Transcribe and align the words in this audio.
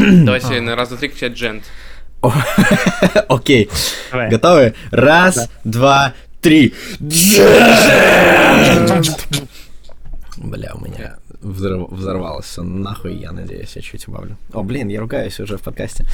Давайте 0.24 0.60
на 0.60 0.76
раз, 0.76 0.88
два, 0.88 0.98
три 0.98 1.08
кричать 1.08 1.34
джент. 1.34 1.64
Окей. 3.28 3.68
Готовы? 4.12 4.74
Раз, 4.90 5.50
два, 5.64 6.14
три. 6.40 6.74
Бля, 10.38 10.72
у 10.74 10.80
меня 10.80 11.16
взорв- 11.42 11.92
взорвалось 11.92 12.46
все 12.46 12.62
нахуй, 12.62 13.14
я 13.14 13.32
надеюсь, 13.32 13.76
я 13.76 13.82
чуть 13.82 14.08
убавлю. 14.08 14.36
О, 14.52 14.62
блин, 14.62 14.88
я 14.88 15.00
ругаюсь 15.00 15.38
уже 15.38 15.58
в 15.58 15.62
подкасте. 15.62 16.06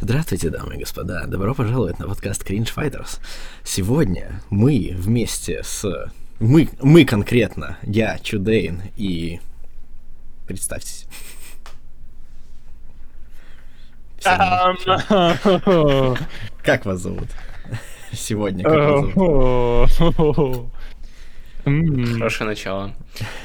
Здравствуйте, 0.00 0.48
дамы 0.48 0.76
и 0.76 0.78
господа, 0.78 1.26
добро 1.26 1.54
пожаловать 1.54 1.98
на 1.98 2.06
подкаст 2.06 2.48
Cringe 2.48 2.70
Fighters. 2.74 3.18
Сегодня 3.62 4.40
мы 4.48 4.94
вместе 4.96 5.62
с... 5.62 6.10
Мы, 6.40 6.68
мы 6.80 7.04
конкретно, 7.04 7.76
я, 7.82 8.18
Чудейн 8.18 8.82
и... 8.96 9.40
Представьтесь. 10.46 11.06
Ам, 14.24 16.16
Как 16.62 16.84
вас 16.86 17.00
зовут? 17.00 17.28
Сегодня 18.12 18.64
как 18.64 18.74
вас 18.78 19.94
зовут? 19.94 20.70
М, 21.64 22.14
Хорошее 22.14 22.48
начало. 22.50 22.94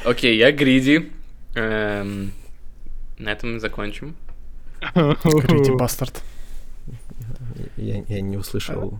Окей, 0.05 0.37
я 0.37 0.51
Гриди. 0.51 1.11
Эм, 1.55 2.31
На 3.17 3.29
этом 3.31 3.53
мы 3.53 3.59
закончим. 3.59 4.15
Гриди 4.95 5.71
Бастард. 5.75 6.21
Я, 7.77 8.03
я 8.07 8.21
не 8.21 8.37
услышал 8.37 8.99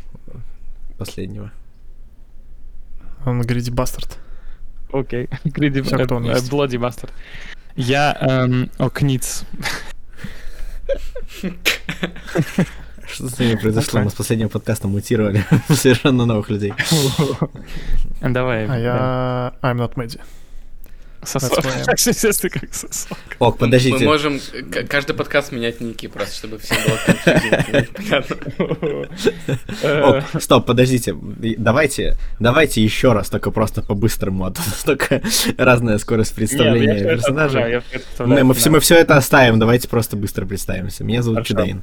последнего. 0.98 1.52
Он 3.26 3.42
Гриди 3.42 3.70
Бастард. 3.72 4.18
Окей. 4.92 5.30
Гриди 5.46 5.80
есть. 5.80 6.52
Bloody 6.52 6.78
Bastard. 6.80 7.09
Я 7.76 8.18
эм, 8.20 8.70
Окниц. 8.78 9.44
Что 13.08 13.28
с 13.28 13.40
ними 13.40 13.56
произошло? 13.56 14.02
Мы 14.02 14.10
с 14.10 14.14
последнего 14.14 14.50
подкаста 14.50 14.88
мутировали 14.88 15.44
совершенно 15.70 16.26
новых 16.26 16.50
людей. 16.50 16.73
Давай. 18.22 18.68
А 18.68 18.78
я 18.78 19.54
I'm 19.62 19.78
not 19.78 19.94
Мэдди. 19.96 20.20
Сосок. 21.23 21.66
Естественно, 21.94 22.50
как 22.50 22.73
сосок. 22.73 23.17
Ок, 23.39 23.56
Мы 23.56 23.67
подождите. 23.67 24.06
можем 24.06 24.39
к- 24.39 24.84
каждый 24.88 25.14
подкаст 25.16 25.52
менять 25.52 25.81
ники 25.81 26.08
просто, 26.08 26.36
чтобы 26.36 26.58
всем 26.59 26.78
было 26.88 26.98
понятно. 27.95 28.38
Ок, 30.09 30.23
стоп, 30.42 30.66
подождите. 30.66 31.16
Давайте, 31.58 32.16
давайте 32.40 32.81
еще 32.81 33.14
раз, 33.14 33.30
только 33.30 33.52
просто 33.52 33.81
по-быстрому, 33.81 34.45
а 34.45 34.52
то 34.52 34.62
настолько 34.66 35.22
разная 35.58 35.97
скорость 35.97 36.34
представления 36.36 36.94
это 37.00 38.25
Мы, 38.25 38.44
мы, 38.44 38.53
все, 38.53 38.70
мы 38.70 38.80
все 38.80 38.95
это 38.95 39.17
оставим, 39.17 39.59
давайте 39.59 39.88
просто 39.88 40.16
быстро 40.16 40.45
представимся. 40.45 41.03
Меня 41.03 41.22
зовут 41.22 41.47
Хорошо. 41.47 41.81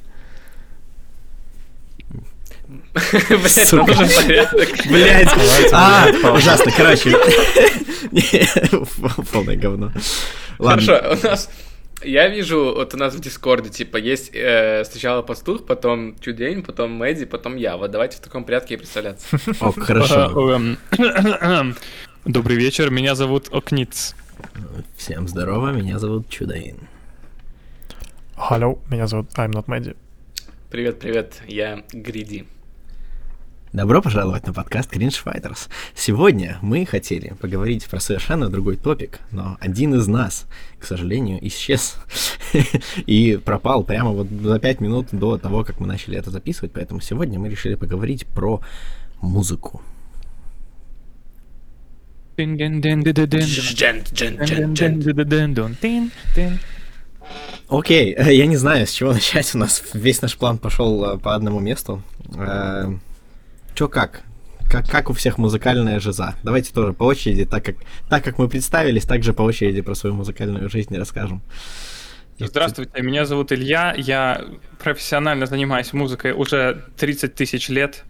Блять, 3.29 3.73
нужен 3.73 4.25
порядок. 4.25 4.69
А, 5.73 6.33
ужасно, 6.33 6.71
короче. 6.75 7.15
Полное 9.31 9.55
говно. 9.55 9.91
Ладно. 10.59 10.85
Хорошо, 10.85 11.19
у 11.21 11.27
нас... 11.27 11.49
Я 12.03 12.27
вижу, 12.27 12.73
вот 12.75 12.93
у 12.93 12.97
нас 12.97 13.15
в 13.15 13.19
Дискорде, 13.19 13.69
типа, 13.69 13.97
есть 13.97 14.29
э, 14.33 14.83
сначала 14.85 15.23
пастух, 15.23 15.65
потом 15.65 16.15
Чудень, 16.19 16.61
потом 16.61 16.91
Мэдди, 16.91 17.25
потом 17.25 17.55
я. 17.55 17.75
Вот 17.75 17.89
давайте 17.89 18.17
в 18.17 18.19
таком 18.19 18.43
порядке 18.43 18.75
и 18.75 18.77
представляться. 18.77 19.39
Ок, 19.59 19.81
хорошо. 19.81 20.51
Эм, 20.51 20.77
Добрый 22.25 22.57
вечер, 22.57 22.91
меня 22.91 23.15
зовут 23.15 23.49
Окниц. 23.51 24.15
Всем 24.95 25.27
здорово, 25.27 25.71
меня 25.71 25.97
зовут 25.97 26.29
Чудейн. 26.29 26.77
Hello, 28.35 28.79
меня 28.91 29.07
зовут 29.07 29.31
I'm 29.35 29.51
not 29.51 29.63
Мэдди. 29.65 29.95
Привет-привет, 30.69 31.41
я 31.47 31.83
Гриди. 31.91 32.45
Добро 33.73 34.01
пожаловать 34.01 34.47
на 34.47 34.53
подкаст 34.53 34.95
Cringe 34.95 35.21
Fighters. 35.23 35.67
Сегодня 35.93 36.57
мы 36.61 36.85
хотели 36.85 37.33
поговорить 37.33 37.85
про 37.85 37.99
совершенно 37.99 38.49
другой 38.49 38.77
топик, 38.77 39.19
но 39.31 39.57
один 39.59 39.93
из 39.93 40.07
нас, 40.07 40.45
к 40.79 40.85
сожалению, 40.85 41.45
исчез 41.47 41.97
и 43.05 43.37
пропал 43.43 43.83
прямо 43.83 44.11
вот 44.11 44.29
за 44.29 44.57
пять 44.59 44.79
минут 44.79 45.07
до 45.11 45.37
того, 45.37 45.65
как 45.65 45.81
мы 45.81 45.85
начали 45.85 46.17
это 46.17 46.31
записывать, 46.31 46.71
поэтому 46.71 47.01
сегодня 47.01 47.39
мы 47.39 47.49
решили 47.49 47.75
поговорить 47.75 48.25
про 48.25 48.61
музыку. 49.21 49.81
Окей, 57.67 58.13
э, 58.13 58.33
я 58.33 58.45
не 58.45 58.55
знаю, 58.55 58.87
с 58.87 58.91
чего 58.91 59.11
начать. 59.13 59.53
У 59.55 59.57
нас 59.57 59.83
весь 59.93 60.21
наш 60.21 60.37
план 60.37 60.57
пошел 60.57 61.03
э, 61.03 61.17
по 61.17 61.35
одному 61.35 61.59
месту. 61.59 62.01
Чё 63.77 63.87
как? 63.87 64.23
Как, 64.71 64.89
как 64.89 65.11
у 65.11 65.13
всех 65.13 65.37
музыкальная 65.37 65.99
жиза. 65.99 66.33
Давайте 66.41 66.73
тоже 66.73 66.93
по 66.93 67.03
очереди, 67.03 67.45
так 67.45 67.63
как, 67.63 67.75
так 68.09 68.23
как 68.23 68.39
мы 68.39 68.49
представились, 68.49 69.05
так 69.05 69.21
же 69.21 69.33
по 69.33 69.43
очереди 69.43 69.81
про 69.81 69.93
свою 69.93 70.15
музыкальную 70.15 70.67
жизнь 70.67 70.97
расскажем. 70.97 71.43
Здравствуйте, 72.39 73.03
меня 73.03 73.25
зовут 73.25 73.51
Илья, 73.51 73.93
я 73.95 74.43
профессионально 74.79 75.45
занимаюсь 75.45 75.93
музыкой 75.93 76.31
уже 76.31 76.85
30 76.97 77.35
тысяч 77.35 77.69
лет. 77.69 78.03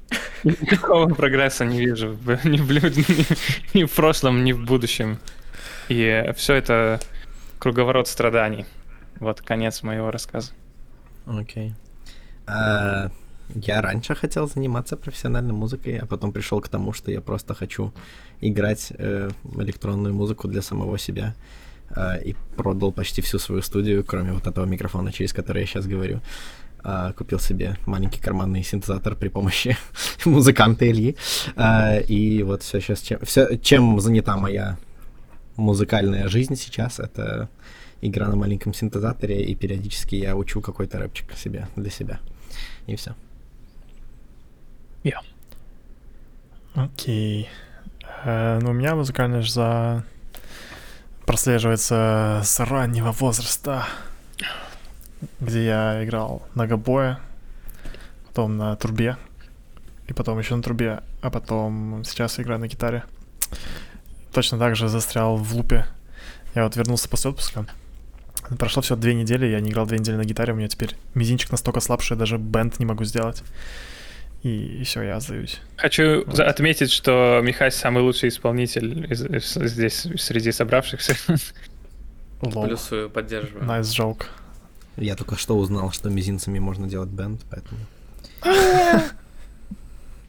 Никакого 0.44 1.08
прогресса 1.14 1.64
не 1.64 1.78
вижу 1.80 2.18
ни 2.44 2.58
в, 2.58 2.70
ни- 2.70 3.78
ни 3.78 3.84
в 3.84 3.92
прошлом, 3.92 4.44
ни 4.44 4.52
в 4.52 4.62
будущем. 4.62 5.18
И 5.88 6.32
все 6.36 6.52
это 6.52 7.00
круговорот 7.58 8.08
страданий. 8.08 8.66
Вот 9.20 9.40
конец 9.40 9.82
моего 9.82 10.10
рассказа. 10.10 10.52
Окей. 11.26 11.72
А, 12.46 13.10
Я 13.54 13.82
раньше 13.82 14.14
хотел 14.14 14.48
заниматься 14.48 14.96
профессиональной 14.96 15.52
музыкой, 15.52 15.98
а 15.98 16.06
потом 16.06 16.32
пришел 16.32 16.60
к 16.60 16.68
тому, 16.68 16.92
что 16.92 17.10
я 17.10 17.20
просто 17.20 17.54
хочу 17.54 17.92
играть 18.40 18.92
э, 18.98 19.30
электронную 19.58 20.14
музыку 20.14 20.48
для 20.48 20.62
самого 20.62 20.98
себя. 20.98 21.34
А, 21.90 22.16
И 22.16 22.34
продал 22.56 22.92
почти 22.92 23.22
всю 23.22 23.38
свою 23.38 23.62
студию, 23.62 24.04
кроме 24.04 24.32
вот 24.32 24.46
этого 24.46 24.66
микрофона, 24.66 25.12
через 25.12 25.32
который 25.32 25.60
я 25.60 25.66
сейчас 25.66 25.86
говорю. 25.86 26.20
А, 26.82 27.12
Купил 27.12 27.38
себе 27.38 27.76
маленький 27.86 28.20
карманный 28.20 28.64
синтезатор 28.64 29.14
при 29.14 29.28
помощи 29.28 29.76
музыканта 30.24 30.90
Ильи. 30.90 31.16
А, 31.56 31.98
И 31.98 32.42
вот 32.42 32.62
все 32.62 32.80
сейчас 32.80 33.00
чем, 33.00 33.18
всё, 33.22 33.56
чем 33.56 34.00
занята 34.00 34.36
моя 34.36 34.76
музыкальная 35.56 36.28
жизнь 36.28 36.56
сейчас, 36.56 36.98
это 36.98 37.48
игра 38.00 38.28
на 38.28 38.36
маленьком 38.36 38.74
синтезаторе, 38.74 39.44
и 39.44 39.54
периодически 39.54 40.16
я 40.16 40.34
учу 40.36 40.60
какой-то 40.60 40.98
рэпчик 40.98 41.32
себе 41.36 41.68
для 41.76 41.90
себя. 41.90 42.20
И 42.86 42.96
все. 42.96 43.14
Окей. 46.74 47.48
Э, 48.24 48.58
ну, 48.60 48.70
у 48.70 48.72
меня 48.72 48.96
музыкальная 48.96 49.42
жиза 49.42 50.04
прослеживается 51.24 52.40
с 52.42 52.58
раннего 52.60 53.12
возраста, 53.12 53.86
где 55.40 55.66
я 55.66 56.04
играл 56.04 56.42
на 56.54 56.66
гобое, 56.66 57.20
потом 58.26 58.56
на 58.56 58.74
трубе, 58.76 59.16
и 60.08 60.12
потом 60.12 60.38
еще 60.38 60.56
на 60.56 60.62
трубе, 60.62 61.02
а 61.22 61.30
потом 61.30 62.02
сейчас 62.04 62.40
играю 62.40 62.60
на 62.60 62.66
гитаре. 62.66 63.04
Точно 64.32 64.58
так 64.58 64.74
же 64.74 64.88
застрял 64.88 65.36
в 65.36 65.54
лупе. 65.54 65.86
Я 66.54 66.64
вот 66.64 66.74
вернулся 66.76 67.08
после 67.08 67.30
отпуска. 67.30 67.66
Прошло 68.58 68.82
все 68.82 68.96
две 68.96 69.14
недели, 69.14 69.46
я 69.46 69.60
не 69.60 69.70
играл 69.70 69.86
две 69.86 69.98
недели 69.98 70.16
на 70.16 70.24
гитаре, 70.24 70.52
у 70.52 70.56
меня 70.56 70.68
теперь 70.68 70.96
мизинчик 71.14 71.52
настолько 71.52 71.80
слаб, 71.80 72.02
что 72.02 72.14
я 72.14 72.18
даже 72.18 72.36
бенд 72.36 72.78
не 72.78 72.84
могу 72.84 73.04
сделать. 73.04 73.42
И, 74.44 74.82
все, 74.84 75.02
я 75.02 75.18
сдаюсь. 75.20 75.58
Хочу 75.76 76.30
за- 76.30 76.44
отметить, 76.46 76.90
что 76.92 77.40
Михай 77.42 77.72
самый 77.72 78.02
лучший 78.02 78.28
исполнитель 78.28 79.10
из- 79.10 79.24
из- 79.24 79.54
здесь 79.54 80.06
среди 80.22 80.52
собравшихся. 80.52 81.16
Лол. 82.42 82.66
Плюсую, 82.66 83.08
поддерживаю. 83.10 83.64
Nice 83.64 83.84
joke. 83.98 84.26
Я 84.96 85.16
только 85.16 85.36
что 85.36 85.56
узнал, 85.56 85.90
что 85.92 86.10
мизинцами 86.10 86.58
можно 86.60 86.86
делать 86.86 87.08
бенд, 87.08 87.40
поэтому... 87.50 87.80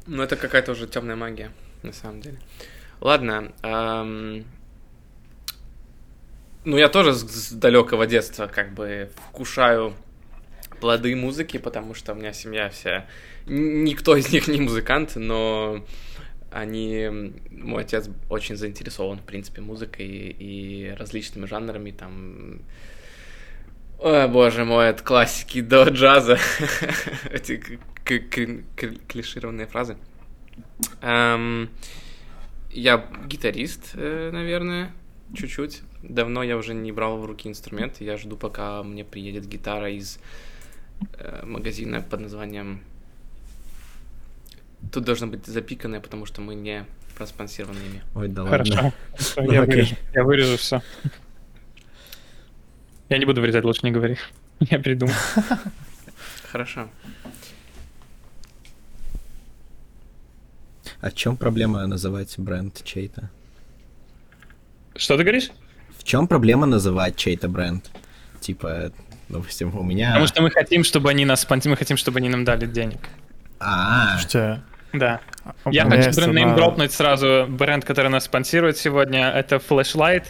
Ну, 0.07 0.21
это 0.21 0.35
какая-то 0.35 0.71
уже 0.73 0.85
темная 0.87 1.15
магия, 1.15 1.51
на 1.81 1.91
самом 1.91 2.21
деле. 2.21 2.37
Ладно. 3.01 3.51
Ну, 6.63 6.77
я 6.77 6.89
тоже 6.89 7.13
с, 7.15 7.51
далекого 7.51 8.05
детства 8.07 8.47
как 8.47 8.73
бы 8.73 9.09
вкушаю 9.29 9.93
плоды 10.79 11.15
музыки, 11.15 11.57
потому 11.57 11.93
что 11.95 12.13
у 12.13 12.15
меня 12.15 12.33
семья 12.33 12.69
вся... 12.69 13.05
Никто 13.47 14.15
из 14.15 14.31
них 14.31 14.47
не 14.47 14.59
музыкант, 14.59 15.15
но 15.15 15.85
они... 16.51 17.33
Мой 17.51 17.83
отец 17.83 18.09
очень 18.29 18.55
заинтересован, 18.55 19.19
в 19.19 19.23
принципе, 19.23 19.61
музыкой 19.61 20.07
и 20.07 20.95
различными 20.97 21.45
жанрами, 21.45 21.91
там... 21.91 22.61
Ой, 23.99 24.27
боже 24.27 24.65
мой, 24.65 24.89
от 24.89 25.01
классики 25.01 25.61
до 25.61 25.87
джаза. 25.89 26.37
Эти 27.31 27.79
клишированные 29.07 29.67
фразы. 29.67 29.97
Я 31.01 31.69
гитарист, 33.25 33.91
э, 33.93 34.31
наверное, 34.33 34.91
чуть-чуть. 35.33 35.81
давно 36.03 36.43
я 36.43 36.57
уже 36.57 36.73
не 36.73 36.91
брал 36.91 37.17
в 37.17 37.25
руки 37.25 37.47
инструменты. 37.47 38.03
Я 38.03 38.17
жду, 38.17 38.35
пока 38.35 38.83
мне 38.83 39.05
приедет 39.05 39.47
гитара 39.47 39.89
из 39.89 40.19
э, 41.17 41.45
магазина 41.45 42.01
под 42.01 42.21
названием... 42.21 42.81
Тут 44.91 45.03
должно 45.03 45.27
быть 45.27 45.45
запиканное, 45.45 45.99
потому 45.99 46.25
что 46.25 46.41
мы 46.41 46.55
не 46.55 46.85
проспонсированы 47.17 47.77
ими. 47.77 48.03
Ой, 48.15 48.27
да 48.27 48.45
Хорошо. 48.45 48.73
ладно. 48.73 48.93
Ну, 49.37 49.51
я, 49.51 49.61
вырежу, 49.63 49.95
я 50.13 50.23
вырежу 50.23 50.57
все. 50.57 50.81
Я 53.09 53.17
не 53.17 53.25
буду 53.25 53.41
вырезать, 53.41 53.63
лучше 53.63 53.81
не 53.83 53.91
говори. 53.91 54.17
Я 54.59 54.79
придумал. 54.79 55.13
Хорошо. 56.51 56.89
А 61.01 61.09
в 61.09 61.13
чем 61.13 61.37
проблема 61.37 61.85
называть 61.85 62.33
бренд 62.37 62.81
чей-то? 62.83 63.29
Что 64.95 65.17
ты 65.17 65.23
говоришь? 65.23 65.51
В 65.99 66.03
чем 66.03 66.27
проблема 66.27 66.65
называть 66.65 67.15
чей-то 67.15 67.47
бренд? 67.47 67.91
Типа, 68.39 68.91
допустим, 69.29 69.77
у 69.77 69.83
меня... 69.83 70.09
Потому 70.09 70.27
что 70.27 70.41
мы 70.41 70.49
хотим, 70.49 70.83
чтобы 70.83 71.09
они 71.09 71.25
нас 71.25 71.41
спонсировали, 71.41 71.75
мы 71.75 71.77
хотим, 71.77 71.97
чтобы 71.97 72.19
они 72.19 72.29
нам 72.29 72.43
дали 72.45 72.65
денег. 72.65 73.09
А, 73.59 74.17
Слушайте, 74.17 74.63
Да. 74.97 75.19
Я 75.71 75.85
хочу 75.85 76.07
есть 76.07 76.17
бренд 76.19 76.37
одна- 76.37 76.55
дропнуть 76.55 76.91
сразу 76.91 77.45
бренд, 77.47 77.85
который 77.85 78.09
нас 78.09 78.25
спонсирует 78.25 78.77
сегодня. 78.77 79.29
Это 79.29 79.57
Flashlight. 79.57 80.25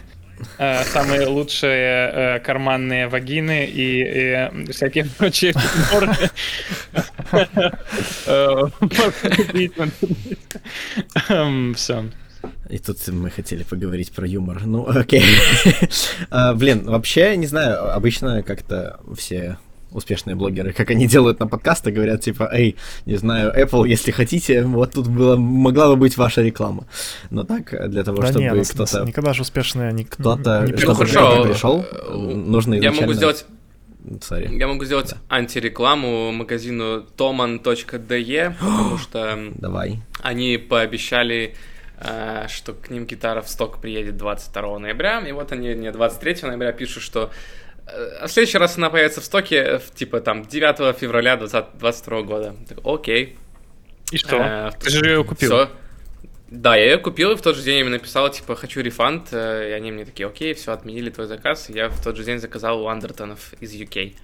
Э, 0.58 0.84
Самые 0.84 1.28
лучшие 1.28 2.12
э, 2.12 2.40
карманные 2.40 3.08
вагины 3.08 3.66
и, 3.66 4.02
и 4.68 4.72
всякие 4.72 5.06
прочие 5.06 5.54
приборы. 5.54 6.14
Все. 11.76 12.06
И 12.70 12.78
тут 12.80 13.08
мы 13.08 13.30
хотели 13.30 13.64
поговорить 13.64 14.12
про 14.12 14.28
юмор. 14.28 14.66
Ну, 14.66 14.88
окей. 14.88 15.24
А, 16.30 16.54
Блин, 16.54 16.84
вообще, 16.86 17.36
не 17.38 17.48
знаю, 17.48 17.94
обычно 17.94 18.44
как-то 18.44 19.00
все 19.18 19.58
успешные 19.96 20.36
блогеры, 20.36 20.74
как 20.74 20.92
они 20.92 21.08
делают 21.08 21.40
на 21.40 21.48
подкастах, 21.48 21.94
говорят 21.94 22.22
типа, 22.22 22.50
эй, 22.54 22.76
не 23.06 23.16
знаю, 23.16 23.52
Apple, 23.58 23.88
если 23.88 24.12
хотите, 24.12 24.64
вот 24.64 24.92
тут 24.94 25.08
была, 25.08 25.38
могла 25.38 25.88
бы 25.90 25.96
быть 25.96 26.18
ваша 26.18 26.42
реклама. 26.42 26.86
Но 27.32 27.44
так, 27.44 27.90
для 27.90 28.04
того, 28.04 28.18
Да 28.22 28.28
чтобы 28.28 28.42
не, 28.44 28.52
нас- 28.52 28.76
нас 28.76 28.90
кто-то 28.92 29.06
никогда 29.08 29.34
же 29.34 29.42
успешные 29.42 29.92
не, 29.94 30.04
кто-то, 30.04 30.66
не 30.68 30.78
чтобы 30.78 31.06
приходят. 31.06 31.14
хорошо. 31.14 31.44
пришел, 31.44 31.86
нужно 32.36 32.74
Я 32.74 32.80
изначально... 32.80 33.02
могу 33.02 33.14
сделать 33.14 33.46
Sorry. 34.20 34.56
Я 34.56 34.68
могу 34.68 34.86
сделать 34.86 35.16
антирекламу 35.30 36.32
магазину 36.32 37.04
toman.de, 37.18 38.54
потому 38.60 38.98
что 39.00 39.40
Давай. 39.56 40.00
они 40.22 40.58
пообещали, 40.58 41.56
э, 42.00 42.46
что 42.48 42.74
к 42.74 42.92
ним 42.92 43.06
гитара 43.06 43.42
в 43.42 43.50
сток 43.50 43.80
приедет 43.82 44.18
22 44.18 44.78
ноября, 44.80 45.20
и 45.22 45.32
вот 45.32 45.52
они 45.52 45.74
мне 45.74 45.92
23 45.92 46.36
ноября 46.44 46.72
пишут, 46.72 47.02
что 47.02 47.32
а 47.88 48.28
в 48.28 48.32
следующий 48.32 48.58
раз 48.58 48.78
она 48.78 48.90
появится 48.90 49.22
в 49.22 49.26
стоке, 49.26 49.58
э, 49.58 49.80
в, 49.80 49.92
типа 49.92 50.22
там 50.22 50.44
9 50.44 50.98
февраля 50.98 51.38
2022 51.38 52.22
года. 52.24 52.56
Так, 52.68 52.80
Окей. 52.84 53.38
И 54.12 54.18
что? 54.18 54.38
Э, 54.38 54.72
Ты 54.80 54.90
же 54.90 55.06
ее 55.06 55.24
купил. 55.24 55.50
Всё. 55.50 55.70
Да, 56.50 56.76
я 56.76 56.92
ее 56.92 56.98
купил, 57.00 57.32
и 57.32 57.36
в 57.36 57.42
тот 57.42 57.56
же 57.56 57.64
день 57.64 57.76
я 57.76 57.82
им 57.82 57.92
написал, 57.92 58.30
типа, 58.30 58.56
хочу 58.56 58.82
рефанд, 58.82 59.30
э, 59.32 59.70
и 59.70 59.72
они 59.74 59.92
мне 59.92 60.06
такие, 60.06 60.28
окей, 60.28 60.54
все, 60.54 60.74
отменили 60.74 61.10
твой 61.10 61.28
заказ, 61.28 61.70
и 61.70 61.74
я 61.74 61.90
в 61.90 62.02
тот 62.04 62.16
же 62.16 62.24
день 62.24 62.38
заказал 62.38 62.84
у 62.84 62.88
Андертонов 62.88 63.54
из 63.60 63.74
UK. 63.74 64.16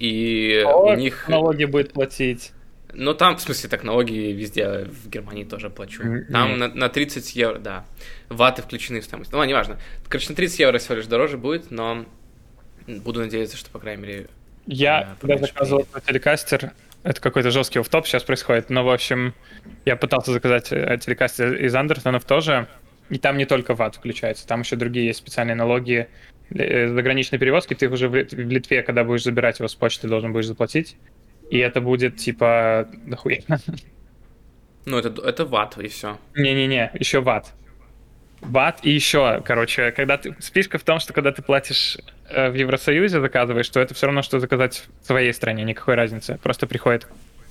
И 0.00 0.64
у 0.64 0.94
них... 0.94 1.28
налоги 1.28 1.64
будет 1.64 1.92
платить. 1.92 2.52
Ну, 2.92 3.14
там, 3.14 3.36
в 3.36 3.40
смысле, 3.40 3.68
так 3.68 3.84
налоги 3.84 4.12
везде, 4.12 4.86
в 4.86 5.08
Германии 5.08 5.44
тоже 5.44 5.70
плачу. 5.70 6.02
М, 6.02 6.26
Там 6.32 6.58
на, 6.58 6.68
на 6.68 6.88
30 6.88 7.36
евро, 7.36 7.58
да. 7.58 7.84
Ваты 8.28 8.62
включены 8.62 9.00
в 9.00 9.04
стоимость. 9.04 9.30
Ну, 9.30 9.38
ладно, 9.38 9.50
неважно. 9.50 9.78
Короче, 10.08 10.30
на 10.30 10.34
30 10.36 10.58
евро 10.60 10.78
всего 10.78 10.96
лишь 10.96 11.06
дороже 11.06 11.36
будет, 11.36 11.70
но 11.70 12.06
буду 12.88 13.20
надеяться, 13.20 13.56
что, 13.56 13.70
по 13.70 13.78
крайней 13.78 14.02
мере... 14.02 14.26
Я, 14.66 15.00
Да, 15.00 15.16
когда 15.20 15.46
заказывал 15.46 15.84
приедет. 15.84 16.04
телекастер, 16.06 16.72
это 17.02 17.20
какой-то 17.20 17.50
жесткий 17.50 17.78
офф-топ 17.78 18.06
сейчас 18.06 18.22
происходит, 18.24 18.68
но, 18.70 18.84
в 18.84 18.90
общем, 18.90 19.34
я 19.84 19.96
пытался 19.96 20.32
заказать 20.32 20.72
э, 20.72 20.98
телекастер 21.00 21.54
из 21.54 21.74
Андертонов 21.74 22.24
тоже, 22.24 22.66
и 23.08 23.18
там 23.18 23.38
не 23.38 23.46
только 23.46 23.74
ват 23.74 23.96
включается, 23.96 24.46
там 24.46 24.60
еще 24.60 24.76
другие 24.76 25.06
есть 25.06 25.20
специальные 25.20 25.54
налоги 25.54 26.08
э, 26.50 26.88
заграничной 26.88 27.38
перевозки, 27.38 27.74
ты 27.74 27.86
их 27.86 27.92
уже 27.92 28.08
в 28.08 28.14
Лит- 28.14 28.32
в 28.32 28.38
Литве, 28.50 28.82
когда 28.82 29.04
будешь 29.04 29.22
забирать 29.24 29.58
его 29.58 29.68
с 29.68 29.74
почты, 29.74 30.08
должен 30.08 30.32
будешь 30.32 30.46
заплатить, 30.46 30.96
и 31.50 31.58
это 31.58 31.80
будет, 31.80 32.16
типа, 32.16 32.88
дохуя. 33.06 33.40
Ну, 34.84 34.98
это, 34.98 35.22
это 35.22 35.44
ват, 35.44 35.76
и 35.78 35.88
все. 35.88 36.18
Не-не-не, 36.34 36.90
еще 36.94 37.20
ват. 37.20 37.52
Ват 38.40 38.80
и 38.82 38.90
еще, 38.90 39.42
короче, 39.44 39.90
когда 39.92 40.16
ты... 40.16 40.34
Фишка 40.40 40.78
в 40.78 40.82
том, 40.82 41.00
что 41.00 41.12
когда 41.12 41.32
ты 41.32 41.42
платишь 41.42 41.96
э, 41.96 42.00
в 42.30 42.54
Евросоюзе, 42.54 43.20
заказываешь, 43.20 43.68
то 43.68 43.80
это 43.80 43.94
все 43.94 44.06
равно, 44.06 44.22
что 44.22 44.38
заказать 44.40 44.84
в 45.02 45.06
своей 45.06 45.32
стране, 45.32 45.64
никакой 45.64 45.94
разницы. 45.94 46.38
Просто 46.42 46.66
приходит 46.66 47.06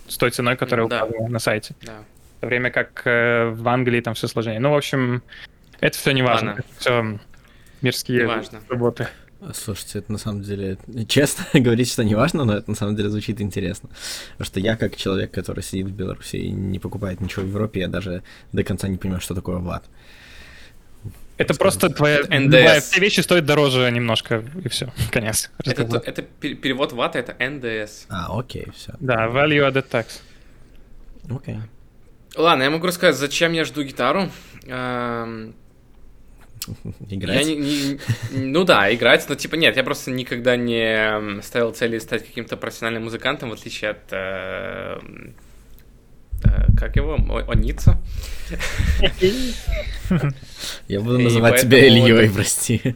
с 0.07 0.17
той 0.17 0.31
ценой, 0.31 0.55
которая 0.57 0.87
Да. 0.87 1.03
указана 1.05 1.27
на 1.29 1.39
сайте. 1.39 1.75
Да. 1.81 1.93
В 2.37 2.41
то 2.41 2.47
время 2.47 2.69
как 2.71 3.01
э, 3.05 3.49
в 3.49 3.67
Англии 3.67 4.01
там 4.01 4.13
все 4.13 4.27
сложнее. 4.27 4.59
Ну, 4.59 4.71
в 4.71 4.75
общем, 4.75 5.21
это 5.79 5.97
все 5.97 6.11
не 6.11 6.21
важно. 6.21 6.49
Ладно. 6.51 6.63
Все 6.79 7.19
мирские 7.81 8.21
Неважно. 8.23 8.61
работы. 8.69 9.07
Слушайте, 9.53 9.99
это 9.99 10.11
на 10.11 10.17
самом 10.17 10.41
деле, 10.41 10.77
честно 11.07 11.45
говорить, 11.59 11.91
что 11.91 12.03
не 12.03 12.15
важно, 12.15 12.43
но 12.45 12.55
это 12.57 12.69
на 12.71 12.75
самом 12.75 12.95
деле 12.95 13.09
звучит 13.09 13.39
интересно. 13.41 13.89
Потому 14.31 14.45
что 14.45 14.59
я, 14.59 14.75
как 14.75 14.95
человек, 14.95 15.31
который 15.31 15.61
сидит 15.63 15.87
в 15.87 15.91
Беларуси 15.91 16.37
и 16.37 16.49
не 16.49 16.79
покупает 16.79 17.21
ничего 17.21 17.43
в 17.45 17.49
Европе, 17.49 17.81
я 17.81 17.87
даже 17.87 18.23
до 18.51 18.63
конца 18.63 18.87
не 18.87 18.97
понимаю, 18.97 19.21
что 19.21 19.35
такое 19.35 19.57
ват. 19.57 19.83
Это 21.37 21.53
просто 21.53 21.89
твоя... 21.89 22.19
НДС. 22.29 22.89
Все 22.91 22.99
вещи 22.99 23.19
стоят 23.21 23.45
дороже 23.45 23.89
немножко, 23.91 24.43
и 24.63 24.67
все. 24.69 24.91
Конец. 25.11 25.51
Это, 25.63 26.01
это 26.05 26.21
пер- 26.41 26.55
перевод 26.55 26.93
вата, 26.93 27.19
это 27.19 27.35
НДС. 27.39 28.05
А, 28.09 28.37
окей, 28.39 28.67
все. 28.75 28.93
Да, 28.99 29.27
value 29.27 29.69
added 29.71 29.85
tax. 29.89 30.21
Окей. 31.29 31.57
Ладно, 32.35 32.63
я 32.63 32.69
могу 32.69 32.87
рассказать, 32.87 33.15
зачем 33.15 33.53
я 33.53 33.65
жду 33.65 33.83
гитару. 33.83 34.29
Эм, 34.65 35.53
Играть. 37.09 37.45
Я 37.47 37.55
не, 37.55 37.55
не- 37.55 37.99
ну 38.31 38.63
да, 38.65 38.93
играть, 38.93 39.25
но 39.29 39.35
типа 39.35 39.55
нет, 39.55 39.77
я 39.77 39.83
просто 39.83 40.11
никогда 40.11 40.57
не 40.57 40.83
м, 40.83 41.41
ставил 41.41 41.71
цели 41.71 41.97
стать 41.99 42.25
каким-то 42.25 42.57
профессиональным 42.57 43.03
музыкантом, 43.05 43.49
в 43.51 43.53
отличие 43.53 43.91
от 43.91 44.01
э, 44.11 44.99
м, 45.01 45.29
э, 45.29 45.31
как 46.77 46.95
его, 46.95 47.15
О- 47.15 47.51
Оница. 47.51 47.99
Я 50.87 51.01
буду 51.01 51.19
называть 51.19 51.61
тебя 51.61 51.85
Ильей, 51.85 52.29
прости. 52.29 52.95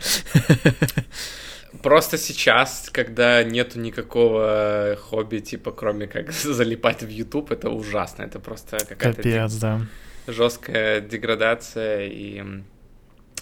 Просто 1.83 2.18
сейчас, 2.18 2.89
когда 2.92 3.44
нету 3.44 3.80
никакого 3.80 4.98
хобби, 5.01 5.39
типа 5.39 5.71
кроме 5.71 6.06
как 6.07 6.31
залипать 6.31 7.01
в 7.01 7.10
YouTube, 7.10 7.51
это 7.51 7.70
ужасно, 7.70 8.24
это 8.24 8.39
просто 8.39 8.77
какая-то 8.77 9.24
Капец, 9.24 9.53
да. 9.55 9.81
жесткая 10.27 11.01
деградация 11.01 12.05
и 12.08 12.43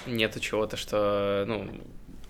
нету 0.06 0.40
чего-то, 0.40 0.78
что, 0.78 1.44
ну, 1.48 1.70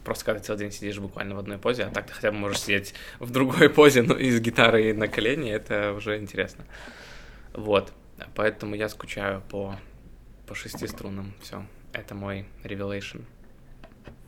просто 0.04 0.26
когда 0.26 0.40
ты 0.40 0.48
целый 0.48 0.60
день 0.60 0.72
сидишь 0.72 0.98
буквально 0.98 1.36
в 1.36 1.40
одной 1.40 1.60
позе, 1.60 1.84
а 1.84 1.90
так 1.92 2.08
ты 2.08 2.14
хотя 2.14 2.32
бы 2.32 2.38
можешь 2.38 2.62
сидеть 2.62 2.96
в 3.20 3.30
другой 3.30 3.70
позе, 3.70 4.02
ну, 4.02 4.16
и 4.16 4.32
с 4.32 4.40
гитарой 4.40 4.94
на 4.94 5.08
колене, 5.08 5.52
это 5.52 5.94
уже 5.94 6.18
интересно. 6.18 6.66
Вот, 7.54 7.92
поэтому 8.36 8.76
я 8.76 8.90
скучаю 8.90 9.42
по, 9.50 9.76
по 10.46 10.56
шести 10.56 10.88
струнам, 10.88 11.34
все, 11.42 11.66
это 11.94 12.16
мой 12.16 12.46
revelation. 12.64 13.24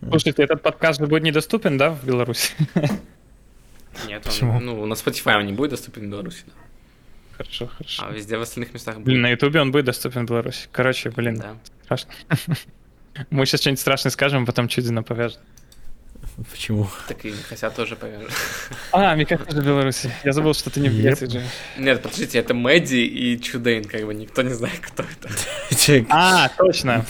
Слушайте, 0.08 0.44
этот 0.44 0.62
подкаст 0.62 1.00
же 1.00 1.08
будет 1.08 1.24
недоступен, 1.24 1.78
да, 1.78 1.92
в 1.92 2.04
Беларуси? 2.06 2.54
Нет, 4.08 4.24
Почему? 4.24 4.56
он, 4.58 4.66
ну, 4.66 4.86
на 4.86 4.94
Spotify 4.94 5.38
он 5.38 5.46
не 5.46 5.54
будет 5.54 5.72
доступен 5.72 6.08
в 6.08 6.10
Беларуси, 6.10 6.44
да. 6.48 6.54
Хорошо, 7.38 7.68
хорошо. 7.68 8.04
а 8.06 8.12
везде 8.12 8.38
в 8.38 8.42
остальных 8.42 8.74
местах 8.74 8.96
будет. 8.96 9.06
Блин, 9.06 9.22
на 9.22 9.30
Ютубе 9.30 9.62
он 9.62 9.72
будет 9.72 9.86
доступен 9.86 10.26
в 10.26 10.30
Беларуси. 10.30 10.68
Короче, 10.72 11.10
блин, 11.10 11.36
Да. 11.38 11.56
страшно. 11.84 12.12
Мы 13.30 13.46
сейчас 13.46 13.62
что-нибудь 13.62 13.80
страшное 13.80 14.12
скажем, 14.12 14.44
а 14.44 14.46
потом 14.46 14.68
Чудина 14.68 15.04
повяжет. 15.04 15.40
Почему? 16.50 16.88
Так 17.08 17.26
и 17.26 17.32
Хася 17.32 17.70
тоже 17.70 17.96
повяжет. 17.96 18.32
А, 18.92 19.16
Мика 19.16 19.38
тоже 19.38 19.62
в 19.62 19.66
Беларуси. 19.66 20.12
Я 20.24 20.32
забыл, 20.32 20.54
что 20.54 20.70
ты 20.70 20.80
не 20.80 20.90
в. 20.90 20.94
Греции 20.98 21.28
же. 21.28 21.44
Нет, 21.78 22.02
подождите, 22.02 22.40
это 22.40 22.54
Мэдди 22.54 22.96
и 22.96 23.40
Чудейн, 23.40 23.84
как 23.86 24.06
бы 24.06 24.14
никто 24.14 24.42
не 24.42 24.54
знает, 24.54 24.80
кто 24.80 25.04
это. 25.04 26.06
А, 26.10 26.50
точно. 26.58 27.06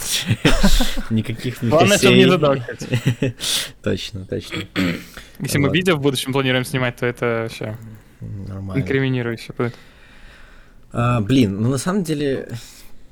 Никаких 1.10 1.62
Главное, 1.62 1.98
чтобы 1.98 2.16
не 2.16 2.28
задохнуть. 2.28 3.34
Точно, 3.82 4.26
точно. 4.26 4.62
Если 5.38 5.58
мы 5.58 5.70
видео 5.70 5.96
в 5.96 6.00
будущем 6.00 6.32
планируем 6.32 6.64
снимать, 6.64 6.96
то 6.96 7.06
это 7.06 7.42
вообще 7.42 7.76
Нормально. 8.20 8.80
инкриминирующе 8.80 9.52
будет. 9.56 9.74
А, 10.92 11.20
блин, 11.20 11.60
ну 11.60 11.70
на 11.70 11.78
самом 11.78 12.04
деле 12.04 12.48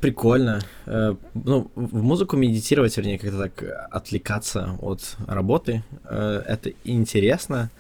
прикольно. 0.01 0.61
Э, 0.87 1.15
ну, 1.35 1.71
в 1.75 2.03
музыку 2.03 2.37
медитировать, 2.37 2.97
вернее, 2.97 3.19
как-то 3.19 3.39
так 3.39 3.63
э, 3.63 3.71
отвлекаться 3.91 4.77
от 4.81 5.17
работы, 5.27 5.85
э, 6.05 6.43
это 6.47 6.73
интересно, 6.85 7.71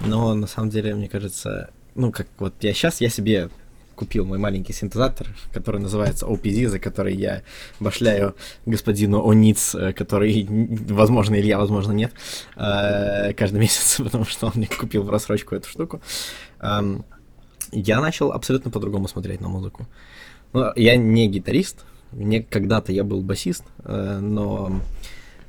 но 0.00 0.34
на 0.34 0.46
самом 0.46 0.70
деле, 0.70 0.94
мне 0.94 1.08
кажется, 1.08 1.70
ну, 1.94 2.12
как 2.12 2.26
вот 2.38 2.54
я 2.60 2.72
сейчас, 2.72 3.00
я 3.00 3.08
себе 3.08 3.50
купил 3.94 4.26
мой 4.26 4.36
маленький 4.36 4.74
синтезатор, 4.74 5.26
который 5.52 5.80
называется 5.80 6.26
OPZ, 6.26 6.68
за 6.68 6.78
который 6.78 7.14
я 7.14 7.42
башляю 7.80 8.34
господину 8.66 9.26
Ониц, 9.26 9.74
который, 9.96 10.46
возможно, 10.90 11.34
Илья, 11.34 11.58
возможно, 11.58 11.92
нет, 11.92 12.12
каждый 12.54 13.58
месяц, 13.60 13.96
потому 13.98 14.26
что 14.26 14.48
он 14.48 14.52
мне 14.56 14.66
купил 14.66 15.02
в 15.02 15.08
рассрочку 15.08 15.54
эту 15.54 15.70
штуку. 15.70 16.02
Я 17.72 18.00
начал 18.02 18.32
абсолютно 18.32 18.70
по-другому 18.70 19.08
смотреть 19.08 19.40
на 19.40 19.48
музыку. 19.48 19.86
Ну, 20.56 20.72
я 20.74 20.96
не 20.96 21.28
гитарист, 21.28 21.84
мне 22.12 22.42
когда-то 22.42 22.90
я 22.90 23.04
был 23.04 23.20
басист, 23.20 23.62
э, 23.84 24.20
но 24.22 24.80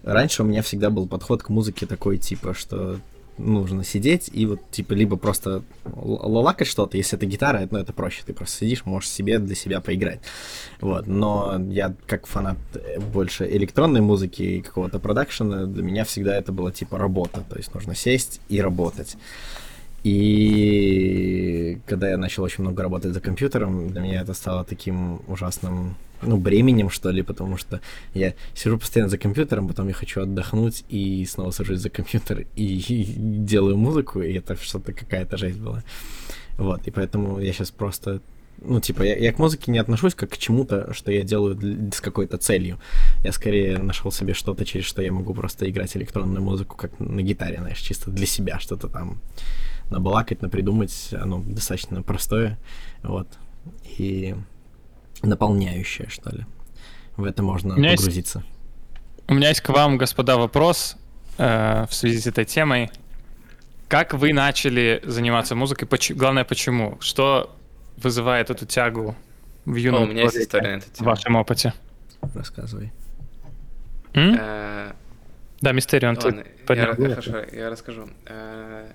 раньше 0.03 0.43
у 0.43 0.45
меня 0.45 0.61
всегда 0.61 0.89
был 0.89 1.07
подход 1.07 1.43
к 1.43 1.47
музыке 1.47 1.85
такой, 1.85 2.17
типа, 2.17 2.53
что 2.53 2.99
нужно 3.37 3.85
сидеть 3.85 4.29
и 4.33 4.45
вот, 4.45 4.59
типа, 4.69 4.91
либо 4.91 5.15
просто 5.15 5.63
лалакать 5.85 6.67
что-то, 6.67 6.97
если 6.97 7.17
это 7.17 7.25
гитара, 7.25 7.65
ну, 7.71 7.77
это 7.77 7.93
проще, 7.93 8.23
ты 8.25 8.33
просто 8.33 8.57
сидишь, 8.57 8.83
можешь 8.83 9.09
себе 9.09 9.39
для 9.39 9.55
себя 9.55 9.79
поиграть, 9.79 10.19
вот, 10.81 11.07
но 11.07 11.57
я 11.69 11.95
как 12.05 12.27
фанат 12.27 12.57
больше 13.13 13.49
электронной 13.49 14.01
музыки 14.01 14.41
и 14.41 14.61
какого-то 14.61 14.99
продакшена, 14.99 15.67
для 15.67 15.83
меня 15.83 16.03
всегда 16.03 16.35
это 16.35 16.51
было, 16.51 16.73
типа, 16.73 16.97
работа, 16.97 17.45
то 17.49 17.55
есть 17.55 17.73
нужно 17.73 17.95
сесть 17.95 18.41
и 18.49 18.59
работать, 18.59 19.15
и 20.03 21.79
когда 21.85 22.09
я 22.09 22.17
начал 22.17 22.43
очень 22.43 22.63
много 22.63 22.83
работать 22.83 23.13
за 23.13 23.19
компьютером, 23.19 23.89
для 23.89 24.01
меня 24.01 24.21
это 24.21 24.33
стало 24.33 24.63
таким 24.63 25.21
ужасным, 25.27 25.95
ну, 26.21 26.37
бременем, 26.37 26.89
что 26.89 27.11
ли, 27.11 27.21
потому 27.21 27.57
что 27.57 27.81
я 28.13 28.33
сижу 28.53 28.77
постоянно 28.77 29.09
за 29.09 29.17
компьютером, 29.17 29.67
потом 29.67 29.87
я 29.87 29.93
хочу 29.93 30.21
отдохнуть 30.21 30.83
и 30.89 31.25
снова 31.25 31.51
сажусь 31.51 31.79
за 31.79 31.89
компьютер 31.89 32.45
и, 32.55 32.77
и 32.77 33.03
делаю 33.17 33.77
музыку, 33.77 34.21
и 34.21 34.33
это 34.33 34.55
что-то 34.55 34.93
какая-то 34.93 35.37
жесть 35.37 35.59
была. 35.59 35.83
Вот, 36.57 36.87
и 36.87 36.91
поэтому 36.91 37.39
я 37.39 37.53
сейчас 37.53 37.71
просто 37.71 38.21
ну, 38.59 38.79
типа, 38.79 39.03
я, 39.03 39.15
я 39.15 39.31
к 39.31 39.39
музыке 39.39 39.71
не 39.71 39.77
отношусь 39.77 40.15
как 40.15 40.31
к 40.31 40.37
чему-то, 40.37 40.91
что 40.93 41.11
я 41.11 41.21
делаю 41.21 41.53
для, 41.55 41.91
с 41.91 42.01
какой-то 42.01 42.37
целью. 42.37 42.79
Я 43.23 43.31
скорее 43.31 43.77
нашел 43.77 44.11
себе 44.11 44.33
что-то, 44.33 44.65
через 44.65 44.85
что 44.85 45.01
я 45.01 45.11
могу 45.11 45.33
просто 45.35 45.69
играть 45.69 45.95
электронную 45.95 46.41
музыку, 46.41 46.75
как 46.75 46.99
на 46.99 47.21
гитаре, 47.21 47.57
знаешь, 47.57 47.79
чисто 47.79 48.09
для 48.09 48.25
себя, 48.25 48.59
что-то 48.59 48.87
там 48.87 49.19
набалакать, 49.89 50.41
напридумать, 50.41 51.13
оно 51.13 51.41
достаточно 51.45 52.01
простое, 52.03 52.57
вот, 53.03 53.27
и 53.97 54.35
наполняющее, 55.23 56.09
что 56.09 56.29
ли. 56.35 56.45
В 57.15 57.23
это 57.23 57.41
можно 57.43 57.73
у 57.73 57.77
погрузиться. 57.77 58.39
Есть, 58.39 59.29
у 59.29 59.33
меня 59.33 59.49
есть 59.49 59.61
к 59.61 59.69
вам, 59.69 59.97
господа, 59.97 60.37
вопрос 60.37 60.97
э, 61.37 61.85
в 61.89 61.93
связи 61.93 62.19
с 62.19 62.27
этой 62.27 62.45
темой. 62.45 62.91
Как 63.87 64.13
вы 64.13 64.33
начали 64.33 65.01
заниматься 65.05 65.55
музыкой? 65.55 65.87
Поч- 65.87 66.11
главное, 66.11 66.43
почему? 66.43 66.97
Что 66.99 67.55
вызывает 67.97 68.49
эту 68.49 68.65
тягу 68.65 69.15
в 69.65 69.75
юном 69.75 70.03
О, 70.03 70.05
у 70.05 70.07
меня 70.09 70.23
есть 70.23 70.37
история 70.37 70.75
на 70.75 70.77
эту 70.77 70.91
тему. 70.91 71.09
В 71.09 71.13
вашем 71.13 71.35
опыте? 71.35 71.73
Рассказывай. 72.35 72.91
Э, 74.13 74.91
да, 75.61 75.71
Мистерион, 75.71 76.15
ты 76.15 76.45
я, 76.69 76.93
хорошо, 76.93 77.43
я 77.51 77.69
расскажу. 77.69 78.09
Э, 78.25 78.91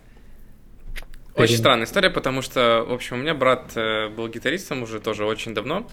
очень 1.34 1.56
странная 1.56 1.86
история, 1.86 2.10
потому 2.10 2.42
что, 2.42 2.84
в 2.86 2.92
общем, 2.92 3.16
у 3.16 3.18
меня 3.20 3.34
брат 3.34 3.72
э, 3.76 4.08
был 4.08 4.28
гитаристом 4.28 4.82
уже 4.82 5.00
тоже 5.00 5.24
очень 5.24 5.54
давно, 5.54 5.88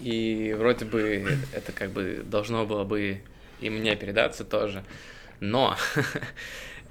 и 0.00 0.54
вроде 0.58 0.84
бы 0.84 1.38
это 1.52 1.72
как 1.72 1.90
бы 1.90 2.22
должно 2.24 2.64
было 2.64 2.84
бы 2.84 3.22
и 3.60 3.70
мне 3.70 3.96
передаться 3.96 4.44
тоже. 4.44 4.84
Но 5.40 5.76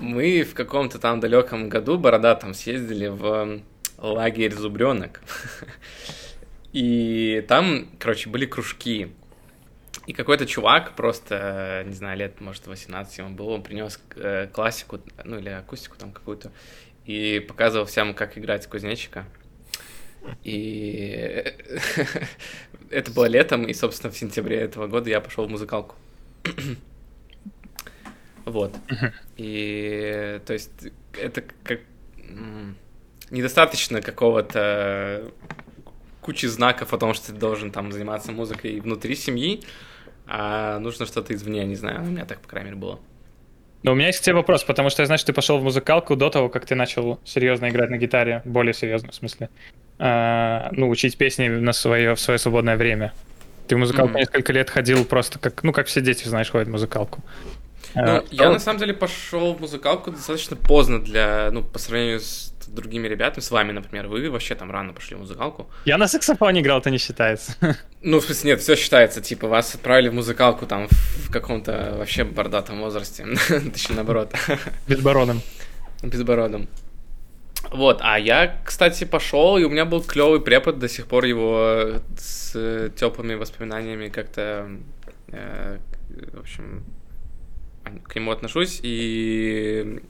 мы 0.00 0.42
в 0.42 0.54
каком-то 0.54 0.98
там 0.98 1.20
далеком 1.20 1.68
году 1.68 1.98
бородатом 1.98 2.54
съездили 2.54 3.08
в 3.08 3.60
лагерь 3.98 4.54
зубренок. 4.54 5.20
И 6.72 7.44
там, 7.48 7.88
короче, 7.98 8.28
были 8.28 8.44
кружки. 8.44 9.08
И 10.06 10.12
какой-то 10.12 10.46
чувак, 10.46 10.94
просто, 10.94 11.82
не 11.86 11.94
знаю, 11.94 12.18
лет, 12.18 12.40
может, 12.40 12.66
18 12.66 13.18
ему 13.18 13.30
было, 13.30 13.50
он 13.50 13.62
принес 13.62 14.00
э, 14.14 14.46
классику, 14.52 15.00
ну 15.24 15.38
или 15.38 15.48
акустику 15.48 15.96
там 15.96 16.12
какую-то, 16.12 16.52
и 17.04 17.40
показывал 17.40 17.86
всем, 17.86 18.14
как 18.14 18.38
играть 18.38 18.66
кузнечика. 18.68 19.26
И 20.44 21.44
это 22.90 23.10
было 23.10 23.26
летом, 23.26 23.64
и, 23.64 23.74
собственно, 23.74 24.12
в 24.12 24.16
сентябре 24.16 24.58
этого 24.58 24.86
года 24.86 25.10
я 25.10 25.20
пошел 25.20 25.46
в 25.46 25.50
музыкалку. 25.50 25.96
вот. 28.44 28.72
И, 29.36 30.40
то 30.46 30.52
есть, 30.52 30.70
это 31.20 31.42
как 31.64 31.80
недостаточно 33.30 34.00
какого-то 34.00 35.30
кучи 36.20 36.46
знаков 36.46 36.92
о 36.92 36.98
том, 36.98 37.14
что 37.14 37.28
ты 37.28 37.32
должен 37.32 37.70
там 37.70 37.92
заниматься 37.92 38.32
музыкой 38.32 38.80
внутри 38.80 39.14
семьи, 39.14 39.62
а 40.26 40.78
нужно 40.78 41.06
что-то 41.06 41.34
извне, 41.34 41.64
не 41.64 41.76
знаю, 41.76 42.02
у 42.02 42.06
меня 42.06 42.24
так, 42.24 42.40
по 42.40 42.48
крайней 42.48 42.70
мере, 42.70 42.80
было. 42.80 42.98
Но 43.82 43.92
у 43.92 43.94
меня 43.94 44.08
есть 44.08 44.18
к 44.20 44.22
тебе 44.22 44.34
вопрос, 44.34 44.64
потому 44.64 44.90
что 44.90 45.02
я 45.02 45.06
знаю, 45.06 45.18
что 45.18 45.28
ты 45.28 45.32
пошел 45.32 45.58
в 45.58 45.62
музыкалку 45.62 46.16
до 46.16 46.28
того, 46.28 46.48
как 46.48 46.66
ты 46.66 46.74
начал 46.74 47.20
серьезно 47.24 47.68
играть 47.68 47.90
на 47.90 47.98
гитаре, 47.98 48.42
более 48.44 48.74
серьезно, 48.74 49.12
в 49.12 49.14
смысле. 49.14 49.48
А, 49.98 50.70
ну, 50.72 50.88
учить 50.88 51.16
песни 51.16 51.48
на 51.48 51.72
свое, 51.72 52.14
в 52.14 52.20
свое 52.20 52.38
свободное 52.38 52.76
время. 52.76 53.12
Ты 53.68 53.76
в 53.76 53.78
музыкалку 53.78 54.14
mm-hmm. 54.14 54.20
несколько 54.20 54.52
лет 54.52 54.70
ходил 54.70 55.04
просто 55.04 55.38
как, 55.38 55.62
ну, 55.62 55.72
как 55.72 55.86
все 55.86 56.00
дети, 56.00 56.26
знаешь, 56.26 56.50
ходят 56.50 56.68
в 56.68 56.72
музыкалку. 56.72 57.22
Ну, 57.94 58.02
а, 58.02 58.24
я 58.30 58.50
на 58.50 58.58
самом 58.58 58.80
деле 58.80 58.92
пошел 58.92 59.54
в 59.54 59.60
музыкалку 59.60 60.10
достаточно 60.10 60.56
поздно 60.56 61.00
для, 61.00 61.50
ну, 61.52 61.62
по 61.62 61.78
сравнению 61.78 62.20
с 62.20 62.52
другими 62.66 63.08
ребятами, 63.08 63.42
с 63.42 63.50
вами, 63.50 63.72
например, 63.72 64.08
вы 64.08 64.30
вообще 64.30 64.54
там 64.54 64.70
рано 64.70 64.92
пошли 64.92 65.16
в 65.16 65.20
музыкалку. 65.20 65.68
Я 65.84 65.98
на 65.98 66.08
саксофоне 66.08 66.60
играл, 66.60 66.78
это 66.80 66.90
не 66.90 66.98
считается. 66.98 67.52
Ну, 68.02 68.20
в 68.20 68.24
смысле, 68.24 68.50
нет, 68.50 68.60
все 68.60 68.76
считается, 68.76 69.20
типа, 69.20 69.48
вас 69.48 69.74
отправили 69.74 70.10
в 70.10 70.14
музыкалку 70.14 70.64
там 70.66 70.86
в 70.88 71.32
каком-то 71.32 71.96
вообще 71.98 72.22
бордатом 72.22 72.80
возрасте, 72.80 73.26
точнее, 73.48 73.96
наоборот. 73.96 74.32
Безбородом. 74.88 75.40
Безбородом. 76.02 76.68
Вот, 77.72 77.98
а 78.02 78.16
я, 78.16 78.60
кстати, 78.64 79.04
пошел, 79.04 79.58
и 79.58 79.64
у 79.64 79.70
меня 79.70 79.84
был 79.84 80.02
клевый 80.02 80.40
препод, 80.40 80.78
до 80.78 80.88
сих 80.88 81.08
пор 81.08 81.24
его 81.24 81.94
с 82.16 82.90
теплыми 82.96 83.34
воспоминаниями 83.34 84.08
как-то, 84.08 84.70
э, 85.28 85.78
в 86.32 86.40
общем, 86.40 86.84
к 88.04 88.14
нему 88.14 88.30
отношусь, 88.30 88.80
и 88.82 90.00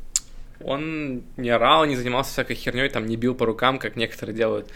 он 0.60 1.22
не 1.36 1.50
орал, 1.50 1.84
не 1.84 1.96
занимался 1.96 2.32
всякой 2.32 2.56
херней, 2.56 2.88
там 2.88 3.06
не 3.06 3.16
бил 3.16 3.34
по 3.34 3.46
рукам, 3.46 3.78
как 3.78 3.96
некоторые 3.96 4.36
делают. 4.36 4.70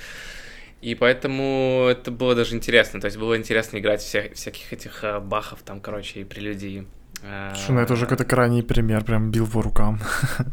И 0.80 0.94
поэтому 0.94 1.86
это 1.90 2.10
было 2.10 2.34
даже 2.34 2.54
интересно. 2.54 3.00
То 3.00 3.06
есть 3.06 3.18
было 3.18 3.36
интересно 3.36 3.78
играть 3.78 4.00
вся, 4.00 4.30
всяких 4.34 4.72
этих 4.72 5.04
э, 5.04 5.20
бахов, 5.20 5.60
там, 5.62 5.80
короче, 5.80 6.20
и 6.20 6.24
прелюдий. 6.24 6.86
Э, 7.22 7.52
Слушай, 7.54 7.72
ну 7.72 7.80
это 7.80 7.92
уже 7.92 8.06
какой-то 8.06 8.24
крайний 8.24 8.62
пример, 8.62 9.04
прям 9.04 9.30
бил 9.30 9.46
по 9.46 9.62
рукам. 9.62 10.00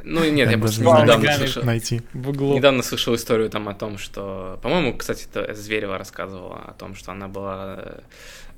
Ну 0.04 0.30
нет, 0.30 0.52
я 0.52 0.58
просто 0.58 0.82
недавно 0.82 1.32
слышал, 1.32 1.64
найти. 1.64 2.02
недавно 2.14 2.84
слышал 2.84 3.16
историю 3.16 3.50
там 3.50 3.70
о 3.70 3.74
том, 3.74 3.98
что, 3.98 4.60
по-моему, 4.62 4.98
кстати, 4.98 5.28
это 5.32 5.54
Зверева 5.54 5.98
рассказывала 5.98 6.60
о 6.60 6.74
том, 6.74 6.96
что 6.96 7.12
она 7.12 7.30
была 7.30 7.76
э, 7.78 8.00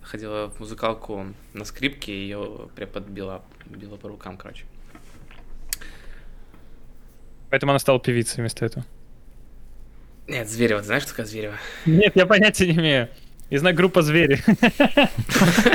ходила 0.01 0.49
в 0.49 0.59
музыкалку 0.59 1.27
на 1.53 1.65
скрипке, 1.65 2.11
и 2.11 2.21
ее 2.21 2.69
препод 2.75 3.03
била, 3.07 3.43
била 3.65 3.95
по 3.97 4.07
рукам, 4.07 4.37
короче. 4.37 4.65
Поэтому 7.49 7.71
она 7.71 7.79
стала 7.79 7.99
певицей 7.99 8.37
вместо 8.37 8.65
этого. 8.65 8.85
Нет, 10.27 10.49
Зверева, 10.49 10.81
ты 10.81 10.85
знаешь, 10.85 11.03
что 11.03 11.11
такое 11.11 11.25
Зверева? 11.25 11.55
Нет, 11.85 12.15
я 12.15 12.25
понятия 12.25 12.67
не 12.67 12.75
имею. 12.75 13.09
Я 13.49 13.59
знаю 13.59 13.75
группа 13.75 14.03
Звери. 14.03 14.43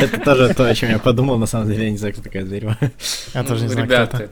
Это 0.01 0.21
тоже 0.21 0.55
то, 0.55 0.65
о 0.69 0.75
чем 0.75 0.91
я 0.91 1.01
подумал, 1.01 1.39
на 1.39 1.47
самом 1.47 1.67
деле, 1.69 1.87
я 1.87 1.91
не 1.91 1.97
знаю, 1.97 2.15
кто 2.15 2.23
такая 2.23 2.45
Зверева. 2.45 2.79
Я 3.35 3.43
тоже 3.43 3.63
не 3.65 3.69
знаю, 3.69 3.87
Ребята, 3.87 4.31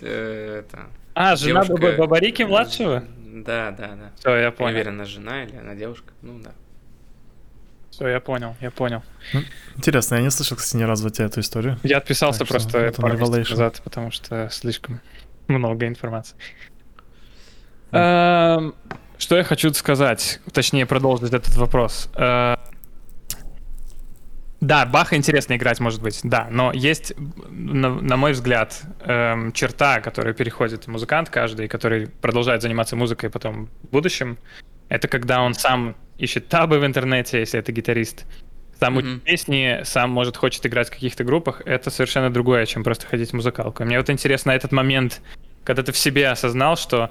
это... 0.00 0.86
А, 1.14 1.34
жена 1.36 1.64
Бабарики 1.64 2.44
младшего? 2.44 3.02
Да, 3.18 3.72
да, 3.72 3.88
да. 3.96 4.12
Все, 4.18 4.36
я 4.36 4.50
понял. 4.52 4.74
Уверен, 4.74 4.94
она 4.94 5.04
жена 5.06 5.42
или 5.44 5.56
она 5.56 5.74
девушка. 5.74 6.12
Ну 6.22 6.38
да. 6.38 6.52
Все, 7.90 8.08
я 8.08 8.20
понял, 8.20 8.56
я 8.60 8.70
понял. 8.70 9.02
Ну, 9.32 9.40
интересно, 9.76 10.14
я 10.14 10.22
не 10.22 10.30
слышал, 10.30 10.56
кстати, 10.56 10.80
ни 10.80 10.84
разу 10.84 11.08
от 11.08 11.14
тебя 11.14 11.26
эту 11.26 11.40
историю. 11.40 11.78
Я 11.82 11.98
отписался 11.98 12.44
просто 12.44 12.92
пару 12.96 13.18
назад, 13.18 13.80
потому 13.82 14.10
что 14.10 14.48
слишком 14.50 15.00
много 15.48 15.86
информации. 15.86 16.36
Mm. 17.90 18.74
Что 19.18 19.36
я 19.36 19.44
хочу 19.44 19.72
сказать, 19.74 20.40
точнее 20.52 20.84
продолжить 20.84 21.32
этот 21.32 21.54
вопрос. 21.56 22.10
Э, 22.16 22.56
да, 24.60 24.86
Баха 24.86 25.16
интересно 25.16 25.56
играть, 25.56 25.80
может 25.80 26.02
быть, 26.02 26.20
да, 26.22 26.48
но 26.50 26.72
есть, 26.72 27.12
на, 27.48 27.90
на 27.90 28.16
мой 28.16 28.32
взгляд, 28.32 28.82
эм, 29.00 29.52
черта, 29.52 30.00
которая 30.00 30.34
переходит 30.34 30.86
музыкант 30.86 31.30
каждый, 31.30 31.68
который 31.68 32.08
продолжает 32.08 32.62
заниматься 32.62 32.96
музыкой 32.96 33.28
потом 33.28 33.68
в 33.82 33.90
будущем, 33.90 34.38
это 34.88 35.08
когда 35.08 35.42
он 35.42 35.54
сам 35.54 35.96
ищет 36.16 36.48
табы 36.48 36.78
в 36.78 36.86
интернете, 36.86 37.40
если 37.40 37.58
это 37.58 37.72
гитарист, 37.72 38.24
сам 38.82 38.98
mm-hmm. 38.98 39.20
песни, 39.20 39.80
сам, 39.84 40.10
может, 40.10 40.36
хочет 40.36 40.66
играть 40.66 40.88
в 40.88 40.90
каких-то 40.90 41.22
группах, 41.22 41.62
это 41.64 41.88
совершенно 41.88 42.30
другое, 42.30 42.66
чем 42.66 42.82
просто 42.82 43.06
ходить 43.06 43.30
в 43.30 43.34
музыкалку. 43.34 43.84
Мне 43.84 43.96
вот 43.96 44.10
интересно 44.10 44.50
этот 44.50 44.72
момент, 44.72 45.20
когда 45.62 45.84
ты 45.84 45.92
в 45.92 45.96
себе 45.96 46.28
осознал, 46.28 46.76
что 46.76 47.10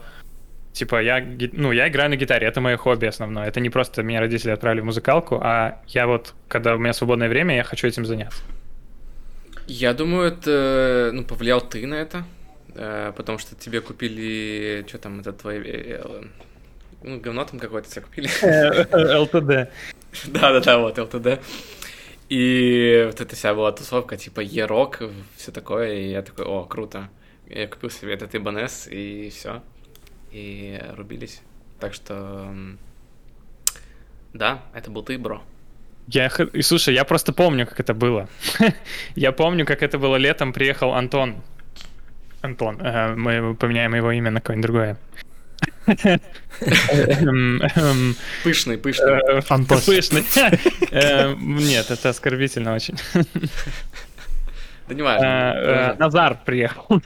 Типа, 0.73 1.01
я, 1.01 1.25
ну, 1.51 1.73
я 1.73 1.89
играю 1.89 2.09
на 2.09 2.15
гитаре, 2.15 2.47
это 2.47 2.61
мое 2.61 2.77
хобби 2.77 3.05
основное. 3.05 3.45
Это 3.45 3.59
не 3.59 3.69
просто 3.69 4.03
меня 4.03 4.21
родители 4.21 4.51
отправили 4.51 4.79
в 4.79 4.85
музыкалку, 4.85 5.37
а 5.43 5.81
я 5.87 6.07
вот, 6.07 6.33
когда 6.47 6.75
у 6.75 6.77
меня 6.77 6.93
свободное 6.93 7.27
время, 7.27 7.57
я 7.57 7.63
хочу 7.63 7.87
этим 7.87 8.05
заняться. 8.05 8.41
Я 9.67 9.93
думаю, 9.93 10.31
это, 10.31 11.11
ну, 11.13 11.25
повлиял 11.25 11.59
ты 11.59 11.85
на 11.85 11.95
это, 11.95 12.23
э, 12.75 13.11
потому 13.17 13.37
что 13.37 13.55
тебе 13.55 13.81
купили, 13.81 14.85
что 14.87 14.97
там, 14.97 15.19
это 15.19 15.33
твои, 15.33 15.59
э, 15.59 16.01
э, 16.05 16.21
ну, 17.03 17.19
говно 17.19 17.43
там 17.43 17.59
какое-то 17.59 17.89
тебе 17.89 18.01
купили. 18.01 18.29
ЛТД. 19.23 19.69
Да-да-да, 20.27 20.77
вот, 20.79 20.97
ЛТД. 20.97 21.41
И 22.29 23.03
вот 23.07 23.19
эта 23.19 23.35
вся 23.35 23.53
была 23.53 23.71
тусовка, 23.71 24.15
типа, 24.17 24.39
Е-рок, 24.39 25.01
все 25.35 25.51
такое, 25.51 25.93
и 25.93 26.11
я 26.11 26.21
такой, 26.21 26.45
о, 26.45 26.63
круто. 26.63 27.09
Я 27.47 27.67
купил 27.67 27.89
себе 27.89 28.13
этот 28.13 28.33
Ибанес, 28.33 28.87
и 28.89 29.29
все. 29.29 29.61
И 30.31 30.81
рубились. 30.95 31.41
Так 31.79 31.93
что, 31.93 32.53
да, 34.33 34.61
это 34.73 34.89
был 34.89 35.03
ты, 35.03 35.17
бро. 35.17 35.41
Я, 36.07 36.27
и 36.27 36.61
слушай, 36.61 36.93
я 36.93 37.03
просто 37.03 37.33
помню, 37.33 37.67
как 37.67 37.79
это 37.79 37.93
было. 37.93 38.29
я 39.15 39.31
помню, 39.31 39.65
как 39.65 39.83
это 39.83 39.97
было 39.97 40.15
летом, 40.15 40.53
приехал 40.53 40.93
Антон. 40.93 41.35
Антон, 42.41 42.79
э, 42.81 43.13
мы 43.15 43.55
поменяем 43.55 43.93
его 43.93 44.11
имя 44.11 44.31
на 44.31 44.41
какое-нибудь 44.41 44.65
другое. 44.65 44.97
Пышный, 48.43 48.77
пышный. 48.77 49.19
э, 49.37 49.41
Антос. 49.49 49.85
Пышный. 49.85 50.23
Э, 50.91 51.33
Нет, 51.35 51.89
это 51.89 52.09
оскорбительно 52.09 52.75
очень. 52.75 52.95
Да 54.87 54.93
не 54.93 55.01
важно. 55.01 55.95
Назар 55.99 56.39
приехал. 56.45 57.01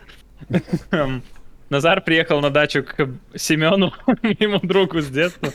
Эм, 0.91 1.23
Назар 1.69 2.01
приехал 2.01 2.41
на 2.41 2.49
дачу 2.49 2.83
к 2.83 3.09
Семену, 3.35 3.93
моему 4.21 4.59
другу 4.61 5.01
с 5.01 5.07
детства. 5.07 5.51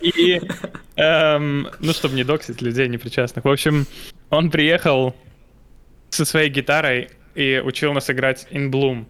И, 0.00 0.40
эм, 0.96 1.68
ну, 1.80 1.92
чтобы 1.92 2.14
не 2.14 2.24
доксить 2.24 2.62
людей 2.62 2.88
непричастных. 2.88 3.44
В 3.44 3.48
общем, 3.50 3.86
он 4.30 4.50
приехал 4.50 5.14
со 6.10 6.24
своей 6.24 6.48
гитарой 6.50 7.10
и 7.34 7.62
учил 7.64 7.92
нас 7.92 8.10
играть 8.10 8.46
In 8.50 8.70
Bloom. 8.70 9.06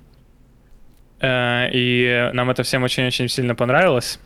Э, 1.22 1.70
И 1.72 2.30
нам 2.34 2.50
это 2.50 2.62
всем 2.62 2.82
очень-очень 2.82 3.28
сильно 3.28 3.54
понравилось. 3.54 4.18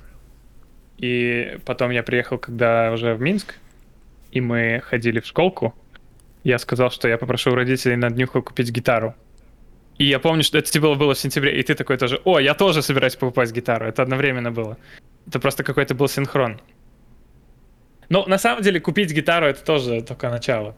И 0.98 1.58
потом 1.64 1.90
я 1.90 2.02
приехал, 2.02 2.38
когда 2.38 2.90
уже 2.92 3.14
в 3.14 3.20
Минск, 3.20 3.54
и 4.32 4.40
мы 4.40 4.80
ходили 4.82 5.20
в 5.20 5.26
школку. 5.26 5.74
Я 6.42 6.58
сказал, 6.58 6.90
что 6.90 7.08
я 7.08 7.18
попрошу 7.18 7.52
у 7.52 7.54
родителей 7.54 7.96
на 7.96 8.10
днюху 8.10 8.42
купить 8.42 8.70
гитару. 8.70 9.14
И 9.98 10.04
я 10.04 10.18
помню, 10.18 10.42
что 10.42 10.58
это 10.58 10.70
типа 10.70 10.94
было 10.94 11.14
в 11.14 11.18
сентябре, 11.18 11.58
и 11.58 11.62
ты 11.62 11.74
такой 11.74 11.96
тоже, 11.96 12.20
о, 12.24 12.38
я 12.38 12.54
тоже 12.54 12.82
собираюсь 12.82 13.16
покупать 13.16 13.52
гитару. 13.52 13.86
Это 13.86 14.02
одновременно 14.02 14.50
было. 14.50 14.76
Это 15.26 15.38
просто 15.38 15.64
какой-то 15.64 15.94
был 15.94 16.08
синхрон. 16.08 16.60
Но 18.08 18.24
на 18.26 18.38
самом 18.38 18.62
деле 18.62 18.80
купить 18.80 19.12
гитару 19.12 19.46
это 19.46 19.64
тоже 19.64 20.00
только 20.02 20.30
начало. 20.30 20.76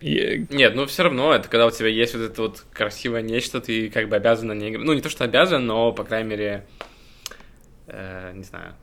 И- 0.00 0.46
Нет, 0.50 0.74
ну 0.74 0.86
все 0.86 1.04
равно, 1.04 1.32
это 1.34 1.48
когда 1.48 1.66
у 1.66 1.70
тебя 1.70 1.88
есть 1.88 2.14
вот 2.14 2.22
это 2.22 2.42
вот 2.42 2.64
красивое 2.72 3.22
нечто, 3.22 3.60
ты 3.60 3.88
как 3.88 4.08
бы 4.08 4.16
обязан 4.16 4.48
на 4.48 4.52
ней 4.52 4.70
играть. 4.70 4.84
Ну, 4.84 4.92
не 4.92 5.00
то, 5.00 5.08
что 5.08 5.24
обязан, 5.24 5.64
но, 5.66 5.92
по 5.92 6.04
крайней 6.04 6.28
мере, 6.28 6.66
э, 7.86 8.32
не 8.34 8.44
знаю. 8.44 8.74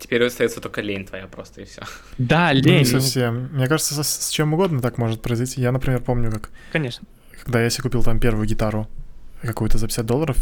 Теперь 0.00 0.24
остается 0.24 0.60
только 0.60 0.80
лень 0.80 1.04
твоя 1.06 1.26
просто, 1.28 1.60
и 1.60 1.64
все. 1.64 1.82
Да, 2.18 2.50
Ну, 2.52 2.60
лень. 2.60 2.78
не 2.78 2.84
совсем. 2.84 3.50
Мне 3.52 3.68
кажется, 3.68 3.94
со- 3.94 4.02
с 4.02 4.30
чем 4.30 4.52
угодно 4.54 4.80
так 4.80 4.98
может 4.98 5.22
произойти. 5.22 5.60
Я, 5.60 5.70
например, 5.70 6.00
помню, 6.02 6.30
как 6.32 6.50
конечно. 6.72 7.06
когда 7.44 7.62
я 7.62 7.70
себе 7.70 7.82
купил 7.84 8.02
там 8.02 8.18
первую 8.18 8.46
гитару 8.48 8.88
какую-то 9.42 9.78
за 9.78 9.86
50 9.86 10.04
долларов, 10.06 10.36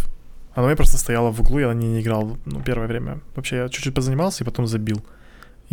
она 0.54 0.64
у 0.64 0.66
меня 0.68 0.76
просто 0.76 0.96
стояла 0.96 1.30
в 1.30 1.40
углу, 1.40 1.58
я 1.58 1.68
на 1.68 1.72
ней 1.74 1.88
не 1.88 2.00
играл, 2.00 2.38
ну, 2.46 2.62
первое 2.62 2.86
время. 2.86 3.20
Вообще, 3.34 3.56
я 3.56 3.68
чуть-чуть 3.68 3.94
позанимался 3.94 4.44
и 4.44 4.46
потом 4.46 4.66
забил. 4.66 5.04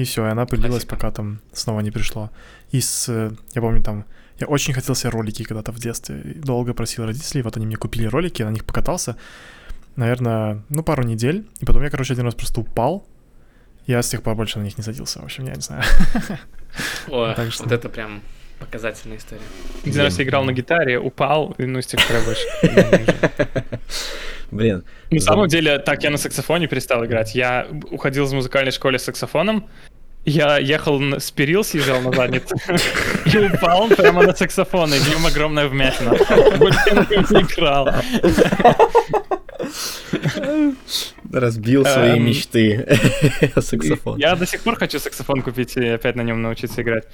И 0.01 0.03
все, 0.03 0.25
и 0.25 0.29
она 0.29 0.45
пылилась, 0.47 0.71
Классика. 0.71 0.95
пока 0.95 1.11
там 1.11 1.39
снова 1.53 1.81
не 1.81 1.91
пришло. 1.91 2.31
И 2.71 2.81
с, 2.81 3.07
я 3.53 3.61
помню 3.61 3.83
там, 3.83 4.05
я 4.39 4.47
очень 4.47 4.73
хотел 4.73 4.95
себе 4.95 5.11
ролики 5.11 5.43
когда-то 5.43 5.71
в 5.71 5.79
детстве. 5.79 6.15
Долго 6.35 6.73
просил 6.73 7.05
родителей, 7.05 7.43
вот 7.43 7.55
они 7.57 7.67
мне 7.67 7.75
купили 7.75 8.07
ролики, 8.07 8.41
я 8.41 8.47
на 8.49 8.53
них 8.53 8.65
покатался, 8.65 9.15
наверное, 9.95 10.63
ну, 10.69 10.81
пару 10.81 11.03
недель. 11.03 11.45
И 11.59 11.65
потом 11.65 11.83
я, 11.83 11.89
короче, 11.91 12.13
один 12.13 12.25
раз 12.25 12.33
просто 12.33 12.61
упал. 12.61 13.05
Я 13.85 14.01
с 14.01 14.09
тех 14.09 14.23
пор 14.23 14.35
больше 14.35 14.57
на 14.57 14.63
них 14.63 14.77
не 14.77 14.83
садился. 14.83 15.19
В 15.19 15.23
общем, 15.23 15.45
я 15.45 15.53
не 15.53 15.61
знаю. 15.61 15.83
О, 17.07 17.33
Так 17.35 17.51
что- 17.51 17.63
вот 17.63 17.71
это 17.71 17.87
прям 17.89 18.21
показательная 18.59 19.17
история. 19.17 19.41
Один 19.85 20.01
раз 20.01 20.17
я 20.17 20.23
играл 20.25 20.43
на 20.45 20.51
гитаре, 20.53 20.97
упал, 20.99 21.51
и 21.59 21.65
ну, 21.65 21.79
с 21.79 21.85
тех 21.85 21.99
пор 22.07 22.17
больше. 22.25 22.45
Блин, 24.51 24.83
На 25.09 25.19
самом 25.21 25.47
деле, 25.47 25.79
так 25.79 26.03
я 26.03 26.09
на 26.09 26.17
саксофоне 26.17 26.67
перестал 26.67 27.05
играть. 27.05 27.35
Я 27.35 27.67
уходил 27.89 28.25
из 28.25 28.33
музыкальной 28.33 28.71
школы 28.71 28.99
с 28.99 29.03
саксофоном. 29.03 29.69
Я 30.23 30.59
ехал 30.59 31.01
с 31.19 31.31
перил, 31.31 31.63
съезжал 31.63 31.99
на 32.01 32.11
задницу 32.11 32.55
и 33.25 33.37
упал 33.37 33.87
прямо 33.89 34.21
на 34.23 34.35
саксофон, 34.35 34.93
и 34.93 34.99
в 34.99 35.09
нем 35.09 35.25
огромная 35.25 35.67
вмятина. 35.67 36.11
Играл. 37.41 37.89
разбил 41.31 41.85
свои 41.85 42.17
Эм, 42.17 42.25
мечты. 42.25 42.99
Саксофон. 43.55 44.19
Я 44.19 44.35
до 44.35 44.45
сих 44.45 44.61
пор 44.61 44.75
хочу 44.75 44.99
саксофон 44.99 45.41
купить 45.41 45.77
и 45.77 45.87
опять 45.87 46.15
на 46.15 46.21
нем 46.21 46.41
научиться 46.41 46.81
играть. 46.81 47.05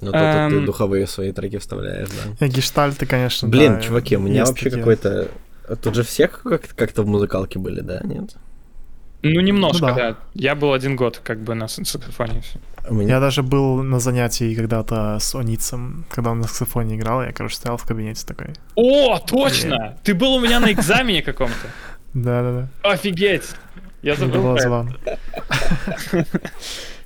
Ну, 0.00 0.12
то 0.12 0.18
ты 0.18 0.56
эм, 0.56 0.64
духовые 0.64 1.06
свои 1.06 1.32
треки 1.32 1.58
вставляешь, 1.58 2.08
да. 2.38 2.46
И 2.46 2.48
гештальты, 2.48 3.04
конечно, 3.04 3.48
Блин, 3.48 3.74
да, 3.74 3.80
чуваки, 3.82 4.16
у 4.16 4.20
меня 4.20 4.44
вообще 4.46 4.70
какой-то... 4.70 5.28
Тут 5.82 5.94
же 5.94 6.02
все 6.02 6.28
как- 6.28 6.74
как-то 6.74 7.02
в 7.02 7.06
музыкалке 7.06 7.58
были, 7.58 7.80
да, 7.80 8.00
нет? 8.02 8.36
Ну, 9.22 9.40
немножко, 9.40 9.86
Ну 9.88 9.94
да. 9.94 10.10
да. 10.10 10.16
Я 10.34 10.54
был 10.54 10.72
один 10.72 10.96
год 10.96 11.20
как 11.22 11.40
бы 11.40 11.54
на 11.54 11.68
саксофоне. 11.68 12.42
меня... 12.88 13.14
Я 13.14 13.20
даже 13.20 13.42
был 13.42 13.82
на 13.82 14.00
занятии 14.00 14.54
когда-то 14.54 15.18
с 15.20 15.34
Оницем, 15.34 16.06
когда 16.08 16.30
он 16.30 16.38
на 16.40 16.48
саксофоне 16.48 16.96
играл, 16.96 17.22
я, 17.22 17.32
короче, 17.32 17.56
стоял 17.56 17.76
в 17.76 17.84
кабинете 17.84 18.24
такой. 18.26 18.54
О, 18.74 19.18
точно! 19.18 19.98
Ты 20.04 20.14
был 20.14 20.34
у 20.34 20.40
меня 20.40 20.60
на 20.60 20.72
экзамене 20.72 21.22
каком-то. 21.22 21.66
Да-да-да. 22.14 22.68
Офигеть! 22.82 23.54
Я 24.02 24.14
забыл. 24.16 24.56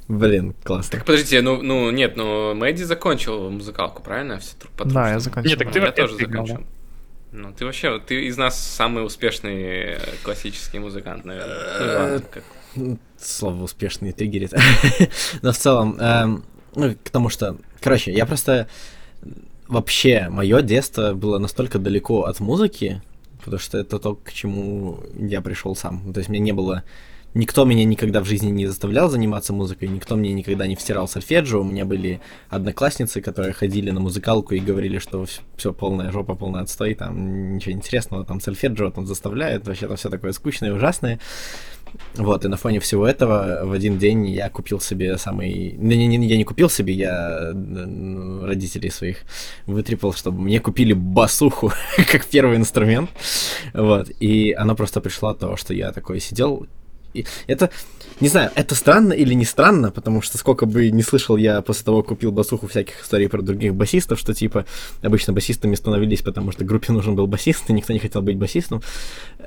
Блин, 0.07 0.55
классно. 0.63 0.99
Так 0.99 1.07
подождите, 1.07 1.41
ну, 1.41 1.63
ну 1.63 1.91
нет, 1.91 2.17
ну 2.17 2.55
Мэдди 2.55 2.83
закончил 2.83 3.51
музыкалку, 3.51 4.03
правильно? 4.03 4.39
Все 4.39 4.55
Да, 4.85 5.11
я 5.11 5.19
закончил. 5.19 5.51
Нет, 5.51 5.59
так 5.59 5.73
ты 5.73 5.79
я 5.81 5.93
тоже 5.93 6.17
закончил. 6.17 6.65
Ну, 7.37 7.53
ты 7.53 7.65
вообще, 7.65 7.99
ты 7.99 8.27
из 8.27 8.37
нас 8.37 8.57
самый 8.57 9.05
успешный 9.05 9.63
э, 9.65 9.99
классический 10.23 10.79
музыкант, 10.79 11.25
наверное. 11.25 12.23
Слово 13.19 13.65
успешный 13.65 14.13
триггерит. 14.13 14.53
Но 15.43 15.51
в 15.51 15.57
целом, 15.57 15.99
эм, 15.99 16.45
ну, 16.77 17.29
что... 17.31 17.57
Короче, 17.81 18.13
я 18.13 18.25
просто... 18.25 18.69
Вообще, 19.67 20.29
мое 20.31 20.63
детство 20.63 21.13
было 21.15 21.39
настолько 21.39 21.81
далеко 21.81 22.23
от 22.23 22.39
музыки, 22.39 23.03
потому 23.39 23.59
что 23.59 23.79
это 23.79 23.99
то, 23.99 24.15
к 24.15 24.33
чему 24.33 25.01
я 25.19 25.41
пришел 25.41 25.75
сам. 25.75 26.13
То 26.13 26.21
есть 26.21 26.29
мне 26.31 26.39
не 26.39 26.53
было... 26.53 26.85
Никто 27.35 27.65
меня 27.65 27.85
никогда 27.85 28.21
в 28.21 28.27
жизни 28.27 28.51
не 28.51 28.67
заставлял 28.67 29.11
заниматься 29.11 29.53
музыкой, 29.53 29.89
никто 29.89 30.15
мне 30.15 30.33
никогда 30.33 30.69
не 30.69 30.77
втирал 30.77 31.09
сольфеджио. 31.09 31.61
У 31.61 31.65
меня 31.65 31.85
были 31.85 32.21
одноклассницы, 32.49 33.21
которые 33.21 33.53
ходили 33.53 33.91
на 33.91 33.99
музыкалку 33.99 34.55
и 34.55 34.61
говорили, 34.61 34.99
что 34.99 35.27
все 35.57 35.73
полная 35.73 36.13
жопа, 36.13 36.37
полный 36.37 36.61
отстой, 36.61 36.95
там 36.95 37.57
ничего 37.57 37.73
интересного, 37.73 38.25
там 38.25 38.41
сольфеджио 38.41 38.91
там 38.91 39.07
заставляют, 39.07 39.67
вообще 39.67 39.89
там 39.89 39.97
все 39.97 40.11
такое 40.11 40.31
скучное 40.31 40.71
и 40.71 40.73
ужасное. 40.73 41.19
Вот, 42.15 42.45
и 42.45 42.49
на 42.49 42.57
фоне 42.57 42.79
всего 42.79 43.07
этого 43.07 43.63
в 43.65 43.73
один 43.73 43.99
день 43.99 44.27
я 44.27 44.49
купил 44.49 44.81
себе 44.81 45.19
самый... 45.19 45.73
Не, 45.77 45.97
не, 45.97 46.17
не, 46.17 46.27
я 46.29 46.37
не 46.37 46.45
купил 46.45 46.69
себе, 46.71 46.93
я 46.93 47.53
родителей 47.53 48.91
своих 48.91 49.19
вытрепал, 49.67 50.13
чтобы 50.13 50.41
мне 50.41 50.61
купили 50.61 50.93
басуху 50.93 51.73
как 52.13 52.27
первый 52.27 52.57
инструмент. 52.57 53.11
Вот, 53.73 54.09
и 54.21 54.53
она 54.53 54.75
просто 54.75 55.01
пришла 55.01 55.35
того, 55.35 55.57
что 55.57 55.75
я 55.75 55.93
такой 55.93 56.21
сидел 56.21 56.67
это, 57.47 57.71
не 58.21 58.29
знаю, 58.29 58.51
это 58.55 58.75
странно 58.75 59.13
или 59.13 59.35
не 59.35 59.45
странно, 59.45 59.91
потому 59.91 60.23
что 60.23 60.39
сколько 60.39 60.67
бы 60.67 60.91
не 60.91 61.03
слышал 61.03 61.37
я 61.37 61.61
после 61.63 61.85
того, 61.85 62.03
как 62.03 62.15
купил 62.15 62.33
басуху 62.33 62.67
всяких 62.69 63.03
историй 63.03 63.29
про 63.29 63.43
других 63.43 63.75
басистов, 63.75 64.19
что 64.19 64.35
типа 64.35 64.67
обычно 65.03 65.33
басистами 65.33 65.75
становились, 65.75 66.23
потому 66.23 66.53
что 66.53 66.65
группе 66.65 66.93
нужен 66.93 67.17
был 67.17 67.27
басист, 67.27 67.69
и 67.69 67.73
никто 67.73 67.93
не 67.93 67.99
хотел 67.99 68.23
быть 68.23 68.37
басистом. 68.37 68.83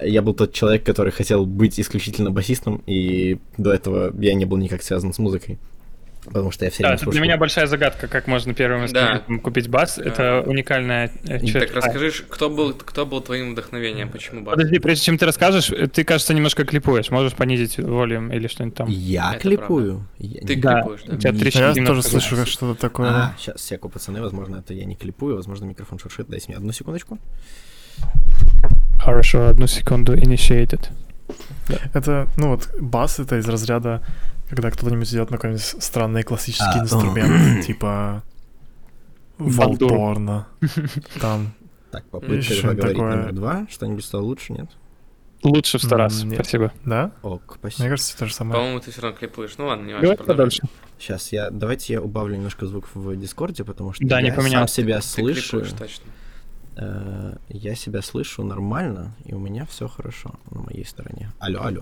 Я 0.01 0.21
был 0.21 0.33
тот 0.33 0.53
человек, 0.53 0.83
который 0.83 1.11
хотел 1.11 1.45
быть 1.45 1.79
исключительно 1.79 2.31
басистом, 2.31 2.83
и 2.85 3.39
до 3.57 3.71
этого 3.71 4.13
я 4.19 4.33
не 4.33 4.45
был 4.45 4.57
никак 4.57 4.83
связан 4.83 5.13
с 5.13 5.19
музыкой. 5.19 5.59
Потому 6.27 6.51
что 6.51 6.65
я 6.65 6.71
все 6.71 6.83
Да, 6.83 6.89
время 6.89 7.01
это 7.01 7.11
для 7.11 7.21
меня 7.21 7.37
большая 7.37 7.67
загадка, 7.67 8.07
как 8.07 8.27
можно 8.27 8.53
первым 8.53 8.83
инструментом 8.83 9.39
купить 9.39 9.69
бас. 9.69 9.97
Это 9.97 10.43
уникальная 10.45 11.09
э, 11.25 11.39
И 11.39 11.47
черта. 11.47 11.61
Так 11.67 11.75
расскажи, 11.75 12.11
кто 12.29 12.49
был, 12.49 12.73
кто 12.73 13.05
был 13.05 13.21
твоим 13.21 13.53
вдохновением, 13.53 14.09
почему 14.09 14.43
бас? 14.43 14.55
Подожди, 14.55 14.79
прежде 14.79 15.05
чем 15.05 15.17
ты 15.17 15.25
расскажешь, 15.25 15.71
э, 15.71 15.87
ты, 15.87 16.03
кажется, 16.03 16.33
немножко 16.33 16.65
клипуешь. 16.65 17.09
Можешь 17.11 17.33
понизить 17.33 17.77
волюм 17.79 18.31
или 18.31 18.47
что-нибудь 18.47 18.75
там. 18.77 18.87
Я 18.89 19.31
Это 19.31 19.39
клипую. 19.41 20.07
Я 20.17 20.41
Ты 20.45 20.55
Да, 20.57 20.81
клипуешь, 20.81 21.01
да? 21.07 21.13
у 21.15 21.17
тебя 21.17 21.29
Я 21.31 21.39
трещит 21.39 21.61
Я 21.61 21.73
немножко 21.73 21.87
тоже 21.95 22.21
слышу 22.21 22.45
что-то 22.45 22.79
такое. 22.79 23.09
А, 23.09 23.13
да. 23.13 23.35
сейчас, 23.37 23.61
секу, 23.61 23.89
пацаны, 23.89 24.21
возможно, 24.21 24.57
это 24.57 24.73
я 24.73 24.85
не 24.85 24.95
клипую, 24.95 25.35
возможно, 25.37 25.65
микрофон 25.65 25.97
шуршит. 25.99 26.27
Дайте 26.27 26.47
мне 26.49 26.57
одну 26.57 26.71
секундочку. 26.73 27.17
Хорошо, 28.99 29.47
одну 29.47 29.67
секунду, 29.67 30.13
initiated. 30.15 30.89
Это, 31.93 32.27
ну 32.37 32.49
вот, 32.49 32.69
бас 32.79 33.19
это 33.19 33.37
из 33.37 33.47
разряда, 33.47 34.01
когда 34.49 34.71
кто-нибудь 34.71 35.09
идет 35.09 35.29
на 35.31 35.37
какой-нибудь 35.37 35.63
странный 35.83 36.23
классический 36.23 36.79
А, 36.79 36.83
инструмент, 36.83 37.65
типа. 37.65 38.23
Волторна, 39.37 40.47
там. 41.21 41.53
Так, 41.91 42.05
попытка 42.05 42.53
поговорить 42.55 42.81
такое. 42.81 43.15
номер 43.15 43.33
два. 43.33 43.67
Что-нибудь 43.69 44.03
стало 44.03 44.21
лучше, 44.23 44.53
нет? 44.53 44.69
Лучше 45.43 45.77
в 45.77 45.83
сто 45.83 45.95
раз. 45.95 46.23
нет. 46.23 46.33
Спасибо. 46.35 46.73
Да? 46.83 47.11
Ок, 47.21 47.43
Мне 47.47 47.57
спасибо. 47.71 47.89
кажется, 47.89 48.17
то 48.17 48.25
же 48.25 48.33
самое. 48.33 48.55
По-моему, 48.59 48.79
ты 48.79 48.91
все 48.91 49.01
равно 49.01 49.17
клипуешь. 49.17 49.55
Ну 49.57 49.67
ладно, 49.67 49.85
не 49.85 49.93
важно. 49.93 50.09
Давай 50.09 50.25
подальше. 50.25 50.63
Сейчас 50.97 51.31
я, 51.31 51.51
давайте 51.51 51.93
я 51.93 52.01
убавлю 52.01 52.35
немножко 52.35 52.65
звук 52.65 52.89
в 52.95 53.15
Дискорде, 53.15 53.63
потому 53.63 53.93
что 53.93 54.05
Да, 54.05 54.19
не 54.21 54.29
я 54.29 54.35
сам 54.41 54.67
себя 54.67 54.97
Ты 54.99 55.03
слышу. 55.05 55.41
клипуешь 55.59 55.71
точно. 55.77 56.05
Э, 56.75 57.35
Я 57.49 57.75
себя 57.75 58.01
слышу 58.01 58.43
нормально, 58.43 59.15
и 59.25 59.33
у 59.35 59.39
меня 59.39 59.65
все 59.67 59.87
хорошо 59.87 60.31
на 60.49 60.61
моей 60.61 60.85
стороне. 60.85 61.31
Алло, 61.39 61.61
алло. 61.63 61.81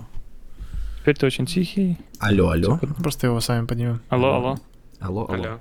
Теперь 1.06 1.18
ты 1.18 1.28
очень 1.28 1.46
тихий. 1.46 1.98
Алло, 2.20 2.50
алло. 2.50 2.80
Просто 2.98 3.28
его 3.28 3.40
сами 3.40 3.68
поднимем. 3.68 4.02
Алло, 4.10 4.34
алло. 4.34 4.58
Алло, 5.00 5.28
алло. 5.30 5.44
Алло. 5.44 5.60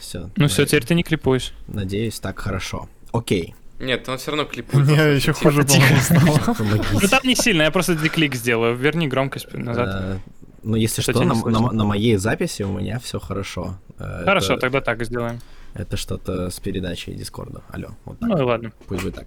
Все. 0.00 0.30
Ну 0.34 0.48
все, 0.48 0.66
теперь 0.66 0.84
ты 0.84 0.96
не 0.96 1.04
клипуешь. 1.04 1.52
Надеюсь, 1.68 2.18
так 2.18 2.40
хорошо. 2.40 2.88
Окей. 3.12 3.54
Нет, 3.78 4.08
он 4.08 4.18
все 4.18 4.32
равно 4.32 4.46
клипует. 4.46 4.84
Просто 4.84 5.10
еще 5.10 5.32
хуже, 5.32 5.62
по-моему. 5.64 6.82
Ну 6.92 7.08
там 7.08 7.20
не 7.22 7.36
сильно, 7.36 7.62
я 7.62 7.70
просто 7.70 7.94
деклик 7.94 8.34
сделаю. 8.34 8.74
Верни 8.74 9.06
громкость 9.06 9.52
назад. 9.54 9.88
Э, 9.92 10.18
Ну, 10.64 10.74
если 10.74 11.02
Что 11.02 11.22
на, 11.22 11.36
слышно? 11.36 11.60
на- 11.60 11.72
на 11.72 11.84
моей 11.84 12.16
записи 12.16 12.64
у 12.64 12.72
меня 12.76 12.98
все 12.98 13.20
хорошо. 13.20 13.78
Э, 14.00 14.24
Хорошо, 14.24 14.54
это- 14.54 14.62
тогда 14.62 14.80
так 14.80 15.04
сделаем. 15.04 15.38
Это 15.78 15.96
что-то 15.96 16.50
с 16.50 16.58
передачей 16.58 17.14
Дискорда. 17.14 17.62
Алло, 17.70 17.90
вот 18.04 18.18
так. 18.18 18.28
Ну 18.28 18.38
и 18.38 18.42
ладно. 18.42 18.72
Пусть 18.88 19.02
будет 19.02 19.14
так. 19.14 19.26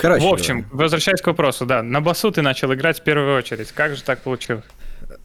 Короче, 0.00 0.24
В 0.24 0.32
общем, 0.32 0.66
возвращаясь 0.70 1.20
к 1.20 1.26
вопросу, 1.26 1.66
да, 1.66 1.82
на 1.82 2.00
басу 2.00 2.30
ты 2.30 2.40
начал 2.40 2.72
играть 2.72 3.00
в 3.00 3.02
первую 3.02 3.36
очередь. 3.36 3.72
Как 3.72 3.96
же 3.96 4.02
так 4.04 4.22
получилось? 4.22 4.64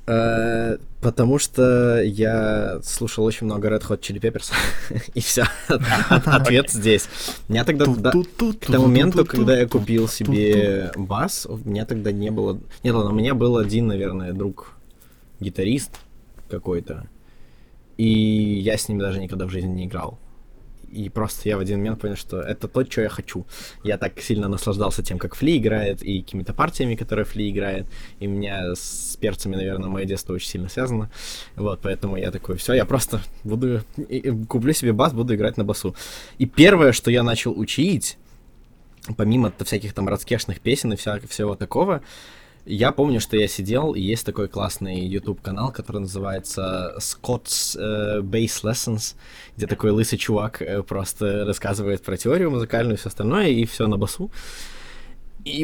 Э, 0.07 0.77
Потому 1.01 1.37
что 1.37 2.01
я 2.01 2.79
слушал 2.81 3.25
очень 3.25 3.45
много 3.45 3.67
Red 3.67 3.83
Hot 3.87 3.99
Chili 3.99 4.19
Peppers, 4.19 4.51
и 5.13 5.19
все. 5.19 5.43
Ответ 6.09 6.71
здесь. 6.71 7.07
Меня 7.49 7.65
тогда, 7.65 7.85
да, 7.85 8.11
к 8.11 8.65
тому 8.65 8.87
моменту, 8.87 9.25
когда 9.25 9.57
я 9.57 9.67
купил 9.67 10.07
себе 10.07 10.91
бас, 10.95 11.45
у 11.45 11.57
меня 11.57 11.85
тогда 11.85 12.11
не 12.11 12.31
было... 12.31 12.59
Нет, 12.83 12.95
ладно, 12.95 13.11
у 13.11 13.15
меня 13.15 13.35
был 13.35 13.57
один, 13.57 13.87
наверное, 13.87 14.33
друг 14.33 14.73
гитарист 15.39 15.91
какой-то, 16.49 17.05
и 17.97 18.07
я 18.07 18.77
с 18.77 18.87
ним 18.87 18.99
даже 18.99 19.19
никогда 19.19 19.45
в 19.45 19.49
жизни 19.49 19.69
не 19.69 19.85
играл. 19.85 20.19
И 20.93 21.09
просто 21.09 21.49
я 21.49 21.57
в 21.57 21.59
один 21.59 21.79
момент 21.79 22.01
понял, 22.01 22.15
что 22.15 22.39
это 22.39 22.67
то, 22.67 22.85
что 22.85 23.01
я 23.01 23.09
хочу. 23.09 23.45
Я 23.83 23.97
так 23.97 24.19
сильно 24.21 24.47
наслаждался 24.47 25.03
тем, 25.03 25.17
как 25.17 25.35
Фли 25.35 25.57
играет, 25.57 26.03
и 26.03 26.21
какими-то 26.21 26.53
партиями, 26.53 26.95
которые 26.95 27.25
Фли 27.25 27.49
играет. 27.49 27.87
И 28.19 28.27
у 28.27 28.29
меня 28.29 28.75
с 28.75 29.17
перцами, 29.19 29.55
наверное, 29.55 29.89
мое 29.89 30.05
детство 30.05 30.33
очень 30.33 30.49
сильно 30.49 30.69
связано. 30.69 31.09
Вот, 31.55 31.79
поэтому 31.81 32.17
я 32.17 32.31
такой, 32.31 32.57
все, 32.57 32.73
я 32.73 32.85
просто 32.85 33.21
буду... 33.43 33.81
Куплю 34.47 34.73
себе 34.73 34.93
бас, 34.93 35.13
буду 35.13 35.33
играть 35.33 35.57
на 35.57 35.63
басу. 35.63 35.95
И 36.37 36.45
первое, 36.45 36.91
что 36.91 37.09
я 37.11 37.23
начал 37.23 37.57
учить, 37.59 38.17
помимо 39.17 39.51
всяких 39.63 39.93
там 39.93 40.07
раскешных 40.07 40.59
песен 40.59 40.93
и 40.93 40.95
вся, 40.95 41.19
всего 41.27 41.55
такого, 41.55 42.01
я 42.65 42.91
помню, 42.91 43.19
что 43.19 43.37
я 43.37 43.47
сидел, 43.47 43.93
и 43.93 44.01
есть 44.01 44.25
такой 44.25 44.47
классный 44.47 45.05
YouTube-канал, 45.05 45.71
который 45.71 45.99
называется 45.99 46.95
Scott's 46.99 47.77
э, 47.77 48.21
Bass 48.21 48.63
Lessons, 48.63 49.15
где 49.57 49.67
такой 49.67 49.91
лысый 49.91 50.17
чувак 50.17 50.61
э, 50.61 50.81
просто 50.83 51.45
рассказывает 51.45 52.01
про 52.03 52.17
теорию 52.17 52.51
музыкальную 52.51 52.95
и 52.95 52.97
все 52.97 53.09
остальное, 53.09 53.47
и 53.49 53.65
все 53.65 53.87
на 53.87 53.97
басу. 53.97 54.31
И 55.45 55.63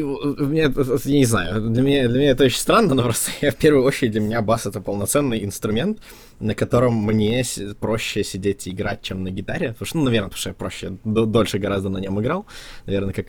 это- 0.56 0.98
я 1.04 1.18
не 1.18 1.24
знаю, 1.24 1.70
для 1.70 1.82
меня, 1.82 2.06
для 2.08 2.18
меня 2.18 2.30
это 2.32 2.44
очень 2.44 2.58
странно, 2.58 2.94
но 2.94 3.02
просто 3.02 3.30
я, 3.40 3.50
в 3.50 3.56
первую 3.56 3.84
очередь 3.84 4.12
для 4.12 4.20
меня 4.20 4.42
бас 4.42 4.66
это 4.66 4.82
полноценный 4.82 5.42
инструмент, 5.42 6.00
на 6.38 6.54
котором 6.54 6.94
мне 6.96 7.42
проще 7.80 8.22
сидеть 8.22 8.66
и 8.66 8.70
играть, 8.72 9.00
чем 9.00 9.24
на 9.24 9.30
гитаре. 9.30 9.68
Потому 9.68 9.86
что, 9.86 9.98
ну, 9.98 10.04
наверное, 10.04 10.28
потому 10.28 10.38
что 10.40 10.50
я 10.50 10.54
проще, 10.54 10.98
дольше 11.04 11.58
гораздо 11.58 11.88
на 11.88 11.96
нем 11.98 12.20
играл. 12.20 12.44
Наверное, 12.84 13.14
как 13.14 13.28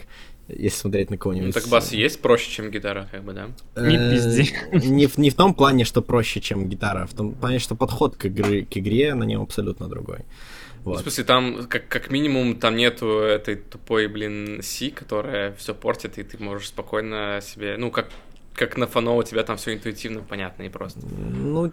если 0.58 0.78
смотреть 0.78 1.10
на 1.10 1.16
Ну 1.16 1.20
кого-нибудь. 1.20 1.54
так 1.54 1.68
бас 1.68 1.92
есть 1.92 2.22
проще, 2.22 2.52
чем 2.52 2.72
гитара, 2.72 3.08
как 3.12 3.24
бы, 3.24 3.34
да? 3.34 3.48
Не 3.76 3.98
Э, 3.98 4.10
пизди. 4.12 4.54
Не 4.72 5.08
в, 5.08 5.18
не 5.18 5.30
в 5.30 5.36
том 5.36 5.54
плане, 5.54 5.86
что 5.86 6.02
проще, 6.02 6.40
чем 6.42 6.68
гитара, 6.70 7.06
в 7.06 7.14
том 7.14 7.34
плане, 7.34 7.60
что 7.60 7.76
подход 7.76 8.16
к, 8.16 8.26
игры, 8.26 8.66
к 8.66 8.78
игре 8.78 9.14
на 9.14 9.24
нем 9.24 9.42
абсолютно 9.42 9.88
другой. 9.88 10.20
Ну, 10.20 10.92
В 10.92 10.94
Вот. 10.96 11.02
смысле, 11.02 11.24
там, 11.24 11.68
как, 11.68 11.88
как 11.88 12.10
минимум, 12.12 12.56
там 12.56 12.76
нету 12.76 13.20
этой 13.20 13.56
тупой, 13.56 14.08
блин, 14.08 14.62
си, 14.64 14.90
которая 14.90 15.54
все 15.54 15.74
портит, 15.76 16.18
и 16.18 16.24
ты 16.24 16.44
можешь 16.44 16.68
спокойно 16.70 17.40
себе, 17.44 17.76
ну, 17.78 17.92
как, 17.92 18.10
как 18.56 18.78
на 18.78 18.88
фано 18.88 19.12
у 19.16 19.24
тебя 19.24 19.44
там 19.44 19.58
все 19.58 19.74
интуитивно, 19.76 20.22
понятно 20.22 20.64
и 20.64 20.70
просто. 20.70 21.00
Ну, 21.06 21.72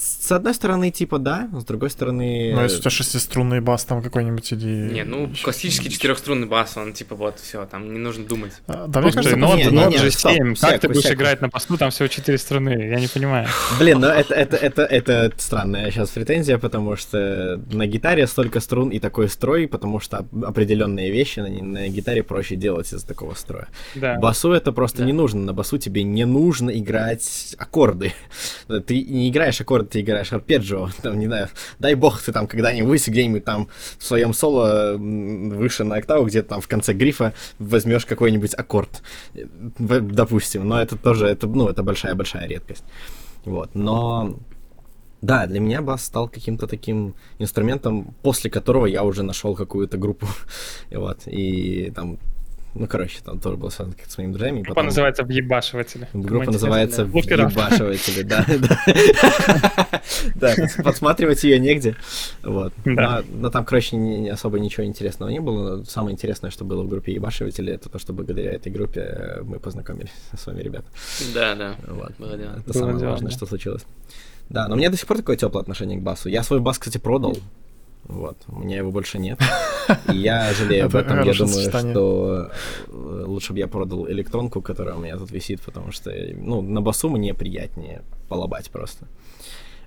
с 0.00 0.32
одной 0.32 0.54
стороны, 0.54 0.90
типа, 0.90 1.18
да, 1.18 1.50
с 1.52 1.64
другой 1.64 1.90
стороны... 1.90 2.52
Ну, 2.54 2.62
если 2.62 2.78
у 2.78 2.80
тебя 2.80 2.90
шестиструнный 2.90 3.60
бас 3.60 3.84
там 3.84 4.02
какой-нибудь 4.02 4.52
или... 4.52 4.92
Не, 4.92 5.04
ну, 5.04 5.30
классический 5.42 5.90
четырехструнный 5.90 6.46
бас, 6.46 6.74
он 6.78 6.94
типа 6.94 7.14
вот, 7.14 7.38
все, 7.38 7.66
там 7.66 7.92
не 7.92 7.98
нужно 7.98 8.24
думать. 8.24 8.52
А, 8.66 8.86
Да, 8.86 9.02
мне 9.02 9.12
кажется, 9.12 9.36
ну 9.36 9.54
не, 9.56 9.68
нот 9.68 9.90
не, 9.90 9.98
же 9.98 10.10
стоп, 10.10 10.32
7. 10.32 10.54
всяко, 10.54 10.72
Как 10.72 10.80
ты 10.80 10.88
будешь 10.88 11.10
играть 11.10 11.42
на 11.42 11.48
басу, 11.48 11.76
там 11.76 11.90
всего 11.90 12.08
4 12.08 12.38
струны? 12.38 12.70
Я 12.70 12.98
не 12.98 13.08
понимаю. 13.08 13.46
Блин, 13.78 14.00
ну 14.00 14.06
это, 14.06 14.34
это, 14.34 14.56
это, 14.56 14.82
это 14.84 15.32
странная 15.36 15.90
сейчас 15.90 16.08
претензия, 16.08 16.56
потому 16.56 16.96
что 16.96 17.60
на 17.70 17.86
гитаре 17.86 18.26
столько 18.26 18.60
струн 18.60 18.88
и 18.88 19.00
такой 19.00 19.28
строй, 19.28 19.68
потому 19.68 20.00
что 20.00 20.26
определенные 20.42 21.10
вещи 21.10 21.40
на, 21.40 21.48
на 21.48 21.88
гитаре 21.88 22.22
проще 22.22 22.56
делать 22.56 22.90
из 22.90 23.02
такого 23.02 23.34
строя. 23.34 23.68
Да. 23.94 24.14
Басу 24.18 24.52
это 24.52 24.72
просто 24.72 24.98
Да. 24.98 25.04
не 25.04 25.12
нужно. 25.12 25.40
На 25.42 25.52
басу 25.52 25.76
тебе 25.76 26.04
не 26.04 26.24
нужно 26.24 26.70
играть 26.70 27.54
аккорды. 27.58 28.14
Ты 28.86 29.02
не 29.02 29.28
играешь 29.28 29.60
аккорды, 29.60 29.89
ты 29.90 30.00
играешь 30.00 30.32
арпеджио. 30.32 30.88
Там, 31.02 31.18
не 31.18 31.26
знаю, 31.26 31.48
дай 31.78 31.94
бог, 31.94 32.22
ты 32.22 32.32
там 32.32 32.46
когда-нибудь 32.46 33.08
где-нибудь 33.08 33.44
там 33.44 33.68
в 33.98 34.04
своем 34.04 34.32
соло 34.32 34.96
выше 34.96 35.84
на 35.84 35.96
октаву, 35.96 36.26
где-то 36.26 36.48
там 36.48 36.60
в 36.60 36.68
конце 36.68 36.92
грифа 36.92 37.32
возьмешь 37.58 38.06
какой-нибудь 38.06 38.54
аккорд. 38.54 39.02
Э, 39.34 39.44
Допустим. 39.78 40.68
Но 40.68 40.80
это 40.80 40.96
тоже, 40.96 41.26
это, 41.26 41.46
ну, 41.46 41.68
это 41.68 41.82
большая-большая 41.82 42.46
редкость. 42.46 42.84
Вот. 43.44 43.74
Но 43.74 44.38
да, 45.22 45.46
для 45.46 45.60
меня 45.60 45.82
бас 45.82 46.04
стал 46.04 46.28
каким-то 46.28 46.66
таким 46.66 47.14
инструментом, 47.38 48.14
после 48.22 48.50
которого 48.50 48.86
я 48.86 49.04
уже 49.04 49.22
нашел 49.22 49.54
какую-то 49.54 49.98
группу. 49.98 50.26
И 50.90 50.96
вот. 50.96 51.22
И 51.26 51.92
там, 51.94 52.18
ну, 52.74 52.86
короче, 52.86 53.18
там 53.24 53.40
тоже 53.40 53.56
был 53.56 53.70
связан 53.70 53.94
с 54.06 54.16
моими 54.18 54.32
друзьями. 54.32 54.60
Группа 54.60 54.74
потом- 54.74 54.86
называется 54.86 55.24
«Въебашиватели». 55.24 56.08
Группа 56.12 56.52
называется. 56.52 57.04
«Въебашиватели», 57.04 58.22
да, 58.22 58.46
да. 60.36 60.54
Подсматривать 60.82 61.42
ее 61.44 61.58
негде. 61.58 61.96
Вот. 62.42 62.72
Но 62.84 63.50
там, 63.50 63.64
короче, 63.64 63.96
особо 64.30 64.60
ничего 64.60 64.86
интересного 64.86 65.30
не 65.30 65.40
было. 65.40 65.82
Самое 65.84 66.14
интересное, 66.14 66.50
что 66.50 66.64
было 66.64 66.82
в 66.82 66.88
группе 66.88 67.12
«Ебашиватели», 67.12 67.72
это 67.72 67.88
то, 67.88 67.98
что 67.98 68.12
благодаря 68.12 68.52
этой 68.52 68.70
группе 68.70 69.00
э, 69.00 69.42
мы 69.42 69.58
познакомились 69.58 70.10
с 70.38 70.46
вами, 70.46 70.62
ребята. 70.62 70.86
Да, 71.34 71.54
да. 71.54 71.74
Вот. 71.88 72.12
Это 72.18 72.72
самое 72.72 73.06
важное, 73.06 73.30
что 73.30 73.46
случилось. 73.46 73.84
Да, 74.48 74.66
но 74.66 74.74
у 74.74 74.78
меня 74.78 74.90
до 74.90 74.96
сих 74.96 75.06
пор 75.06 75.16
такое 75.18 75.36
теплое 75.36 75.62
отношение 75.62 75.98
к 75.98 76.02
басу. 76.02 76.28
Я 76.28 76.42
свой 76.42 76.60
бас, 76.60 76.78
кстати, 76.78 76.98
продал. 76.98 77.36
Вот, 78.10 78.36
у 78.48 78.58
меня 78.58 78.78
его 78.78 78.90
больше 78.90 79.18
нет. 79.18 79.40
И 80.12 80.16
я 80.16 80.52
жалею 80.52 80.86
об 80.86 80.96
Это 80.96 80.98
этом. 80.98 81.22
Я 81.22 81.32
думаю, 81.32 81.48
сочетание. 81.48 81.92
что 81.92 82.50
э, 82.88 83.24
лучше 83.26 83.52
бы 83.52 83.58
я 83.60 83.68
продал 83.68 84.08
электронку, 84.08 84.60
которая 84.60 84.96
у 84.96 85.00
меня 85.00 85.16
тут 85.16 85.30
висит, 85.30 85.60
потому 85.60 85.92
что, 85.92 86.10
ну, 86.34 86.60
на 86.60 86.80
басу 86.80 87.08
мне 87.08 87.34
приятнее 87.34 88.02
полобать 88.28 88.70
просто. 88.70 89.06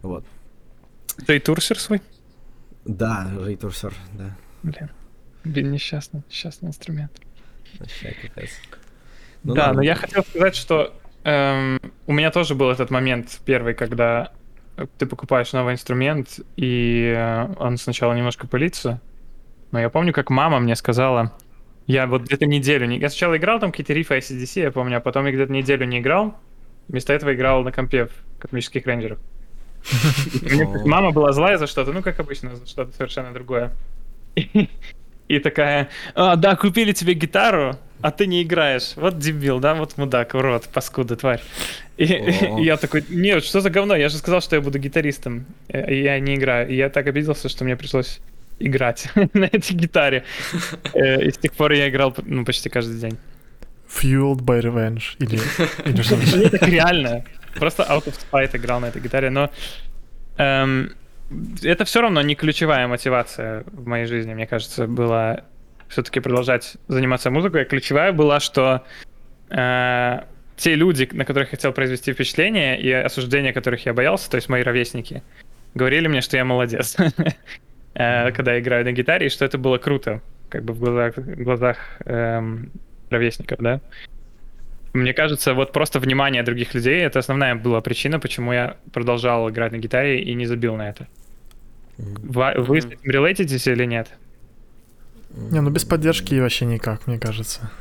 Вот. 0.01 0.23
Ты 1.27 1.35
и 1.35 1.39
турсер 1.39 1.79
свой? 1.79 2.01
Да, 2.85 3.29
рейтурсер, 3.39 3.93
да. 4.13 4.35
Блин. 4.63 4.89
Блин, 5.43 5.71
несчастный, 5.71 6.23
несчастный 6.29 6.69
инструмент. 6.69 7.11
Вообще. 7.79 8.15
Ну 9.43 9.53
да, 9.53 9.67
ладно. 9.67 9.77
но 9.77 9.81
я 9.83 9.95
хотел 9.95 10.23
сказать, 10.23 10.55
что 10.55 10.93
эм, 11.25 11.79
у 12.07 12.13
меня 12.13 12.31
тоже 12.31 12.55
был 12.55 12.69
этот 12.69 12.89
момент 12.89 13.41
первый, 13.45 13.73
когда 13.73 14.31
ты 14.97 15.05
покупаешь 15.05 15.53
новый 15.53 15.73
инструмент, 15.73 16.39
и 16.55 17.13
э, 17.15 17.53
он 17.59 17.77
сначала 17.77 18.13
немножко 18.13 18.47
пылится. 18.47 19.01
Но 19.71 19.79
я 19.79 19.89
помню, 19.89 20.13
как 20.13 20.29
мама 20.29 20.59
мне 20.59 20.75
сказала, 20.75 21.31
я 21.87 22.07
вот 22.07 22.23
где-то 22.23 22.45
неделю 22.45 22.85
не... 22.85 22.97
Я 22.97 23.09
сначала 23.09 23.37
играл 23.37 23.59
там 23.59 23.71
какие-то 23.71 23.93
рифы 23.93 24.17
ACDC, 24.17 24.61
я 24.61 24.71
помню, 24.71 24.97
а 24.97 24.99
потом 24.99 25.25
я 25.25 25.31
где-то 25.31 25.51
неделю 25.51 25.85
не 25.85 25.99
играл. 25.99 26.35
Вместо 26.87 27.13
этого 27.13 27.33
играл 27.33 27.63
на 27.63 27.71
компе 27.71 28.05
в 28.05 28.11
космических 28.39 28.85
рейнджеров. 28.85 29.19
Мама 30.85 31.11
была 31.11 31.31
злая 31.33 31.57
за 31.57 31.67
что-то, 31.67 31.91
ну, 31.91 32.01
как 32.01 32.19
обычно, 32.19 32.55
за 32.55 32.65
что-то 32.67 32.95
совершенно 32.95 33.33
другое. 33.33 33.71
И, 34.35 34.69
и 35.27 35.39
такая, 35.39 35.89
а, 36.15 36.35
да, 36.35 36.55
купили 36.55 36.93
тебе 36.93 37.13
гитару, 37.13 37.77
а 38.03 38.11
ты 38.11 38.27
не 38.27 38.43
играешь. 38.43 38.93
Вот 38.97 39.17
дебил, 39.17 39.59
да, 39.59 39.73
вот 39.75 39.97
мудак, 39.97 40.33
урод, 40.33 40.67
паскуда, 40.67 41.15
тварь. 41.15 41.41
И, 41.95 42.03
и 42.03 42.63
я 42.63 42.75
такой, 42.75 43.03
нет, 43.07 43.45
что 43.45 43.61
за 43.61 43.69
говно? 43.69 43.95
Я 43.95 44.09
же 44.09 44.17
сказал, 44.17 44.41
что 44.41 44.57
я 44.57 44.61
буду 44.61 44.77
гитаристом, 44.77 45.45
э, 45.69 45.93
и 45.93 46.03
я 46.03 46.19
не 46.19 46.35
играю. 46.35 46.67
И 46.67 46.75
я 46.75 46.89
так 46.89 47.07
обиделся, 47.07 47.47
что 47.47 47.63
мне 47.63 47.77
пришлось 47.77 48.19
играть 48.59 49.07
на 49.33 49.45
этой 49.45 49.73
гитаре. 49.73 50.25
Э, 50.93 51.23
И 51.23 51.31
с 51.31 51.37
тех 51.37 51.53
пор 51.53 51.71
я 51.71 51.87
играл 51.87 52.13
ну, 52.25 52.43
почти 52.43 52.69
каждый 52.69 52.99
день. 52.99 53.17
Fueled 53.87 54.41
by 54.41 54.61
Revenge 54.61 55.15
или, 55.19 55.39
или 55.85 56.01
что-то. 56.01 56.49
Так 56.49 56.67
реально. 56.67 57.23
Просто 57.55 57.83
out 57.83 58.05
of 58.05 58.15
spite 58.19 58.57
играл 58.57 58.81
на 58.81 58.87
этой 58.87 59.01
гитаре, 59.01 59.29
но 59.29 59.49
эм, 60.37 60.91
это 61.61 61.85
все 61.85 62.01
равно 62.01 62.21
не 62.21 62.35
ключевая 62.35 62.87
мотивация 62.87 63.63
в 63.71 63.87
моей 63.87 64.07
жизни, 64.07 64.33
мне 64.33 64.47
кажется, 64.47 64.87
была 64.87 65.43
все-таки 65.93 66.19
продолжать 66.19 66.77
заниматься 66.87 67.31
музыкой. 67.31 67.65
Ключевая 67.65 68.11
была, 68.11 68.39
что 68.39 68.83
э, 69.49 70.19
те 70.57 70.75
люди, 70.75 71.07
на 71.11 71.25
которых 71.25 71.49
я 71.49 71.57
хотел 71.57 71.71
произвести 71.71 72.13
впечатление, 72.13 72.79
и 72.79 72.91
осуждение 72.91 73.53
которых 73.53 73.85
я 73.85 73.93
боялся, 73.93 74.29
то 74.29 74.35
есть 74.35 74.49
мои 74.49 74.63
ровесники, 74.63 75.23
говорили 75.73 76.07
мне, 76.07 76.21
что 76.21 76.37
я 76.37 76.45
молодец, 76.45 76.97
э, 77.93 78.31
когда 78.31 78.53
я 78.53 78.59
играю 78.59 78.83
на 78.85 78.91
гитаре, 78.91 79.27
и 79.27 79.29
что 79.29 79.45
это 79.45 79.57
было 79.57 79.77
круто, 79.77 80.21
как 80.49 80.63
бы 80.63 80.73
в 80.73 80.79
глазах, 80.79 81.15
глазах 81.17 81.77
эм, 82.05 82.71
ровесников, 83.09 83.59
да. 83.59 83.81
Мне 84.93 85.13
кажется, 85.13 85.53
вот 85.55 85.73
просто 85.73 85.99
внимание 85.99 86.43
других 86.43 86.73
людей— 86.75 87.01
это 87.01 87.19
основная 87.19 87.55
была 87.55 87.81
причина, 87.81 88.19
почему 88.19 88.53
я 88.53 88.77
продолжал 88.91 89.49
играть 89.49 89.71
на 89.71 89.77
гитаре 89.77 90.21
и 90.21 90.33
не 90.35 90.45
забил 90.45 90.75
на 90.75 90.89
это. 90.89 91.07
Вы 91.97 92.81
с 92.81 92.85
этим 92.85 93.09
релейтитесь 93.09 93.67
или 93.67 93.85
нет? 93.85 94.11
Не, 95.33 95.61
ну 95.61 95.69
без 95.69 95.83
поддержки 95.85 96.35
вообще 96.39 96.65
никак, 96.65 97.07
мне 97.07 97.19
кажется. 97.19 97.71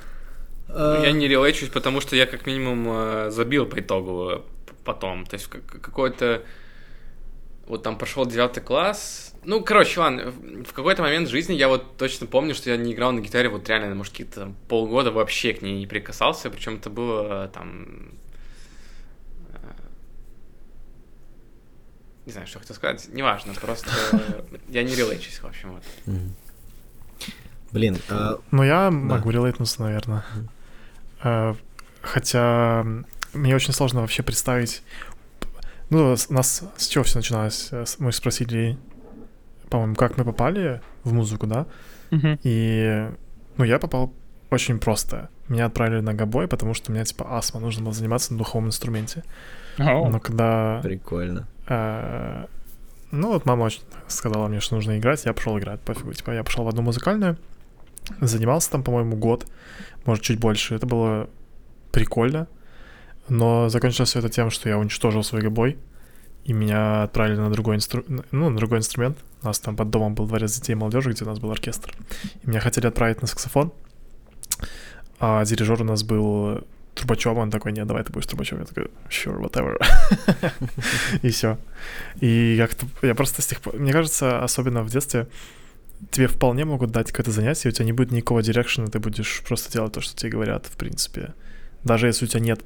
Ну, 0.69 1.03
Я 1.03 1.13
не 1.13 1.29
релейчусь, 1.29 1.69
потому 1.69 2.01
что 2.01 2.17
я 2.17 2.27
как 2.27 2.47
минимум 2.47 2.87
э, 2.89 3.31
забил 3.31 3.67
по 3.67 3.79
итогу 3.79 4.31
э, 4.31 4.41
потом. 4.85 5.27
То 5.27 5.35
есть 5.35 5.47
как- 5.49 5.67
какой-то... 5.67 6.43
Вот 7.67 7.83
там 7.83 7.97
прошел 7.99 8.27
девятый 8.27 8.63
класс. 8.63 9.35
Ну, 9.45 9.63
короче, 9.63 10.01
ладно, 10.01 10.31
в 10.33 10.73
какой-то 10.73 11.03
момент 11.03 11.29
в 11.29 11.31
жизни 11.31 11.55
я 11.55 11.69
вот 11.69 11.97
точно 11.97 12.27
помню, 12.27 12.55
что 12.55 12.71
я 12.71 12.77
не 12.77 12.93
играл 12.93 13.13
на 13.13 13.21
гитаре 13.21 13.49
вот 13.49 13.69
реально, 13.69 13.95
может, 13.95 14.13
какие-то 14.13 14.41
там 14.41 14.57
полгода 14.69 15.11
вообще 15.13 15.53
к 15.53 15.63
ней 15.63 15.79
не 15.79 15.87
прикасался, 15.87 16.49
причем 16.51 16.77
это 16.77 16.91
было 16.91 17.47
э, 17.47 17.49
там... 17.53 18.13
э, 19.53 19.57
Не 22.27 22.33
знаю, 22.33 22.47
что 22.47 22.59
хотел 22.61 22.77
сказать, 22.77 23.09
неважно, 23.13 23.53
просто 23.55 23.91
э, 24.13 24.43
я 24.69 24.83
не 24.85 24.95
релейчусь, 24.95 25.41
в 25.41 25.47
общем, 25.47 25.73
вот. 25.73 25.85
Блин, 27.73 27.97
а, 28.11 28.39
Но 28.51 28.65
я 28.65 28.91
могу 28.91 29.31
релейтнуться, 29.31 29.83
наверное. 29.83 30.25
Э, 31.23 31.55
Хотя 32.03 32.85
мне 33.33 33.55
очень 33.55 33.73
сложно 33.73 34.01
вообще 34.01 34.23
представить... 34.23 34.83
Ну, 35.91 36.17
нас 36.31 36.63
с 36.77 36.87
чего 36.89 37.05
все 37.05 37.19
начиналось? 37.19 37.69
Э, 37.71 37.85
Мы 37.99 38.13
спросили, 38.13 38.77
по-моему, 39.71 39.95
как 39.95 40.17
мы 40.19 40.25
попали 40.25 40.81
в 41.05 41.13
музыку, 41.13 41.47
да? 41.47 41.67
И, 42.43 43.09
ну, 43.57 43.65
я 43.65 43.79
попал 43.79 44.13
очень 44.51 44.79
просто. 44.79 45.31
Меня 45.49 45.67
отправили 45.67 46.01
на 46.01 46.13
гобой, 46.13 46.47
потому 46.49 46.75
что 46.75 46.91
у 46.91 46.95
меня, 46.95 47.05
типа, 47.07 47.37
астма, 47.39 47.61
нужно 47.61 47.85
было 47.85 47.95
заниматься 47.95 48.33
на 48.33 48.39
духовом 48.39 48.67
инструменте. 48.67 49.25
О, 49.79 50.09
Но 50.11 50.21
когда... 50.21 50.81
прикольно. 50.83 51.47
э, 51.69 52.45
ну, 53.13 53.29
вот 53.33 53.47
мама 53.47 53.65
очень 53.65 53.83
сказала 54.09 54.49
мне, 54.49 54.61
что 54.61 54.75
нужно 54.75 54.99
играть, 54.99 55.25
я 55.25 55.33
пошел 55.33 55.59
играть, 55.59 55.81
пофигу. 55.81 56.13
Типа, 56.13 56.33
я 56.33 56.43
пошел 56.45 56.65
в 56.65 56.69
одну 56.69 56.83
музыкальную, 56.83 57.37
занимался 58.21 58.71
там, 58.71 58.83
по-моему, 58.83 59.17
год, 59.17 59.47
может, 60.05 60.25
чуть 60.25 60.39
больше. 60.39 60.75
Это 60.75 60.87
было 60.87 61.29
прикольно, 61.91 62.49
но 63.29 63.69
закончилось 63.69 64.11
все 64.11 64.19
это 64.19 64.29
тем, 64.29 64.51
что 64.51 64.69
я 64.69 64.79
уничтожил 64.79 65.23
свой 65.23 65.43
гобой, 65.43 65.79
и 66.45 66.53
меня 66.53 67.05
отправили 67.05 67.37
на 67.37 67.51
другой, 67.51 67.77
инстру... 67.77 68.05
ну, 68.09 68.51
на 68.51 68.57
другой 68.57 68.79
инструмент. 68.79 69.19
У 69.43 69.47
нас 69.47 69.61
там 69.61 69.77
под 69.77 69.91
домом 69.91 70.15
был 70.15 70.27
дворец 70.27 70.55
детей 70.55 70.73
и 70.73 70.77
молодежи, 70.77 71.11
где 71.13 71.25
у 71.25 71.29
нас 71.29 71.39
был 71.39 71.51
оркестр. 71.51 71.95
И 72.43 72.49
меня 72.49 72.61
хотели 72.61 72.87
отправить 72.87 73.21
на 73.21 73.29
саксофон, 73.29 73.73
а 75.19 75.45
дирижер 75.45 75.81
у 75.83 75.85
нас 75.85 76.03
был 76.03 76.65
Трубачев, 76.95 77.37
он 77.37 77.51
такой, 77.51 77.73
нет, 77.73 77.87
давай 77.87 78.05
ты 78.05 78.13
будешь 78.13 78.27
Трубачев. 78.27 78.59
Я 78.59 78.65
такой, 78.65 78.89
sure, 79.09 79.41
whatever. 79.41 79.79
И 81.23 81.31
все. 81.31 81.59
И 82.21 82.57
как-то 82.59 82.87
я 83.07 83.15
просто 83.15 83.41
с 83.41 83.47
тех 83.47 83.61
пор... 83.61 83.77
Мне 83.77 83.93
кажется, 83.93 84.43
особенно 84.43 84.83
в 84.83 84.91
детстве, 84.91 85.27
тебе 86.11 86.27
вполне 86.27 86.65
могут 86.65 86.91
дать 86.91 87.11
какое-то 87.11 87.31
занятие, 87.31 87.69
у 87.69 87.73
тебя 87.73 87.85
не 87.85 87.93
будет 87.93 88.11
никакого 88.11 88.43
дирекшена, 88.43 88.89
ты 88.89 88.99
будешь 88.99 89.43
просто 89.47 89.73
делать 89.73 89.93
то, 89.93 90.01
что 90.01 90.17
тебе 90.17 90.33
говорят, 90.33 90.67
в 90.67 90.77
принципе. 90.77 91.35
Даже 91.85 92.07
если 92.07 92.25
у 92.25 92.29
тебя 92.29 92.41
нет 92.41 92.61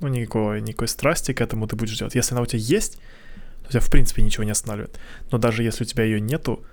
ну, 0.00 0.08
никакой, 0.08 0.60
никакой 0.60 0.88
страсти 0.88 1.32
к 1.32 1.40
этому, 1.40 1.66
ты 1.66 1.76
будешь 1.76 1.96
делать. 1.96 2.14
Если 2.14 2.34
она 2.34 2.42
у 2.42 2.46
тебя 2.46 2.58
есть, 2.58 2.98
то 3.64 3.70
тебя, 3.70 3.80
в 3.80 3.90
принципе, 3.90 4.22
ничего 4.22 4.44
не 4.44 4.50
останавливает. 4.50 4.98
Но 5.30 5.38
даже 5.38 5.62
если 5.62 5.84
у 5.84 5.86
тебя 5.86 6.04
ее 6.04 6.20
нету, 6.20 6.64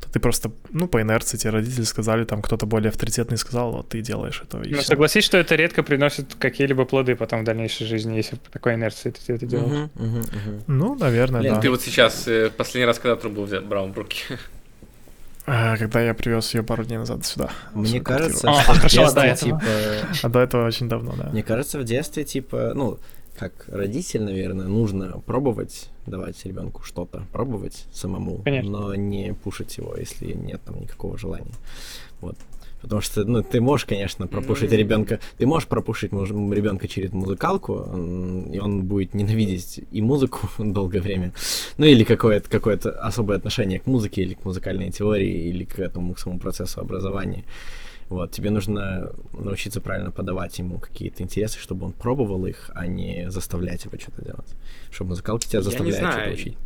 то 0.00 0.10
ты 0.10 0.20
просто, 0.20 0.52
ну, 0.70 0.86
по 0.86 1.00
инерции 1.00 1.36
тебе 1.36 1.50
родители 1.50 1.84
сказали, 1.84 2.24
там 2.24 2.42
кто-то 2.42 2.66
более 2.66 2.90
авторитетный 2.90 3.38
сказал, 3.38 3.72
вот 3.72 3.88
ты 3.88 4.02
делаешь 4.02 4.42
это. 4.46 4.58
Ну, 4.58 4.82
согласись, 4.82 5.24
что 5.24 5.38
это 5.38 5.56
редко 5.56 5.82
приносит 5.82 6.34
какие-либо 6.34 6.84
плоды 6.84 7.16
потом 7.16 7.40
в 7.40 7.44
дальнейшей 7.44 7.86
жизни, 7.86 8.16
если 8.16 8.36
по 8.36 8.50
такой 8.50 8.74
инерции 8.74 9.10
ты 9.10 9.32
это 9.32 9.46
делаешь. 9.46 9.90
Мгм, 9.94 10.06
мгм, 10.06 10.20
мгм. 10.20 10.64
Ну, 10.66 10.94
наверное, 10.94 11.40
Блин, 11.40 11.54
да. 11.54 11.60
Ты 11.60 11.70
вот 11.70 11.82
сейчас, 11.82 12.28
э, 12.28 12.50
последний 12.50 12.86
раз, 12.86 12.98
когда 12.98 13.16
трубу 13.16 13.42
взял, 13.42 13.62
брал 13.62 13.88
в 13.88 13.96
руки? 13.96 14.18
А, 15.46 15.76
когда 15.76 16.02
я 16.02 16.12
привез 16.12 16.52
ее 16.54 16.62
пару 16.62 16.84
дней 16.84 16.98
назад 16.98 17.24
сюда. 17.24 17.50
Мне 17.72 18.00
кажется. 18.00 18.50
А, 18.50 18.62
что 18.62 18.72
хорошо, 18.74 19.06
а 19.06 19.12
до 19.12 19.22
детстве, 19.22 19.50
этого? 19.50 19.60
типа, 19.60 20.18
А 20.22 20.28
до 20.28 20.38
этого 20.40 20.66
очень 20.66 20.88
давно, 20.88 21.14
да. 21.16 21.30
Мне 21.30 21.42
кажется, 21.42 21.78
в 21.78 21.84
детстве, 21.84 22.24
типа, 22.24 22.72
ну, 22.74 22.98
как 23.38 23.66
родитель, 23.68 24.22
наверное, 24.22 24.66
нужно 24.66 25.20
пробовать 25.24 25.90
давать 26.06 26.44
ребенку 26.44 26.82
что-то, 26.82 27.24
пробовать 27.32 27.86
самому, 27.92 28.38
Конечно. 28.38 28.70
но 28.70 28.94
не 28.94 29.34
пушить 29.34 29.76
его, 29.76 29.94
если 29.96 30.32
нет 30.32 30.60
там 30.64 30.80
никакого 30.80 31.18
желания. 31.18 31.52
Вот. 32.20 32.36
Потому 32.86 33.02
что, 33.02 33.24
ну, 33.24 33.42
ты 33.42 33.60
можешь, 33.60 33.84
конечно, 33.84 34.28
пропушить 34.28 34.70
Ну, 34.70 34.76
ребенка, 34.76 35.18
ты 35.38 35.46
можешь 35.46 35.68
пропушить 35.68 36.12
ребенка 36.12 36.86
через 36.86 37.12
музыкалку, 37.12 37.74
и 38.52 38.58
он 38.60 38.84
будет 38.84 39.12
ненавидеть 39.12 39.80
и 39.90 40.00
музыку 40.00 40.48
долгое 40.62 41.00
время, 41.00 41.32
ну 41.78 41.86
или 41.86 42.04
какое-то 42.04 42.48
какое 42.48 42.76
особое 42.76 43.38
отношение 43.38 43.80
к 43.80 43.86
музыке, 43.86 44.22
или 44.22 44.34
к 44.34 44.44
музыкальной 44.44 44.92
теории, 44.92 45.48
или 45.48 45.64
к 45.64 45.80
этому 45.80 46.14
к 46.14 46.20
самому 46.20 46.38
процессу 46.38 46.80
образования. 46.80 47.44
Вот, 48.08 48.30
тебе 48.30 48.50
нужно 48.50 49.10
научиться 49.32 49.80
правильно 49.80 50.12
подавать 50.12 50.56
ему 50.60 50.78
какие-то 50.78 51.24
интересы, 51.24 51.58
чтобы 51.58 51.86
он 51.86 51.92
пробовал 51.92 52.46
их, 52.46 52.70
а 52.72 52.86
не 52.86 53.28
заставлять 53.32 53.84
его 53.84 53.98
что-то 53.98 54.24
делать. 54.24 54.54
Чтобы 54.92 55.10
музыкалки 55.10 55.48
тебя 55.48 55.60
заставляют 55.60 56.12
что-то 56.12 56.30
учить. 56.30 56.56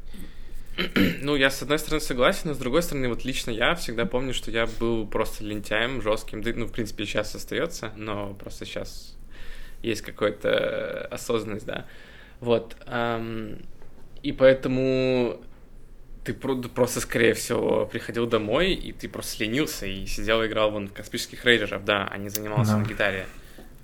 Ну, 1.22 1.36
я 1.36 1.50
с 1.50 1.62
одной 1.62 1.78
стороны 1.78 2.00
согласен, 2.00 2.42
но 2.48 2.54
с 2.54 2.58
другой 2.58 2.82
стороны, 2.82 3.08
вот 3.08 3.24
лично 3.24 3.50
я 3.50 3.74
всегда 3.74 4.06
помню, 4.06 4.32
что 4.34 4.50
я 4.50 4.66
был 4.66 5.06
просто 5.06 5.44
лентяем, 5.44 6.00
жестким. 6.02 6.40
Ну, 6.40 6.66
в 6.66 6.72
принципе, 6.72 7.04
сейчас 7.04 7.34
остается, 7.34 7.92
но 7.96 8.34
просто 8.34 8.64
сейчас 8.64 9.16
есть 9.82 10.02
какая-то 10.02 11.06
осознанность, 11.10 11.66
да. 11.66 11.86
Вот. 12.40 12.74
и 14.22 14.32
поэтому 14.32 15.40
ты 16.24 16.34
про- 16.34 16.56
просто, 16.62 17.00
скорее 17.00 17.32
всего, 17.34 17.86
приходил 17.86 18.26
домой, 18.26 18.72
и 18.74 18.92
ты 18.92 19.08
просто 19.08 19.44
ленился 19.44 19.86
и 19.86 20.06
сидел 20.06 20.42
и 20.42 20.46
играл 20.46 20.70
вон 20.70 20.88
в 20.88 20.92
космических 20.92 21.44
рейнджеров, 21.44 21.84
да, 21.84 22.06
а 22.10 22.18
не 22.18 22.28
занимался 22.28 22.72
Да. 22.72 22.78
на 22.78 22.84
гитаре. 22.86 23.26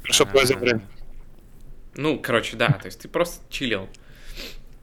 Хорошо 0.03 0.25
А, 0.25 0.27
проводил 0.27 0.59
время. 0.59 0.83
Ну, 1.97 2.19
короче, 2.19 2.57
да, 2.57 2.69
то 2.69 2.87
есть 2.87 3.01
ты 3.01 3.09
просто 3.09 3.43
чилил. 3.51 3.89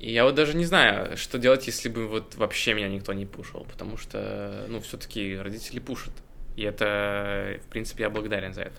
И 0.04 0.12
я 0.12 0.26
вот 0.26 0.36
даже 0.36 0.58
не 0.58 0.66
знаю, 0.66 1.16
что 1.16 1.38
делать, 1.38 1.66
если 1.66 1.88
бы 1.88 2.08
вот 2.08 2.36
вообще 2.36 2.74
меня 2.74 2.90
никто 2.90 3.14
не 3.14 3.26
пушил, 3.26 3.66
потому 3.72 3.96
что, 3.96 4.66
ну, 4.68 4.82
все-таки 4.82 5.38
родители 5.38 5.80
пушат. 5.80 6.12
И 6.58 6.64
это, 6.64 7.58
в 7.66 7.70
принципе, 7.70 8.04
я 8.04 8.10
благодарен 8.10 8.54
за 8.54 8.64
это. 8.64 8.76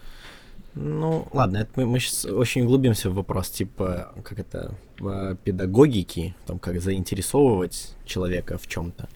Ну, 0.74 1.26
ладно, 1.32 1.56
это 1.56 1.80
мы, 1.80 1.98
сейчас 1.98 2.26
очень 2.26 2.64
углубимся 2.64 3.08
в 3.08 3.14
вопрос, 3.14 3.48
типа, 3.48 4.12
как 4.22 4.38
это, 4.38 4.74
э, 5.00 5.36
педагогики, 5.42 6.34
там, 6.46 6.58
как 6.58 6.82
заинтересовывать 6.82 7.94
человека 8.04 8.58
в 8.58 8.66
чем-то. 8.66 9.08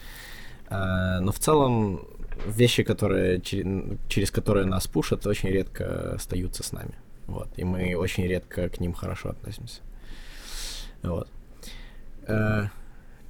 но 0.71 1.31
в 1.31 1.39
целом 1.39 2.07
вещи, 2.47 2.85
которые, 2.85 3.39
чер- 3.39 3.99
через 4.09 4.31
которые 4.31 4.65
нас 4.65 4.87
пушат, 4.87 5.27
очень 5.27 5.51
редко 5.51 6.15
остаются 6.15 6.63
с 6.63 6.73
нами. 6.73 6.95
Вот, 7.27 7.49
и 7.59 7.65
мы 7.65 7.95
очень 7.97 8.27
редко 8.27 8.71
к 8.71 8.81
ним 8.81 8.95
хорошо 8.95 9.29
относимся. 9.29 9.83
Вот. 11.03 11.29
Э, 12.29 12.69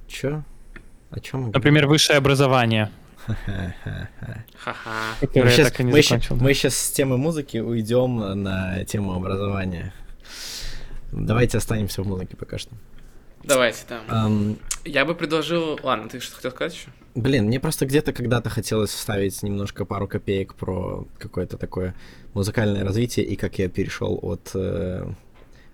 чё? 0.07 0.43
О 1.09 1.19
чем 1.19 1.43
мы 1.43 1.51
Например, 1.51 1.87
высшее 1.87 2.17
образование, 2.17 2.91
Мы 3.27 3.35
сейчас, 5.49 6.29
мы, 6.29 6.39
да. 6.39 6.53
щас 6.53 6.75
с 6.75 6.91
темы 6.91 7.17
музыки 7.17 7.57
уйдем 7.57 8.43
на 8.43 8.83
тему 8.85 9.13
образования. 9.13 9.93
Давайте 11.11 11.57
останемся 11.57 12.03
в 12.03 12.07
музыке 12.07 12.35
пока 12.35 12.57
что. 12.57 12.71
Давайте 13.43 13.79
там. 13.87 14.01
Ам, 14.09 14.57
Я 14.85 15.05
бы 15.05 15.15
предложил... 15.15 15.79
Ладно, 15.81 16.09
ты 16.09 16.19
что 16.19 16.35
хотел 16.35 16.51
сказать 16.51 16.73
еще? 16.73 16.89
блин, 17.15 17.45
мне 17.45 17.59
просто 17.59 17.85
где-то 17.85 18.13
когда-то 18.13 18.49
хотелось 18.49 18.91
вставить 18.91 19.41
немножко 19.43 19.83
пару 19.85 20.07
копеек 20.07 20.53
про 20.53 21.07
какое-то 21.17 21.57
такое 21.57 21.95
музыкальное 22.33 22.83
развитие 22.83 23.25
и 23.25 23.35
как 23.35 23.57
я 23.59 23.67
перешел 23.67 24.19
от, 24.21 24.51
э, 24.53 25.05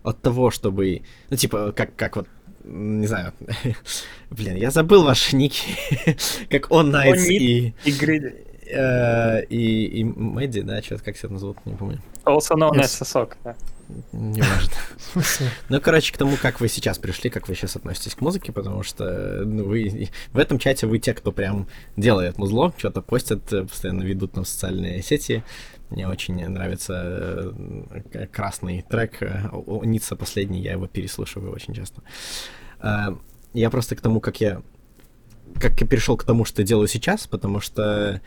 от 0.04 0.22
того, 0.22 0.50
чтобы... 0.52 1.02
Ну, 1.30 1.38
типа, 1.38 1.72
как, 1.74 1.96
как 1.96 2.16
вот 2.16 2.28
не 2.66 3.08
знаю, 3.08 3.34
блин, 4.30 4.56
я 4.56 4.72
забыл 4.72 5.04
ваши 5.04 5.36
ники, 5.36 5.64
как 6.50 6.72
он 6.72 6.92
Найтс 6.92 7.28
и... 7.30 7.74
Игры 7.84 8.46
Э, 8.68 9.44
И, 9.50 9.86
и 10.00 10.04
Мэдди, 10.04 10.62
да, 10.62 10.82
что-то 10.82 11.04
как 11.04 11.18
себя 11.18 11.30
назовут, 11.30 11.58
не 11.66 11.76
помню. 11.76 12.00
Also 12.26 12.56
known 12.56 12.80
as 12.80 12.88
сосок, 12.88 13.38
да. 13.44 13.56
Не 14.12 14.42
важно. 14.42 14.74
Ну, 15.70 15.80
короче, 15.80 16.12
к 16.12 16.18
тому, 16.18 16.38
как 16.42 16.60
вы 16.60 16.68
сейчас 16.68 16.98
пришли, 16.98 17.30
как 17.30 17.48
вы 17.48 17.56
сейчас 17.56 17.76
относитесь 17.76 18.16
к 18.16 18.22
музыке, 18.22 18.52
потому 18.52 18.82
что 18.82 19.44
ну, 19.46 19.66
вы 19.66 20.10
в 20.34 20.40
этом 20.40 20.58
чате 20.58 20.88
вы 20.88 20.98
те, 20.98 21.14
кто 21.14 21.32
прям 21.32 21.68
делает 21.96 22.38
музло, 22.38 22.74
что-то 22.78 23.02
постят, 23.02 23.54
э, 23.54 23.64
постоянно 23.64 24.04
ведут 24.04 24.34
там 24.34 24.46
социальные 24.46 25.04
сети. 25.04 25.44
Мне 25.90 26.08
очень 26.08 26.48
нравится 26.48 27.54
э, 28.04 28.28
красный 28.32 28.84
трек 28.90 29.22
э, 29.22 29.50
Ницца 29.84 30.16
последний, 30.16 30.62
я 30.62 30.74
его 30.74 30.88
переслушиваю 30.88 31.54
очень 31.54 31.74
часто. 31.74 32.02
Э, 32.82 33.16
Я 33.54 33.70
просто 33.70 33.96
к 33.96 34.02
тому, 34.02 34.20
как 34.20 34.42
я 34.42 34.62
как 35.60 35.80
я 35.80 35.88
перешел 35.88 36.18
к 36.18 36.24
тому, 36.24 36.44
что 36.44 36.64
делаю 36.64 36.88
сейчас, 36.88 37.28
потому 37.28 37.60
что 37.60 38.22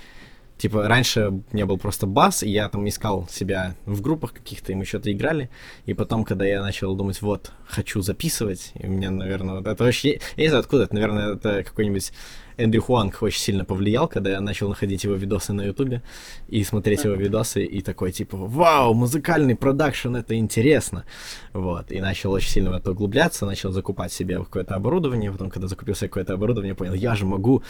Типа, 0.58 0.88
раньше 0.88 1.28
у 1.28 1.44
меня 1.52 1.66
был 1.66 1.78
просто 1.78 2.08
бас, 2.08 2.42
и 2.42 2.50
я 2.50 2.68
там 2.68 2.86
искал 2.88 3.28
себя 3.30 3.76
в 3.86 4.00
группах 4.00 4.32
каких-то, 4.32 4.72
и 4.72 4.74
мы 4.74 4.84
что-то 4.84 5.12
играли. 5.12 5.50
И 5.86 5.94
потом, 5.94 6.24
когда 6.24 6.44
я 6.44 6.60
начал 6.60 6.96
думать, 6.96 7.22
вот, 7.22 7.52
хочу 7.64 8.00
записывать, 8.02 8.72
и 8.74 8.86
у 8.86 8.90
меня, 8.90 9.10
наверное, 9.12 9.54
вот 9.58 9.68
это 9.68 9.84
вообще... 9.84 10.20
Я 10.36 10.42
не 10.42 10.48
знаю, 10.48 10.62
откуда 10.62 10.84
это, 10.84 10.94
наверное, 10.94 11.34
это 11.36 11.62
какой-нибудь 11.62 12.12
Эндрю 12.58 12.82
Хуанг 12.82 13.22
очень 13.22 13.40
сильно 13.40 13.64
повлиял, 13.64 14.08
когда 14.08 14.30
я 14.30 14.40
начал 14.40 14.68
находить 14.68 15.04
его 15.04 15.14
видосы 15.14 15.52
на 15.52 15.62
Ютубе 15.62 16.02
и 16.48 16.64
смотреть 16.64 17.04
его 17.04 17.14
видосы, 17.14 17.64
и 17.64 17.80
такой, 17.80 18.12
типа, 18.12 18.36
вау, 18.36 18.94
музыкальный 18.94 19.54
продакшн, 19.54 20.16
это 20.16 20.36
интересно. 20.36 21.04
Вот, 21.52 21.92
и 21.92 22.00
начал 22.00 22.32
очень 22.32 22.50
сильно 22.50 22.70
в 22.70 22.74
это 22.74 22.90
углубляться, 22.90 23.46
начал 23.46 23.70
закупать 23.70 24.12
себе 24.12 24.38
какое-то 24.38 24.74
оборудование, 24.74 25.30
потом, 25.30 25.50
когда 25.50 25.68
закупил 25.68 25.94
себе 25.94 26.08
какое-то 26.08 26.34
оборудование, 26.34 26.74
понял, 26.74 26.94
я 26.94 27.14
же 27.14 27.24
могу 27.24 27.62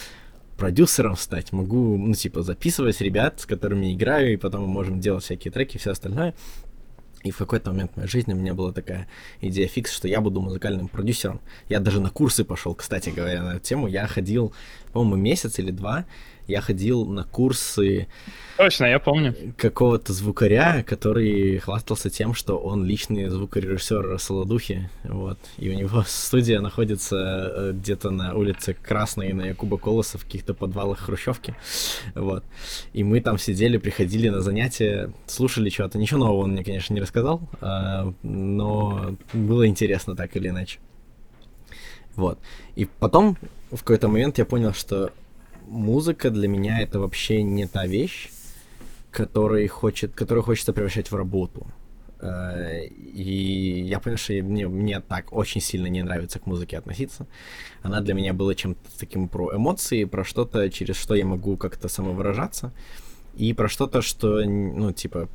продюсером 0.56 1.16
стать, 1.16 1.52
могу, 1.52 1.96
ну, 1.96 2.14
типа, 2.14 2.42
записывать 2.42 3.00
ребят, 3.00 3.40
с 3.40 3.46
которыми 3.46 3.94
играю, 3.94 4.32
и 4.32 4.36
потом 4.36 4.62
мы 4.62 4.68
можем 4.68 5.00
делать 5.00 5.22
всякие 5.22 5.52
треки 5.52 5.76
и 5.76 5.78
все 5.78 5.92
остальное. 5.92 6.34
И 7.24 7.30
в 7.30 7.38
какой-то 7.38 7.70
момент 7.70 7.92
в 7.92 7.96
моей 7.96 8.08
жизни 8.08 8.32
у 8.32 8.36
меня 8.36 8.54
была 8.54 8.72
такая 8.72 9.08
идея 9.40 9.66
фикс, 9.66 9.92
что 9.92 10.06
я 10.06 10.20
буду 10.20 10.40
музыкальным 10.40 10.88
продюсером. 10.88 11.40
Я 11.68 11.80
даже 11.80 12.00
на 12.00 12.10
курсы 12.10 12.44
пошел, 12.44 12.74
кстати 12.74 13.10
говоря, 13.10 13.42
на 13.42 13.50
эту 13.56 13.60
тему. 13.60 13.88
Я 13.88 14.06
ходил, 14.06 14.52
по-моему, 14.92 15.16
месяц 15.16 15.58
или 15.58 15.72
два, 15.72 16.04
я 16.48 16.62
ходил 16.62 17.04
на 17.04 17.24
курсы 17.24 18.08
Точно, 18.56 18.86
я 18.86 18.98
помню. 18.98 19.34
какого-то 19.56 20.12
звукаря, 20.12 20.82
который 20.82 21.58
хвастался 21.58 22.10
тем, 22.10 22.34
что 22.34 22.58
он 22.58 22.84
личный 22.84 23.28
звукорежиссер 23.28 24.18
Солодухи, 24.18 24.90
вот, 25.04 25.38
и 25.58 25.70
у 25.70 25.74
него 25.74 26.02
студия 26.06 26.60
находится 26.60 27.16
э, 27.54 27.72
где-то 27.72 28.10
на 28.10 28.34
улице 28.34 28.74
Красной, 28.74 29.32
на 29.32 29.42
Якуба 29.42 29.76
Колоса, 29.76 30.18
в 30.18 30.24
каких-то 30.24 30.54
подвалах 30.54 31.00
Хрущевки, 31.00 31.54
вот, 32.14 32.42
и 32.94 33.04
мы 33.04 33.20
там 33.20 33.38
сидели, 33.38 33.76
приходили 33.76 34.28
на 34.28 34.40
занятия, 34.40 35.12
слушали 35.26 35.68
что-то, 35.68 35.98
ничего 35.98 36.20
нового 36.20 36.44
он 36.44 36.52
мне, 36.52 36.64
конечно, 36.64 36.94
не 36.94 37.00
рассказал, 37.00 37.42
а, 37.60 38.12
но 38.22 39.14
было 39.34 39.68
интересно 39.68 40.16
так 40.16 40.34
или 40.34 40.48
иначе, 40.48 40.80
вот, 42.16 42.38
и 42.74 42.86
потом 42.86 43.36
в 43.70 43.80
какой-то 43.80 44.08
момент 44.08 44.38
я 44.38 44.46
понял, 44.46 44.72
что 44.72 45.12
музыка 45.68 46.30
для 46.30 46.48
меня 46.48 46.80
это 46.80 46.98
вообще 47.00 47.42
не 47.42 47.66
та 47.66 47.86
вещь, 47.86 48.30
который 49.10 49.66
хочет, 49.68 50.14
которую 50.14 50.44
хочется 50.44 50.72
превращать 50.72 51.10
в 51.10 51.16
работу. 51.16 51.66
Э, 52.20 52.86
И 52.86 53.82
я 53.82 54.00
понял, 54.00 54.16
что 54.16 54.32
мне, 54.32 54.66
мне 54.68 55.00
так 55.00 55.32
очень 55.32 55.60
сильно 55.60 55.86
не 55.88 56.02
нравится 56.02 56.38
к 56.38 56.46
музыке 56.46 56.78
относиться. 56.78 57.26
Она 57.82 58.00
для 58.00 58.14
меня 58.14 58.32
была 58.32 58.54
чем-то 58.54 58.80
таким 58.98 59.28
про 59.28 59.54
эмоции, 59.54 60.04
про 60.04 60.24
что-то, 60.24 60.68
через 60.70 60.96
что 60.96 61.14
я 61.14 61.24
могу 61.24 61.56
как-то 61.56 61.88
самовыражаться, 61.88 62.72
и 63.36 63.52
про 63.54 63.68
что-то, 63.68 64.02
что, 64.02 64.44
ну, 64.44 64.92
типа, 64.92 65.28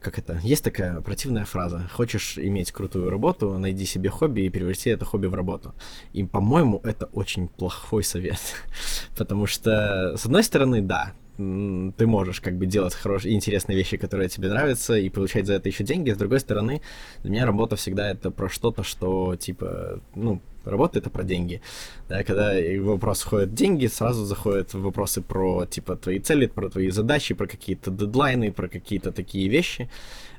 как 0.00 0.18
это? 0.18 0.40
Есть 0.42 0.64
такая 0.64 1.00
противная 1.00 1.44
фраза. 1.44 1.88
Хочешь 1.92 2.38
иметь 2.38 2.72
крутую 2.72 3.10
работу, 3.10 3.58
найди 3.58 3.84
себе 3.84 4.10
хобби 4.10 4.42
и 4.42 4.50
преврати 4.50 4.90
это 4.90 5.04
хобби 5.04 5.26
в 5.26 5.34
работу. 5.34 5.74
И, 6.12 6.24
по-моему, 6.24 6.80
это 6.84 7.06
очень 7.06 7.48
плохой 7.48 8.04
совет. 8.04 8.40
Потому 9.16 9.46
что, 9.46 10.16
с 10.16 10.26
одной 10.26 10.42
стороны, 10.42 10.82
да, 10.82 11.12
ты 11.36 12.06
можешь 12.06 12.40
как 12.40 12.56
бы 12.56 12.66
делать 12.66 12.94
хорошие, 12.94 13.34
интересные 13.34 13.76
вещи, 13.76 13.96
которые 13.98 14.28
тебе 14.28 14.48
нравятся, 14.48 14.94
и 14.94 15.10
получать 15.10 15.46
за 15.46 15.54
это 15.54 15.68
еще 15.68 15.84
деньги. 15.84 16.10
С 16.10 16.16
другой 16.16 16.40
стороны, 16.40 16.80
для 17.22 17.30
меня 17.30 17.46
работа 17.46 17.76
всегда 17.76 18.10
это 18.10 18.30
про 18.30 18.48
что-то, 18.48 18.82
что, 18.82 19.36
типа, 19.36 20.00
ну, 20.14 20.40
работа 20.70 20.98
это 20.98 21.10
про 21.10 21.22
деньги. 21.24 21.60
Да, 22.08 22.22
когда 22.24 22.52
вопрос 22.80 23.22
входят 23.22 23.54
деньги, 23.54 23.86
сразу 23.86 24.24
заходят 24.24 24.74
вопросы 24.74 25.22
про, 25.22 25.66
типа, 25.66 25.96
твои 25.96 26.18
цели, 26.18 26.46
про 26.46 26.68
твои 26.68 26.90
задачи, 26.90 27.34
про 27.34 27.46
какие-то 27.46 27.90
дедлайны, 27.90 28.52
про 28.52 28.68
какие-то 28.68 29.12
такие 29.12 29.48
вещи. 29.48 29.88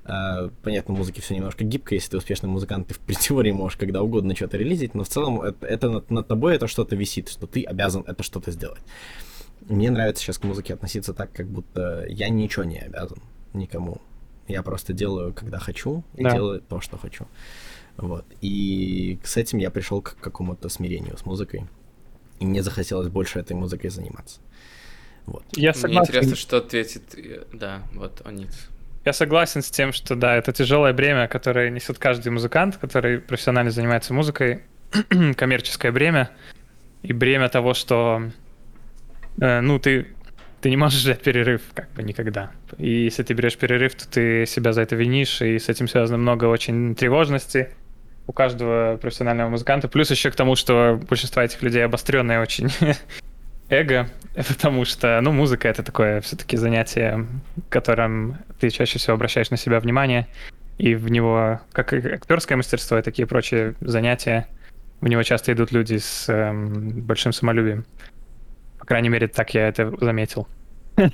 А, 0.06 0.50
Понятно, 0.64 0.96
в 0.96 0.98
музыке 0.98 1.22
все 1.22 1.36
немножко 1.36 1.64
гибко, 1.64 1.96
если 1.96 2.12
ты 2.12 2.18
успешный 2.18 2.50
музыкант, 2.50 2.88
ты 2.88 2.94
в 3.14 3.20
теории 3.20 3.52
можешь 3.52 3.78
когда 3.78 4.02
угодно 4.02 4.36
что-то 4.36 4.58
релизить, 4.58 4.96
но 4.96 5.04
в 5.04 5.10
целом 5.10 5.42
это, 5.42 5.66
это 5.66 5.90
над, 5.90 6.10
над 6.10 6.28
тобой 6.28 6.56
это 6.56 6.68
что-то 6.68 6.96
висит, 6.96 7.30
что 7.30 7.46
ты 7.46 7.64
обязан 7.64 8.04
это 8.08 8.24
что-то 8.24 8.52
сделать. 8.52 8.82
Мне 9.62 9.92
нравится 9.92 10.24
сейчас 10.24 10.38
к 10.38 10.44
музыке 10.46 10.74
относиться 10.74 11.14
так, 11.14 11.34
как 11.34 11.48
будто 11.48 12.06
я 12.08 12.30
ничего 12.30 12.64
не 12.64 12.80
обязан 12.80 13.22
никому. 13.54 14.02
Я 14.48 14.64
просто 14.64 14.94
делаю, 14.94 15.34
когда 15.34 15.60
хочу, 15.60 16.04
и 16.16 16.24
Да. 16.24 16.32
делаю 16.32 16.62
то, 16.62 16.80
что 16.80 16.98
хочу. 16.98 17.26
Вот. 17.98 18.26
И 18.42 19.20
с 19.24 19.38
этим 19.38 19.58
я 19.60 19.72
пришел 19.72 20.02
к 20.02 20.18
какому-то 20.20 20.70
смирению 20.70 21.18
с 21.18 21.26
музыкой. 21.26 21.66
И 22.40 22.46
мне 22.46 22.62
захотелось 22.62 23.08
больше 23.08 23.40
этой 23.40 23.54
музыкой 23.54 23.90
заниматься. 23.90 24.40
Вот. 25.26 25.44
Я 25.56 25.72
Мне 25.72 25.80
согласен. 25.82 26.10
интересно, 26.10 26.36
что 26.36 26.58
ответит... 26.58 27.16
э, 27.18 27.44
Да, 27.52 27.82
вот 27.94 28.22
Онит. 28.26 28.50
Я 29.04 29.14
согласен 29.14 29.62
с 29.62 29.70
тем, 29.72 29.92
что 29.94 30.16
да, 30.16 30.36
это 30.36 30.54
тяжелое 30.54 30.94
бремя, 30.94 31.28
которое 31.28 31.70
несет 31.70 31.98
каждый 31.98 32.30
музыкант, 32.30 32.78
который 32.78 33.20
профессионально 33.20 33.72
занимается 33.72 34.14
музыкой, 34.14 34.64
коммерческое 35.36 35.92
бремя 35.92 36.30
и 37.04 37.14
бремя 37.14 37.50
того, 37.50 37.74
что 37.74 38.32
э, 39.40 39.62
ну 39.62 39.80
ты 39.80 40.08
ты 40.62 40.70
не 40.70 40.78
можешь 40.78 41.02
взять 41.02 41.22
перерыв 41.22 41.62
как 41.74 41.92
бы 41.94 42.04
никогда. 42.04 42.52
И 42.78 42.90
если 43.04 43.24
ты 43.24 43.34
берешь 43.34 43.58
перерыв, 43.58 43.96
то 43.96 44.08
ты 44.10 44.46
себя 44.46 44.74
за 44.74 44.82
это 44.82 44.96
винишь, 44.96 45.42
и 45.42 45.58
с 45.60 45.70
этим 45.70 45.88
связано 45.88 46.18
много 46.18 46.46
очень 46.46 46.96
тревожности 46.96 47.70
у 48.28 48.34
каждого 48.34 48.98
профессионального 49.02 49.50
музыканта. 49.50 49.88
Плюс 49.88 50.12
еще 50.12 50.30
к 50.30 50.36
тому, 50.36 50.56
что 50.56 51.00
большинство 51.10 51.42
этих 51.42 51.62
людей 51.62 51.84
обостренное 51.84 52.42
очень 52.42 52.70
эго, 53.70 54.10
потому 54.36 54.86
что, 54.86 55.20
ну, 55.22 55.32
музыка 55.32 55.68
это 55.68 55.82
такое 55.82 56.22
все-таки 56.22 56.58
занятие, 56.58 57.26
которым 57.70 58.38
ты 58.60 58.70
чаще 58.70 59.00
всего 59.00 59.16
обращаешь 59.16 59.50
на 59.50 59.58
себя 59.58 59.80
внимание, 59.80 60.28
и 60.78 60.94
в 60.94 61.10
него, 61.10 61.62
как 61.72 61.94
и 61.94 61.98
актерское 61.98 62.58
мастерство 62.58 63.00
и 63.00 63.02
такие 63.02 63.28
прочие 63.28 63.74
занятия, 63.82 64.48
в 65.02 65.08
него 65.08 65.24
часто 65.24 65.54
идут 65.54 65.72
люди 65.72 65.98
с 65.98 66.28
эм, 66.30 67.02
большим 67.02 67.32
самолюбием. 67.32 67.86
По 68.80 68.86
крайней 68.86 69.10
мере, 69.10 69.28
так 69.28 69.54
я 69.54 69.68
это 69.68 69.94
заметил. 70.00 70.48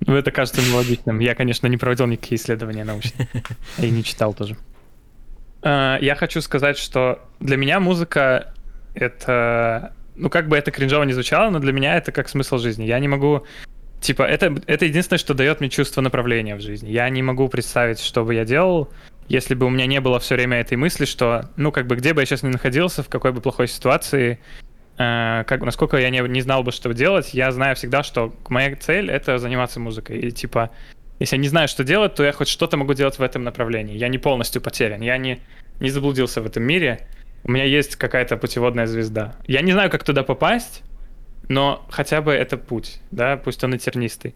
Ну, 0.00 0.16
это 0.16 0.32
кажется 0.32 0.60
нелогичным. 0.60 1.20
Я, 1.20 1.36
конечно, 1.36 1.68
не 1.68 1.76
проводил 1.76 2.06
никакие 2.06 2.36
исследования 2.36 2.82
научные. 2.82 3.28
И 3.78 3.88
не 3.90 4.02
читал 4.02 4.34
тоже. 4.34 4.56
Э, 5.62 5.98
Я 6.00 6.14
хочу 6.14 6.40
сказать, 6.40 6.78
что 6.78 7.20
для 7.40 7.56
меня 7.56 7.80
музыка— 7.80 8.52
это... 8.94 9.92
Ну, 10.16 10.30
как 10.30 10.48
бы 10.48 10.56
это 10.56 10.70
кринжово 10.70 11.04
не 11.04 11.12
звучало, 11.12 11.50
но 11.50 11.60
для 11.60 11.72
меня 11.72 11.96
это 11.96 12.10
как 12.10 12.28
смысл 12.28 12.58
жизни. 12.58 12.84
Я 12.84 12.98
не 12.98 13.08
могу... 13.08 13.46
Типа, 14.00 14.22
это, 14.22 14.54
это 14.66 14.84
единственное, 14.84 15.18
что 15.18 15.34
дает 15.34 15.60
мне 15.60 15.68
чувство 15.68 16.00
направления 16.00 16.54
в 16.56 16.60
жизни. 16.60 16.90
Я 16.90 17.08
не 17.08 17.22
могу 17.22 17.48
представить, 17.48 18.00
что 18.00 18.24
бы 18.24 18.34
я 18.34 18.44
делал, 18.44 18.88
если 19.28 19.54
бы 19.54 19.66
у 19.66 19.70
меня 19.70 19.86
не 19.86 20.00
было 20.00 20.18
все 20.20 20.36
время 20.36 20.60
этой 20.60 20.76
мысли, 20.76 21.04
что, 21.04 21.50
ну, 21.56 21.72
как 21.72 21.86
бы, 21.86 21.96
где 21.96 22.14
бы 22.14 22.22
я 22.22 22.26
сейчас 22.26 22.42
ни 22.42 22.48
находился, 22.48 23.02
в 23.02 23.08
какой 23.08 23.32
бы 23.32 23.40
плохой 23.40 23.68
ситуации, 23.68 24.38
э, 24.98 25.44
как, 25.46 25.62
насколько 25.62 25.96
я 25.98 26.10
не, 26.10 26.20
не 26.20 26.40
знал 26.40 26.62
бы, 26.62 26.72
что 26.72 26.92
делать, 26.94 27.34
я 27.34 27.50
знаю 27.52 27.76
всегда, 27.76 28.02
что 28.02 28.34
моя 28.48 28.74
цель— 28.76 29.10
это 29.10 29.38
заниматься 29.38 29.80
музыкой. 29.80 30.18
И, 30.20 30.30
типа, 30.30 30.70
если 31.18 31.36
я 31.36 31.42
не 31.42 31.48
знаю, 31.48 31.68
что 31.68 31.84
делать, 31.84 32.14
то 32.14 32.24
я 32.24 32.32
хоть 32.32 32.48
что-то 32.48 32.76
могу 32.76 32.94
делать 32.94 33.18
в 33.18 33.22
этом 33.22 33.42
направлении. 33.42 33.96
Я 33.96 34.08
не 34.08 34.18
полностью 34.18 34.62
потерян, 34.62 35.00
я 35.00 35.16
не, 35.18 35.40
не 35.80 35.90
заблудился 35.90 36.40
в 36.40 36.46
этом 36.46 36.62
мире. 36.62 37.06
У 37.44 37.50
меня 37.50 37.64
есть 37.64 37.96
какая-то 37.96 38.36
путеводная 38.36 38.86
звезда. 38.86 39.34
Я 39.46 39.60
не 39.62 39.72
знаю, 39.72 39.90
как 39.90 40.04
туда 40.04 40.22
попасть, 40.22 40.82
но 41.48 41.86
хотя 41.90 42.20
бы 42.20 42.32
это 42.32 42.56
путь, 42.56 43.00
да, 43.10 43.36
пусть 43.36 43.62
он 43.64 43.74
и 43.74 43.78
тернистый. 43.78 44.34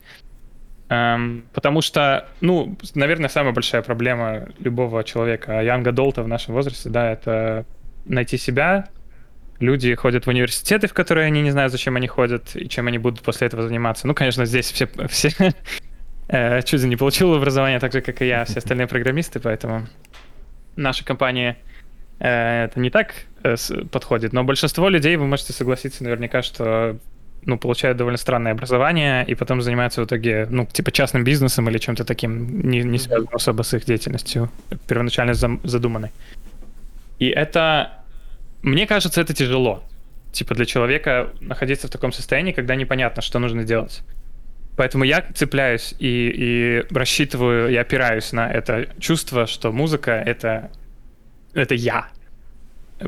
Эм, 0.88 1.44
потому 1.52 1.80
что, 1.80 2.28
ну, 2.40 2.76
наверное, 2.94 3.28
самая 3.28 3.52
большая 3.52 3.82
проблема 3.82 4.48
любого 4.58 5.04
человека, 5.04 5.62
янга 5.62 5.92
долта 5.92 6.22
в 6.22 6.28
нашем 6.28 6.54
возрасте, 6.54 6.90
да, 6.90 7.12
это 7.12 7.64
найти 8.04 8.36
себя. 8.36 8.88
Люди 9.60 9.94
ходят 9.94 10.26
в 10.26 10.28
университеты, 10.28 10.88
в 10.88 10.92
которые 10.92 11.26
они 11.26 11.40
не 11.42 11.52
знают, 11.52 11.70
зачем 11.70 11.96
они 11.96 12.08
ходят 12.08 12.56
и 12.56 12.68
чем 12.68 12.88
они 12.88 12.98
будут 12.98 13.22
после 13.22 13.46
этого 13.46 13.62
заниматься. 13.62 14.06
Ну, 14.06 14.14
конечно, 14.14 14.44
здесь 14.44 14.70
все, 14.72 14.88
все 15.08 15.54
э, 16.28 16.62
Чузи 16.62 16.86
не 16.86 16.96
получил 16.96 17.34
образование 17.34 17.78
так 17.80 17.92
же, 17.92 18.00
как 18.00 18.22
и 18.22 18.26
я, 18.26 18.44
все 18.44 18.58
остальные 18.58 18.86
программисты, 18.86 19.40
поэтому 19.40 19.86
наша 20.76 21.04
компания 21.04 21.56
э, 22.18 22.64
это 22.64 22.80
не 22.80 22.90
так 22.90 23.14
э, 23.42 23.56
с- 23.56 23.84
подходит. 23.90 24.32
Но 24.32 24.44
большинство 24.44 24.88
людей, 24.88 25.16
вы 25.16 25.26
можете 25.26 25.52
согласиться 25.52 26.04
наверняка, 26.04 26.42
что 26.42 26.96
ну, 27.44 27.58
получают 27.58 27.98
довольно 27.98 28.18
странное 28.18 28.52
образование 28.52 29.24
и 29.26 29.34
потом 29.34 29.60
занимаются 29.62 30.00
в 30.00 30.04
итоге, 30.04 30.46
ну, 30.48 30.66
типа 30.66 30.92
частным 30.92 31.24
бизнесом 31.24 31.68
или 31.68 31.78
чем-то 31.78 32.04
таким, 32.04 32.68
не, 32.68 32.82
не 32.82 32.98
связанным 32.98 33.34
особо 33.34 33.62
с 33.62 33.74
их 33.74 33.84
деятельностью, 33.84 34.50
первоначально 34.86 35.34
задуманной. 35.34 36.10
И 37.18 37.28
это, 37.28 38.04
мне 38.62 38.86
кажется, 38.86 39.20
это 39.20 39.34
тяжело. 39.34 39.82
Типа 40.32 40.54
для 40.54 40.64
человека 40.64 41.30
находиться 41.40 41.88
в 41.88 41.90
таком 41.90 42.12
состоянии, 42.12 42.52
когда 42.52 42.74
непонятно, 42.74 43.22
что 43.22 43.38
нужно 43.38 43.64
делать. 43.64 44.02
Поэтому 44.76 45.04
я 45.04 45.22
цепляюсь 45.34 45.94
и, 45.98 46.32
и 46.34 46.94
рассчитываю, 46.94 47.70
и 47.70 47.76
опираюсь 47.76 48.32
на 48.32 48.50
это 48.50 48.88
чувство, 48.98 49.46
что 49.46 49.70
музыка— 49.70 50.12
это, 50.26 50.70
это 51.52 51.74
я. 51.74 52.08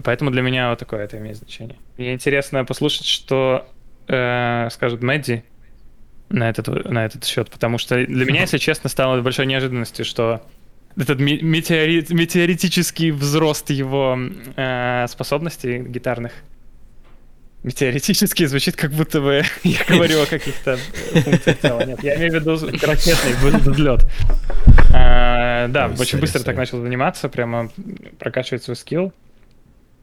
Поэтому 0.03 0.31
для 0.31 0.43
меня 0.43 0.71
вот 0.71 0.79
такое 0.79 1.05
это 1.05 1.17
имеет 1.19 1.37
значение. 1.37 1.77
Мне 1.97 2.13
интересно 2.13 2.65
послушать, 2.65 3.07
что 3.07 3.67
э, 4.09 4.69
скажет 4.71 5.03
Мэдди 5.03 5.45
на 6.29 6.51
этот, 6.51 6.91
на 6.91 7.07
этот 7.07 7.25
счет, 7.25 7.51
потому 7.51 7.79
что 7.79 8.05
для 8.05 8.25
меня, 8.25 8.43
если 8.43 8.59
честно, 8.59 8.91
стало 8.91 9.21
большой 9.23 9.47
неожиданностью, 9.47 10.05
что 10.05 10.43
этот 10.97 11.19
метеорит, 11.19 12.11
метеоритический 12.11 13.11
взрост 13.11 13.71
его 13.71 14.19
э, 14.57 15.07
способностей 15.09 15.79
гитарных 15.79 16.33
Теоретически 17.73 18.45
звучит, 18.45 18.77
как 18.77 18.91
будто 18.91 19.23
бы 19.23 19.43
я 19.63 19.79
говорю 19.89 20.23
о 20.23 20.27
каких-то 20.27 20.77
функциях 20.77 21.61
тела. 21.61 21.85
Нет, 21.85 22.03
я 22.03 22.17
имею 22.17 22.33
в 22.33 22.35
виду 22.35 22.57
ракетный 22.87 23.33
взлет. 23.61 24.07
А, 24.93 25.69
да, 25.69 25.91
очень 25.99 26.19
быстро 26.19 26.41
так 26.41 26.57
начал 26.57 26.83
заниматься, 26.83 27.29
прямо 27.29 27.71
прокачивать 28.19 28.63
свой 28.63 28.77
скилл. 28.77 29.13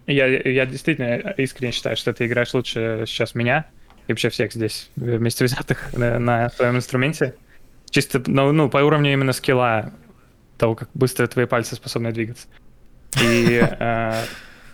Я, 0.08 0.26
я 0.26 0.66
действительно 0.66 1.34
искренне 1.38 1.72
считаю, 1.72 1.96
что 1.96 2.12
ты 2.14 2.26
играешь 2.26 2.54
лучше 2.54 3.04
сейчас 3.06 3.36
меня 3.36 3.68
и 4.08 4.12
вообще 4.12 4.30
всех 4.30 4.52
здесь 4.52 4.90
вместе 4.96 5.46
взятых 5.46 5.94
на, 5.94 6.18
на 6.18 6.50
своем 6.50 6.78
инструменте. 6.78 7.36
Чисто, 7.92 8.24
ну, 8.26 8.52
ну, 8.52 8.70
по 8.70 8.78
уровню 8.78 9.14
именно 9.14 9.34
скилла, 9.34 9.94
того, 10.58 10.76
как 10.76 10.90
быстро 10.96 11.28
твои 11.28 11.46
пальцы 11.46 11.76
способны 11.76 12.12
двигаться. 12.12 12.48
И 13.22 13.62
э, 13.62 14.24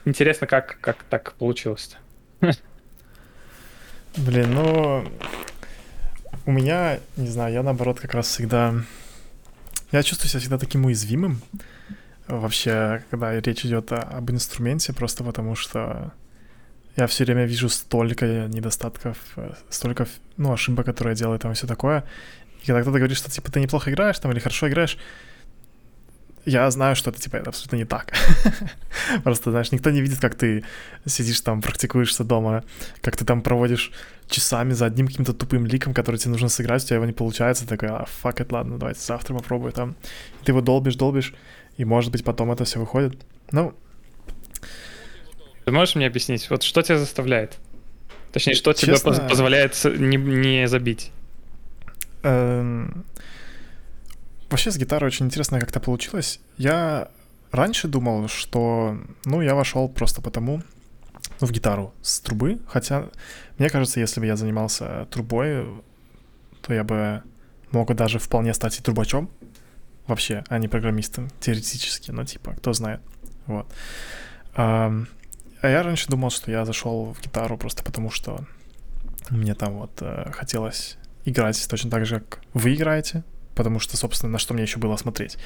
интересно, 0.05 0.47
как, 0.47 0.79
как 0.79 1.03
так 1.03 1.33
получилось-то. 1.33 2.55
Блин, 4.17 4.51
ну... 4.55 5.07
У 6.45 6.51
меня, 6.51 6.99
не 7.17 7.27
знаю, 7.27 7.53
я 7.53 7.61
наоборот 7.61 7.99
как 7.99 8.15
раз 8.15 8.27
всегда... 8.27 8.73
Я 9.91 10.01
чувствую 10.01 10.29
себя 10.29 10.39
всегда 10.39 10.57
таким 10.57 10.85
уязвимым. 10.85 11.41
Вообще, 12.27 13.03
когда 13.11 13.39
речь 13.39 13.65
идет 13.65 13.91
об 13.91 14.31
инструменте, 14.31 14.91
просто 14.93 15.23
потому 15.23 15.55
что 15.55 16.13
я 16.95 17.05
все 17.05 17.25
время 17.25 17.45
вижу 17.45 17.69
столько 17.69 18.47
недостатков, 18.47 19.17
столько, 19.69 20.07
ну, 20.35 20.51
ошибок, 20.51 20.85
которые 20.87 21.11
я 21.11 21.17
делаю 21.17 21.37
там 21.37 21.51
и 21.51 21.55
все 21.55 21.67
такое. 21.67 22.03
И 22.63 22.65
когда 22.65 22.81
кто-то 22.81 22.97
говорит, 22.97 23.17
что, 23.17 23.29
типа, 23.29 23.51
ты 23.51 23.59
неплохо 23.59 23.91
играешь 23.91 24.17
там 24.17 24.31
или 24.31 24.39
хорошо 24.39 24.67
играешь, 24.67 24.97
я 26.47 26.71
знаю, 26.71 26.95
что 26.95 27.09
это, 27.09 27.19
типа, 27.19 27.35
это 27.35 27.49
абсолютно 27.49 27.75
не 27.75 27.85
так. 27.85 28.13
Просто, 29.23 29.51
знаешь, 29.51 29.71
никто 29.71 29.89
не 29.89 30.01
видит, 30.01 30.19
как 30.19 30.35
ты 30.35 30.63
сидишь 31.05 31.41
там, 31.41 31.61
практикуешься 31.61 32.23
дома, 32.23 32.63
как 33.01 33.17
ты 33.17 33.25
там 33.25 33.41
проводишь 33.41 33.91
часами 34.29 34.71
за 34.73 34.85
одним 34.85 35.07
каким-то 35.07 35.33
тупым 35.33 35.65
ликом, 35.65 35.93
который 35.93 36.15
тебе 36.17 36.31
нужно 36.31 36.49
сыграть, 36.49 36.83
у 36.83 36.87
тебя 36.87 36.95
его 36.95 37.05
не 37.05 37.13
получается, 37.13 37.63
ты 37.63 37.69
такой, 37.69 37.89
а, 37.89 38.05
fuck 38.23 38.37
it, 38.37 38.47
ладно, 38.51 38.79
давайте 38.79 39.01
завтра 39.01 39.33
попробую 39.33 39.73
там. 39.73 39.95
И 40.41 40.45
ты 40.45 40.51
его 40.51 40.61
долбишь, 40.61 40.95
долбишь, 40.95 41.33
и, 41.75 41.85
может 41.85 42.11
быть, 42.11 42.23
потом 42.23 42.51
это 42.51 42.63
все 42.63 42.79
выходит. 42.79 43.17
Ну... 43.51 43.73
Ты 45.65 45.71
можешь 45.71 45.95
мне 45.95 46.07
объяснить, 46.07 46.49
вот 46.49 46.63
что 46.63 46.81
тебя 46.81 46.97
заставляет? 46.97 47.57
Точнее, 48.31 48.53
что 48.53 48.71
Честно... 48.71 49.13
тебе 49.13 49.27
позволяет 49.27 49.83
не, 49.83 50.15
не 50.15 50.67
забить? 50.67 51.11
Эм... 52.23 53.05
Вообще 54.49 54.71
с 54.71 54.77
гитарой 54.77 55.07
очень 55.07 55.25
интересно 55.25 55.59
как-то 55.59 55.79
получилось. 55.79 56.39
Я 56.57 57.09
раньше 57.51 57.87
думал, 57.87 58.27
что, 58.27 58.97
ну, 59.25 59.41
я 59.41 59.55
вошел 59.55 59.89
просто 59.89 60.21
потому, 60.21 60.63
ну, 61.39 61.47
в 61.47 61.51
гитару 61.51 61.93
с 62.01 62.19
трубы, 62.19 62.59
хотя, 62.67 63.09
мне 63.57 63.69
кажется, 63.69 63.99
если 63.99 64.19
бы 64.19 64.25
я 64.25 64.35
занимался 64.35 65.07
трубой, 65.11 65.65
то 66.61 66.73
я 66.73 66.83
бы 66.83 67.23
мог 67.71 67.93
даже 67.95 68.19
вполне 68.19 68.53
стать 68.53 68.79
и 68.79 68.83
трубачом, 68.83 69.29
вообще, 70.07 70.43
а 70.47 70.57
не 70.57 70.67
программистом, 70.67 71.29
теоретически, 71.39 72.11
но 72.11 72.23
типа, 72.23 72.53
кто 72.53 72.73
знает, 72.73 73.01
вот. 73.45 73.67
А, 74.55 74.93
а 75.61 75.67
я 75.67 75.83
раньше 75.83 76.07
думал, 76.09 76.29
что 76.29 76.51
я 76.51 76.65
зашел 76.65 77.13
в 77.13 77.21
гитару 77.21 77.57
просто 77.57 77.83
потому, 77.83 78.09
что 78.11 78.45
мне 79.29 79.53
там 79.55 79.79
вот 79.79 79.91
э, 80.01 80.31
хотелось 80.31 80.97
играть 81.25 81.67
точно 81.69 81.91
так 81.91 82.05
же, 82.05 82.21
как 82.21 82.41
вы 82.53 82.75
играете, 82.75 83.23
потому 83.57 83.79
что, 83.79 83.97
собственно, 83.97 84.31
на 84.31 84.37
что 84.37 84.53
мне 84.53 84.63
еще 84.63 84.77
было 84.77 84.95
смотреть. 84.97 85.37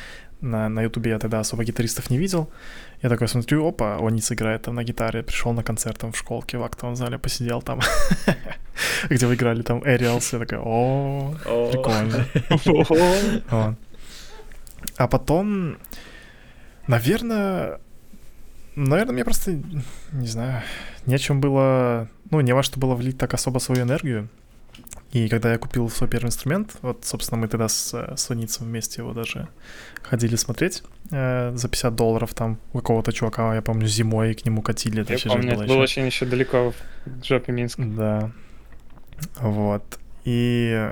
На, 0.41 0.69
на 0.69 0.81
Ютубе 0.81 1.11
я 1.11 1.19
тогда 1.19 1.39
особо 1.39 1.63
гитаристов 1.63 2.09
не 2.09 2.17
видел. 2.17 2.49
Я 3.01 3.09
такой 3.09 3.27
смотрю, 3.27 3.65
опа, 3.65 3.97
Ониц 3.97 4.31
играет 4.31 4.63
там 4.63 4.75
на 4.75 4.83
гитаре, 4.83 5.23
пришел 5.23 5.53
на 5.53 5.63
концерт 5.63 5.97
там 5.97 6.11
в 6.11 6.17
школке 6.17 6.57
в 6.57 6.63
актовом 6.63 6.95
зале, 6.95 7.17
посидел 7.17 7.61
там, 7.61 7.79
где 9.09 9.25
вы 9.25 9.35
играли 9.35 9.61
там 9.61 9.79
Aerials, 9.79 10.29
я 10.33 10.39
такой, 10.39 10.57
о, 10.61 11.33
прикольно. 11.71 12.25
А 14.97 15.07
потом, 15.07 15.77
наверное, 16.87 17.79
наверное, 18.75 19.13
мне 19.13 19.23
просто, 19.23 19.59
не 20.11 20.27
знаю, 20.27 20.63
нечем 21.05 21.39
было, 21.39 22.07
ну, 22.31 22.41
не 22.41 22.53
во 22.53 22.63
что 22.63 22.79
было 22.79 22.95
влить 22.95 23.17
так 23.17 23.33
особо 23.33 23.59
свою 23.59 23.83
энергию. 23.83 24.27
И 25.11 25.27
когда 25.27 25.51
я 25.51 25.57
купил 25.57 25.89
свой 25.89 26.09
первый 26.09 26.27
инструмент, 26.27 26.77
вот, 26.81 27.03
собственно, 27.03 27.41
мы 27.41 27.49
тогда 27.49 27.67
с, 27.67 27.93
с 27.93 28.29
Ваницем 28.29 28.65
вместе 28.65 29.01
его 29.01 29.13
даже 29.13 29.49
ходили 30.03 30.37
смотреть 30.37 30.83
э, 31.11 31.51
за 31.53 31.67
50 31.67 31.95
долларов 31.95 32.33
там 32.33 32.59
у 32.71 32.77
какого-то 32.77 33.11
чувака, 33.11 33.53
я 33.55 33.61
помню, 33.61 33.87
зимой 33.87 34.33
к 34.33 34.45
нему 34.45 34.61
катили. 34.61 35.01
Это 35.01 35.13
я 35.13 35.19
помню, 35.19 35.53
это 35.53 35.65
было 35.65 35.81
очень 35.81 36.05
еще 36.05 36.25
далеко 36.25 36.71
в 36.71 37.25
жопе 37.25 37.51
Минска. 37.51 37.83
Да. 37.83 38.31
Вот. 39.39 39.99
И 40.23 40.91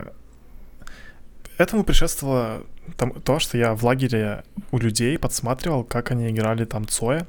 этому 1.58 1.84
предшествовало 1.86 2.64
там, 2.98 3.22
то, 3.22 3.40
что 3.40 3.58
я 3.58 3.74
в 3.74 3.86
лагере 3.86 4.44
у 4.72 4.80
людей 4.80 5.18
подсматривал, 5.18 5.84
как 5.86 6.12
они 6.12 6.30
играли 6.30 6.66
там 6.66 6.88
Цоя. 6.88 7.26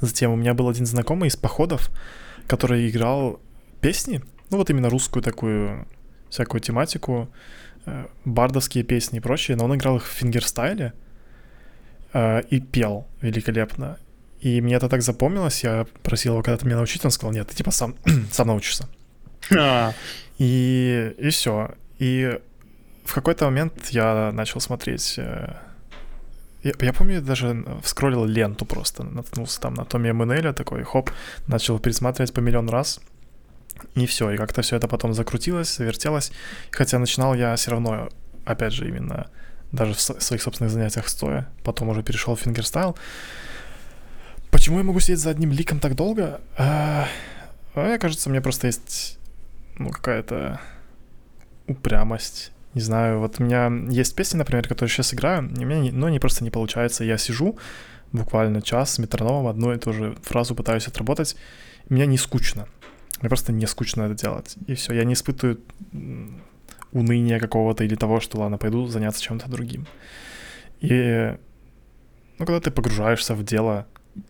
Затем 0.00 0.32
у 0.32 0.36
меня 0.36 0.54
был 0.54 0.68
один 0.68 0.86
знакомый 0.86 1.28
из 1.28 1.36
походов, 1.36 1.90
который 2.46 2.88
играл 2.88 3.40
песни, 3.80 4.22
ну 4.50 4.56
вот 4.58 4.70
именно 4.70 4.90
русскую 4.90 5.22
такую 5.22 5.86
всякую 6.30 6.60
тематику, 6.60 7.28
э, 7.86 8.06
бардовские 8.24 8.84
песни 8.84 9.18
и 9.18 9.20
прочее, 9.20 9.56
но 9.56 9.64
он 9.64 9.74
играл 9.74 9.96
их 9.96 10.06
в 10.06 10.10
фингерстайле 10.10 10.92
э, 12.12 12.42
и 12.50 12.60
пел 12.60 13.06
великолепно. 13.20 13.98
И 14.40 14.60
мне 14.60 14.74
это 14.74 14.88
так 14.88 15.02
запомнилось, 15.02 15.64
я 15.64 15.86
просил 16.02 16.34
его 16.34 16.42
когда-то 16.42 16.66
меня 16.66 16.76
научить, 16.76 17.04
он 17.04 17.10
сказал, 17.10 17.32
нет, 17.32 17.48
ты 17.48 17.56
типа 17.56 17.70
сам, 17.70 17.96
сам 18.30 18.48
научишься. 18.48 18.88
А. 19.56 19.92
И, 20.38 21.14
и 21.18 21.30
все. 21.30 21.74
И 21.98 22.38
в 23.04 23.14
какой-то 23.14 23.46
момент 23.46 23.88
я 23.90 24.30
начал 24.32 24.60
смотреть... 24.60 25.14
Э, 25.18 25.54
я, 26.62 26.72
я 26.80 26.92
помню, 26.92 27.22
даже 27.22 27.64
вскроллил 27.82 28.24
ленту 28.24 28.64
просто, 28.64 29.04
наткнулся 29.04 29.60
там 29.60 29.74
на 29.74 29.84
Томми 29.84 30.08
Эммануэля, 30.08 30.52
такой, 30.52 30.82
хоп, 30.82 31.10
начал 31.46 31.78
пересматривать 31.78 32.32
по 32.32 32.40
миллион 32.40 32.68
раз— 32.68 33.00
и 33.94 34.06
все, 34.06 34.30
и 34.30 34.36
как-то 34.36 34.62
все 34.62 34.76
это 34.76 34.88
потом 34.88 35.14
закрутилось, 35.14 35.78
вертелось. 35.78 36.32
Хотя 36.70 36.98
начинал 36.98 37.34
я 37.34 37.54
все 37.56 37.70
равно, 37.70 38.08
опять 38.44 38.72
же, 38.72 38.88
именно 38.88 39.30
даже 39.72 39.94
в 39.94 40.00
своих 40.00 40.42
собственных 40.42 40.72
занятиях 40.72 41.08
стоя. 41.08 41.48
Потом 41.62 41.88
уже 41.88 42.02
перешел 42.02 42.34
в 42.34 42.40
fingerstyle. 42.40 42.96
Почему 44.50 44.78
я 44.78 44.84
могу 44.84 45.00
сидеть 45.00 45.18
за 45.18 45.30
одним 45.30 45.52
lick 45.52 45.69
ом 45.69 45.78
так 45.78 45.94
долго? 45.94 46.40
А, 46.56 47.06
мне 47.74 47.98
кажется, 47.98 48.30
мне 48.30 48.40
просто 48.40 48.66
есть 48.66 49.18
ну, 49.78 49.90
какая-то 49.90 50.60
упрямость. 51.66 52.52
Не 52.74 52.80
знаю, 52.80 53.20
вот 53.20 53.36
у 53.38 53.44
меня 53.44 53.70
есть 53.90 54.14
песни, 54.14 54.38
например, 54.38 54.66
которые 54.68 54.90
сейчас 54.90 55.12
играю, 55.12 55.50
и 55.50 55.64
у 55.64 55.66
меня 55.66 55.80
не, 55.80 55.90
ну, 55.90 56.06
они 56.06 56.18
просто 56.18 56.44
не 56.44 56.50
получается. 56.50 57.04
Я 57.04 57.18
сижу 57.18 57.58
буквально 58.12 58.62
час 58.62 58.94
с 58.94 58.98
метрономом, 58.98 59.46
одну 59.46 59.72
и 59.72 59.78
ту 59.78 59.92
же 59.92 60.16
фразу 60.22 60.54
пытаюсь 60.54 60.86
отработать. 60.86 61.36
Мне 61.88 62.06
не 62.06 62.18
скучно. 62.18 62.68
Мне 63.20 63.28
просто 63.28 63.52
не 63.52 63.66
скучно 63.66 64.02
это 64.02 64.14
делать. 64.14 64.56
И 64.66 64.74
все, 64.74 64.94
я 64.94 65.04
не 65.04 65.14
испытываю 65.14 65.60
уныния 66.92 67.38
какого-то 67.38 67.84
или 67.84 67.94
того, 67.94 68.20
что 68.20 68.38
ладно, 68.38 68.58
пойду 68.58 68.86
заняться 68.86 69.22
чем-то 69.22 69.50
другим. 69.50 69.86
И 70.80 71.36
ну, 72.38 72.46
когда 72.46 72.60
ты 72.60 72.70
погружаешься 72.70 73.34
в 73.34 73.44
дело, 73.44 73.86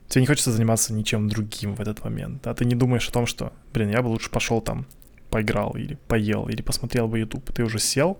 тебе 0.08 0.22
не 0.22 0.26
хочется 0.26 0.52
заниматься 0.52 0.94
ничем 0.94 1.28
другим 1.28 1.74
в 1.74 1.80
этот 1.80 2.02
момент. 2.04 2.46
А 2.46 2.54
ты 2.54 2.64
не 2.64 2.74
думаешь 2.74 3.08
о 3.08 3.12
том, 3.12 3.26
что, 3.26 3.52
блин, 3.72 3.90
я 3.90 4.02
бы 4.02 4.08
лучше 4.08 4.30
пошел 4.30 4.60
там, 4.60 4.86
поиграл 5.30 5.72
или 5.76 5.98
поел, 6.08 6.48
или 6.48 6.62
посмотрел 6.62 7.08
бы 7.08 7.18
YouTube. 7.18 7.52
Ты 7.52 7.64
уже 7.64 7.78
сел, 7.78 8.18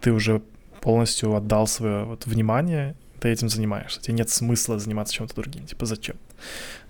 ты 0.00 0.12
уже 0.12 0.42
полностью 0.80 1.34
отдал 1.34 1.66
свое 1.66 2.04
вот 2.04 2.26
внимание, 2.26 2.96
ты 3.20 3.28
этим 3.28 3.48
занимаешься. 3.48 4.00
Тебе 4.00 4.14
нет 4.14 4.30
смысла 4.30 4.78
заниматься 4.78 5.14
чем-то 5.14 5.34
другим. 5.34 5.66
Типа, 5.66 5.86
зачем? 5.86 6.16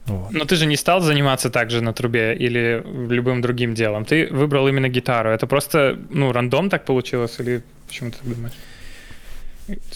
Вот. 0.09 0.33
Но 0.33 0.45
ты 0.45 0.57
же 0.57 0.67
не 0.67 0.77
стал 0.77 1.01
заниматься 1.01 1.51
также 1.51 1.81
на 1.81 1.93
трубе 1.93 2.35
или 2.35 2.83
любым 3.09 3.41
другим 3.41 3.75
делом. 3.75 4.05
Ты 4.05 4.27
выбрал 4.31 4.69
именно 4.69 4.89
гитару. 4.89 5.31
Это 5.31 5.47
просто, 5.47 5.99
ну, 6.11 6.33
рандом 6.33 6.71
так 6.71 6.85
получилось 6.85 7.41
или 7.41 7.63
почему 7.87 8.11
ты 8.11 8.19
так 8.19 8.35
думаешь? 8.35 8.55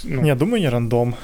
Ну. 0.05 0.25
Я 0.25 0.35
думаю, 0.35 0.61
не 0.61 0.69
рандом. 0.69 1.17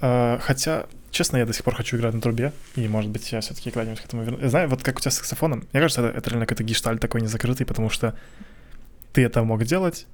А, 0.00 0.38
хотя, 0.42 0.86
честно, 1.10 1.38
я 1.38 1.46
до 1.46 1.52
сих 1.52 1.64
пор 1.64 1.74
хочу 1.74 1.96
играть 1.96 2.14
на 2.14 2.20
трубе, 2.20 2.52
и, 2.76 2.88
может 2.88 3.10
быть, 3.10 3.32
я 3.32 3.40
все-таки 3.40 3.70
когда-нибудь 3.70 4.00
к 4.00 4.06
этому 4.06 4.24
вернусь. 4.24 4.50
Знаю, 4.50 4.68
вот 4.68 4.82
как 4.82 4.98
у 4.98 5.00
тебя 5.00 5.10
с 5.10 5.16
саксофоном, 5.16 5.64
мне 5.72 5.80
кажется, 5.80 6.02
это, 6.02 6.18
это 6.18 6.30
реально 6.30 6.46
какой-то 6.46 6.64
гешталь 6.64 6.98
такой 6.98 7.20
незакрытый, 7.20 7.66
потому 7.66 7.88
что 7.88 8.14
ты 9.12 9.22
это 9.22 9.44
мог 9.44 9.64
делать, 9.64 10.06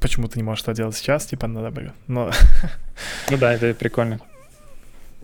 почему 0.00 0.28
ты 0.28 0.38
не 0.38 0.42
можешь 0.42 0.62
это 0.62 0.74
делать 0.74 0.96
сейчас, 0.96 1.26
типа, 1.26 1.46
надо 1.46 1.70
бы, 1.70 1.92
но... 2.06 2.32
Ну 3.30 3.36
да, 3.36 3.52
это 3.52 3.74
прикольно. 3.74 4.20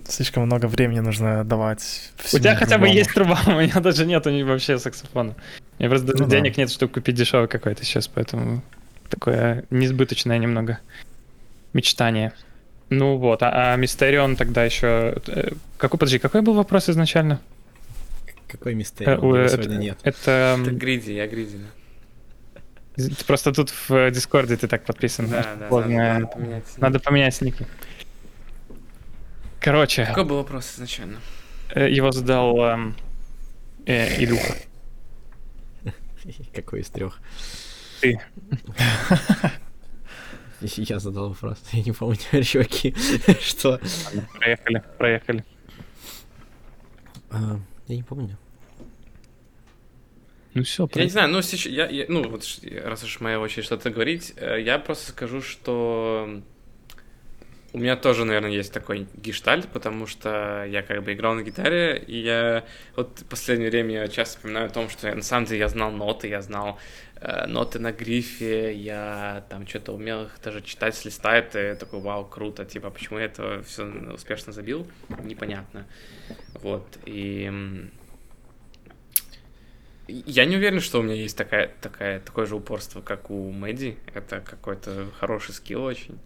Слишком 0.06 0.44
много 0.44 0.66
времени 0.66 1.00
нужно 1.00 1.44
давать. 1.44 2.12
У 2.32 2.38
тебя 2.38 2.54
хотя 2.56 2.78
бы 2.78 2.88
есть 2.88 3.12
труба, 3.14 3.40
у 3.46 3.52
меня 3.52 3.80
даже 3.80 4.04
нет 4.04 4.26
вообще 4.26 4.78
саксофона. 4.78 5.34
У 5.78 5.82
меня 5.82 5.90
просто 5.90 6.14
ну, 6.16 6.28
денег 6.28 6.56
да. 6.56 6.62
нет, 6.62 6.70
чтобы 6.70 6.92
купить 6.92 7.14
дешевый 7.14 7.48
какой-то 7.48 7.84
сейчас, 7.84 8.06
поэтому 8.06 8.62
такое 9.08 9.64
несбыточное 9.70 10.38
немного 10.38 10.78
мечтание. 11.72 12.32
Ну 12.90 13.16
вот, 13.16 13.42
а, 13.42 13.72
а 13.72 13.76
Мистерион 13.76 14.36
тогда 14.36 14.64
еще... 14.64 15.16
Э, 15.26 15.52
какой, 15.78 15.98
подожди, 15.98 16.18
какой 16.18 16.42
был 16.42 16.54
вопрос 16.54 16.88
изначально? 16.88 17.40
Какой 18.46 18.74
Мистерион? 18.74 19.36
Э, 19.36 19.48
сегодня 19.48 19.76
нет. 19.76 19.98
Это... 20.02 20.58
Это 20.60 20.70
Гриди, 20.70 21.12
я 21.12 21.26
Гриди. 21.26 21.58
Просто 23.26 23.52
тут 23.52 23.72
в 23.88 24.10
Дискорде 24.10 24.56
ты 24.56 24.68
так 24.68 24.84
подписан. 24.84 25.28
Да, 25.28 25.44
да, 25.58 25.68
надо, 25.68 25.88
надо 25.88 26.26
поменять 26.26 26.64
Надо 26.76 27.00
поменять 27.00 27.40
ники. 27.40 27.66
Короче. 29.64 30.04
Какой 30.04 30.24
был 30.26 30.36
вопрос 30.36 30.74
изначально? 30.74 31.20
Э, 31.74 31.90
его 31.90 32.12
задал 32.12 32.60
эм, 32.66 32.94
э, 33.86 34.22
Илюха. 34.22 34.56
Какой 36.54 36.80
из 36.80 36.90
трех? 36.90 37.18
Ты. 38.02 38.20
Я 40.60 40.98
задал 40.98 41.30
вопрос, 41.30 41.58
я 41.72 41.82
не 41.82 41.92
помню, 41.92 42.16
чуваки, 42.44 42.94
что? 43.40 43.80
Проехали, 44.38 44.82
проехали. 44.98 45.44
А, 47.30 47.58
я 47.86 47.96
не 47.96 48.02
помню. 48.02 48.38
Ну 50.54 50.62
все, 50.62 50.88
Я 50.94 51.04
не 51.04 51.10
знаю, 51.10 51.28
ну 51.28 51.42
сейчас, 51.42 51.66
я, 51.66 51.86
я, 51.88 52.06
ну 52.08 52.28
вот 52.28 52.46
раз 52.82 53.04
уж 53.04 53.20
моя 53.20 53.40
очередь 53.40 53.64
что-то 53.64 53.90
говорить, 53.90 54.34
э, 54.36 54.60
я 54.62 54.78
просто 54.78 55.10
скажу, 55.10 55.42
что 55.42 56.42
у 57.74 57.78
меня 57.78 57.96
тоже, 57.96 58.24
наверное, 58.24 58.52
есть 58.52 58.72
такой 58.72 59.08
гештальт, 59.16 59.68
потому 59.68 60.06
что 60.06 60.64
я 60.64 60.82
как 60.82 61.02
бы 61.02 61.12
играл 61.12 61.34
на 61.34 61.42
гитаре, 61.42 61.98
и 61.98 62.20
я 62.20 62.64
вот 62.94 63.18
в 63.18 63.24
последнее 63.24 63.68
время 63.68 63.94
я 63.94 64.08
часто 64.08 64.36
вспоминаю 64.36 64.66
о 64.66 64.68
том, 64.68 64.88
что 64.88 65.08
я, 65.08 65.14
на 65.16 65.22
самом 65.22 65.46
деле 65.46 65.58
я 65.58 65.68
знал 65.68 65.90
ноты, 65.90 66.28
я 66.28 66.40
знал 66.40 66.78
э, 67.16 67.46
ноты 67.46 67.80
на 67.80 67.90
грифе, 67.90 68.72
я 68.72 69.44
там 69.50 69.66
что-то 69.66 69.90
умел 69.90 70.22
их 70.22 70.38
даже 70.44 70.62
читать 70.62 70.94
с 70.94 71.04
листа, 71.04 71.36
это 71.36 71.74
такой, 71.74 71.98
вау, 71.98 72.24
круто, 72.24 72.64
типа, 72.64 72.90
почему 72.90 73.18
я 73.18 73.24
это 73.24 73.64
все 73.66 73.84
успешно 73.84 74.52
забил, 74.52 74.86
непонятно. 75.24 75.84
Вот, 76.62 76.86
и 77.06 77.50
я 80.06 80.44
не 80.44 80.56
уверен, 80.56 80.78
что 80.78 81.00
у 81.00 81.02
меня 81.02 81.14
есть 81.14 81.36
такая, 81.36 81.72
такая, 81.80 82.20
такое 82.20 82.46
же 82.46 82.54
упорство, 82.54 83.00
как 83.00 83.30
у 83.30 83.50
Мэдди. 83.50 83.96
Это 84.12 84.40
какой-то 84.40 85.08
хороший 85.18 85.54
скилл 85.54 85.82
очень. 85.82 86.20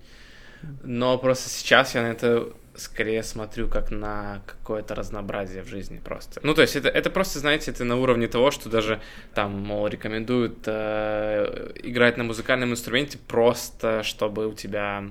Но 0.82 1.18
просто 1.18 1.48
сейчас 1.48 1.94
я 1.94 2.02
на 2.02 2.08
это 2.08 2.52
скорее 2.74 3.22
смотрю 3.22 3.68
как 3.68 3.90
на 3.90 4.42
какое-то 4.46 4.94
разнообразие 4.94 5.62
в 5.62 5.68
жизни 5.68 5.98
просто. 5.98 6.40
Ну, 6.44 6.54
то 6.54 6.62
есть 6.62 6.76
это, 6.76 6.88
это 6.88 7.10
просто, 7.10 7.40
знаете, 7.40 7.70
это 7.72 7.84
на 7.84 7.96
уровне 7.96 8.28
того, 8.28 8.50
что 8.50 8.68
даже 8.68 9.00
там, 9.34 9.60
мол, 9.60 9.88
рекомендуют 9.88 10.58
э, 10.66 11.72
играть 11.82 12.16
на 12.16 12.24
музыкальном 12.24 12.70
инструменте 12.70 13.18
просто, 13.18 14.02
чтобы 14.04 14.46
у 14.46 14.54
тебя 14.54 15.10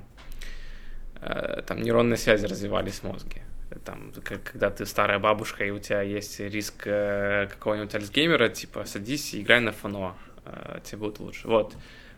э, 1.21 1.61
там 1.67 1.81
нейронные 1.81 2.17
связи 2.17 2.45
развивались 2.45 2.99
в 2.99 3.03
мозге 3.03 3.43
там, 3.83 4.11
когда 4.43 4.69
ты 4.69 4.85
старая 4.85 5.19
бабушка, 5.19 5.65
и 5.65 5.71
у 5.71 5.79
тебя 5.79 6.01
есть 6.01 6.39
риск 6.39 6.83
э, 6.85 7.47
какого-нибудь 7.47 7.93
альцгеймера, 7.95 8.49
типа, 8.49 8.85
садись 8.85 9.33
и 9.33 9.41
играй 9.41 9.61
на 9.61 9.71
фано, 9.71 10.15
э, 10.45 10.79
тебе 10.83 10.99
будет 10.99 11.19
лучше. 11.19 11.47
Вот, 11.47 11.75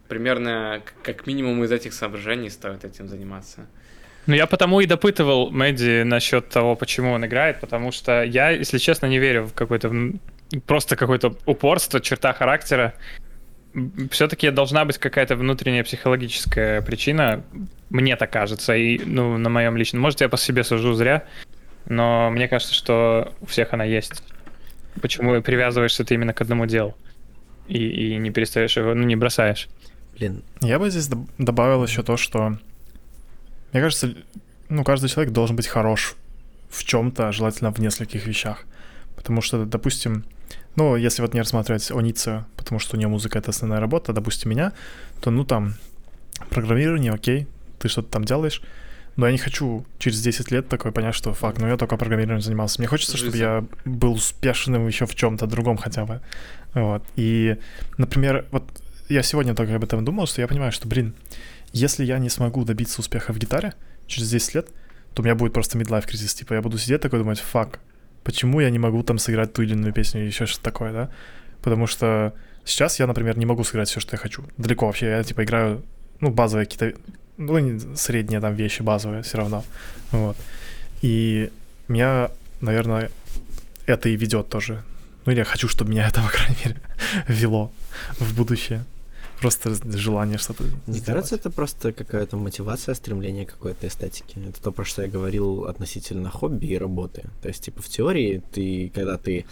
примерно, 0.10 0.82
как 1.04 1.28
минимум 1.28 1.64
из 1.64 1.72
этих 1.72 1.94
соображений 1.94 2.50
стоит 2.50 2.84
этим 2.84 3.08
заниматься. 3.08 3.68
Ну, 4.26 4.36
я 4.36 4.48
потому 4.48 4.82
и 4.82 4.86
допытывал 4.86 5.50
Мэдди 5.50 6.04
насчет 6.04 6.50
того, 6.50 6.76
почему 6.76 7.14
он 7.14 7.26
играет, 7.26 7.62
потому 7.62 7.92
что 7.92 8.24
я, 8.24 8.50
если 8.50 8.78
честно, 8.78 9.06
не 9.08 9.20
верю 9.20 9.46
в 9.46 9.54
какое-то 9.54 9.92
просто 10.66 10.96
какое-то 10.96 11.36
упорство, 11.46 12.00
черта 12.02 12.34
характера. 12.34 12.94
Все-таки 14.12 14.50
должна 14.50 14.84
быть 14.84 14.98
какая-то 14.98 15.36
внутренняя 15.36 15.84
психологическая 15.84 16.82
причина, 16.82 17.44
мне 17.90 18.16
так 18.16 18.32
кажется, 18.32 18.76
и 18.76 19.00
ну, 19.06 19.38
на 19.38 19.50
моем 19.50 19.78
личном. 19.78 20.02
Может, 20.02 20.22
я 20.22 20.30
по 20.30 20.38
себе 20.38 20.64
сужу 20.64 20.94
зря, 20.94 21.24
но 21.86 22.30
мне 22.32 22.48
кажется, 22.48 22.74
что 22.74 23.34
у 23.42 23.46
всех 23.46 23.74
она 23.74 23.84
есть. 23.84 24.24
Почему 25.02 25.40
привязываешься 25.42 26.04
ты 26.04 26.16
именно 26.16 26.34
к 26.34 26.42
одному 26.42 26.66
делу 26.66 26.96
и, 27.68 28.14
и 28.14 28.18
не 28.18 28.32
перестаешь 28.32 28.76
его, 28.76 28.94
ну, 28.96 29.04
не 29.04 29.16
бросаешь. 29.16 29.70
Блин. 30.20 30.44
Я 30.62 30.80
бы 30.80 30.90
здесь 30.90 31.10
добавил 31.38 31.84
еще 31.84 32.04
то, 32.04 32.18
что 32.18 32.58
мне 33.72 33.82
кажется, 33.82 34.14
ну, 34.68 34.84
каждый 34.84 35.10
человек 35.10 35.34
должен 35.34 35.56
быть 35.56 35.68
хорош 35.68 36.16
в 36.70 36.84
чем-то, 36.84 37.32
желательно 37.32 37.72
в 37.72 37.80
нескольких 37.80 38.28
вещах. 38.28 38.66
Потому 39.16 39.42
что, 39.42 39.66
допустим, 39.66 40.26
ну, 40.76 40.96
если 40.98 41.22
вот 41.22 41.34
не 41.34 41.40
рассматривать 41.40 41.90
Оница, 41.92 42.46
потому 42.58 42.80
что 42.80 42.96
у 42.96 43.00
нее 43.00 43.08
музыка— 43.08 43.40
это 43.40 43.52
основная 43.52 43.80
работа, 43.80 44.12
допустим, 44.12 44.52
меня, 44.52 44.74
то, 45.22 45.32
ну, 45.32 45.46
там, 45.46 45.76
программирование, 46.50 47.14
окей, 47.14 47.48
ты 47.80 47.88
что-то 47.88 48.10
там 48.10 48.26
делаешь, 48.26 48.62
но 49.16 49.26
я 49.26 49.32
не 49.32 49.38
хочу 49.38 49.86
через 50.00 50.22
10 50.22 50.52
лет 50.52 50.68
такой 50.70 50.92
понять, 50.92 51.16
что 51.16 51.34
факт, 51.34 51.60
ну 51.60 51.68
я 51.68 51.78
только 51.78 51.98
программированием 51.98 52.42
занимался. 52.42 52.80
Мне 52.80 52.88
хочется, 52.88 53.18
чтобы 53.18 53.38
я 53.38 53.66
был 53.86 54.14
успешным 54.14 54.88
еще 54.88 55.06
в 55.06 55.16
чем-то 55.16 55.48
другом 55.48 55.78
хотя 55.78 56.06
бы. 56.06 56.22
Вот. 56.74 57.04
И, 57.16 57.58
например, 57.98 58.46
вот 58.52 58.64
я 59.10 59.24
сегодня 59.24 59.56
только 59.56 59.76
об 59.76 59.84
этом 59.84 60.06
думал, 60.06 60.28
что 60.28 60.42
я 60.42 60.48
понимаю, 60.48 60.72
что, 60.72 60.88
блин, 60.88 61.14
если 61.74 62.06
я 62.06 62.20
не 62.20 62.30
смогу 62.30 62.64
добиться 62.64 63.02
успеха 63.02 63.34
в 63.34 63.38
гитаре 63.38 63.74
через 64.08 64.30
10 64.30 64.56
лет, 64.56 64.68
то 65.14 65.22
у 65.22 65.26
меня 65.26 65.36
будет 65.36 65.54
просто 65.54 65.78
midlife 65.78 66.06
кризис. 66.06 66.34
Типа 66.34 66.54
я 66.54 66.62
буду 66.62 66.78
сидеть 66.78 67.02
такой 67.02 67.20
думать, 67.20 67.40
фак, 67.40 67.80
почему 68.24 68.60
я 68.60 68.70
не 68.70 68.80
могу 68.80 69.02
там 69.04 69.18
сыграть 69.18 69.54
ту 69.54 69.64
или 69.64 69.74
иную 69.74 69.94
песню 69.94 70.22
или 70.22 70.28
еще 70.28 70.46
что-то 70.46 70.64
такое, 70.64 70.94
да? 70.94 71.10
Потому 71.62 71.88
что 71.88 72.34
сейчас 72.64 73.00
я, 73.00 73.08
например, 73.08 73.38
не 73.38 73.46
могу 73.46 73.64
сыграть 73.64 73.90
все, 73.90 74.00
что 74.00 74.16
я 74.16 74.18
хочу. 74.18 74.44
Далеко 74.58 74.86
вообще. 74.86 75.08
Я 75.08 75.24
типа 75.24 75.44
играю, 75.44 75.84
ну, 76.20 76.30
базовые 76.30 76.66
какие-то 76.66 76.98
ну, 77.38 77.96
средние 77.96 78.42
там 78.42 78.54
вещи 78.54 78.82
базовые 78.82 79.24
все 79.24 79.38
равно. 79.38 79.64
Вот. 80.12 80.38
И 81.02 81.50
меня, 81.88 82.30
наверное, 82.62 83.10
это 83.86 84.10
и 84.10 84.16
ведет 84.16 84.50
тоже. 84.50 84.84
Ну, 85.26 85.32
или 85.32 85.40
я 85.40 85.46
хочу, 85.46 85.68
чтобы 85.68 85.92
меня 85.92 86.08
это, 86.10 86.22
по 86.22 86.30
крайней 86.30 86.58
мере, 86.64 86.82
вело 87.28 87.72
в 88.20 88.36
будущее. 88.36 88.84
Просто 89.42 89.74
желание 89.98 90.38
что-то 90.38 90.64
кажется, 91.06 91.36
это 91.36 91.50
просто 91.50 91.94
какая-то 91.94 92.38
мотивация, 92.38 92.94
стремление 92.96 93.46
какой-то 93.46 93.88
эстетике. 93.88 94.42
Это 94.48 94.62
то, 94.62 94.72
про 94.72 94.84
что 94.84 95.02
я 95.02 95.08
говорил 95.08 95.66
относительно 95.66 96.30
хобби 96.30 96.68
и 96.68 96.78
работы. 96.78 97.30
То 97.42 97.48
есть, 97.48 97.64
типа, 97.64 97.82
в 97.82 97.88
теории 97.88 98.44
ты, 98.52 98.92
когда 98.94 99.18
ты 99.18 99.46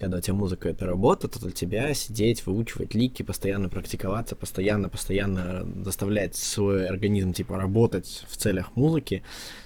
когда 0.00 0.16
у 0.16 0.20
тебя 0.22 0.34
музыка— 0.34 0.68
это 0.70 0.86
работа, 0.86 1.28
то 1.28 1.38
для 1.38 1.50
тебя 1.50 1.92
сидеть, 1.92 2.46
выучивать 2.46 2.94
лики, 2.94 3.22
постоянно 3.22 3.68
практиковаться, 3.68 4.34
постоянно, 4.34 4.88
постоянно 4.88 5.66
заставлять 5.84 6.36
свой 6.36 6.88
организм, 6.88 7.34
типа, 7.34 7.58
работать 7.58 8.24
в 8.30 8.38
целях 8.38 8.74
музыки, 8.76 9.22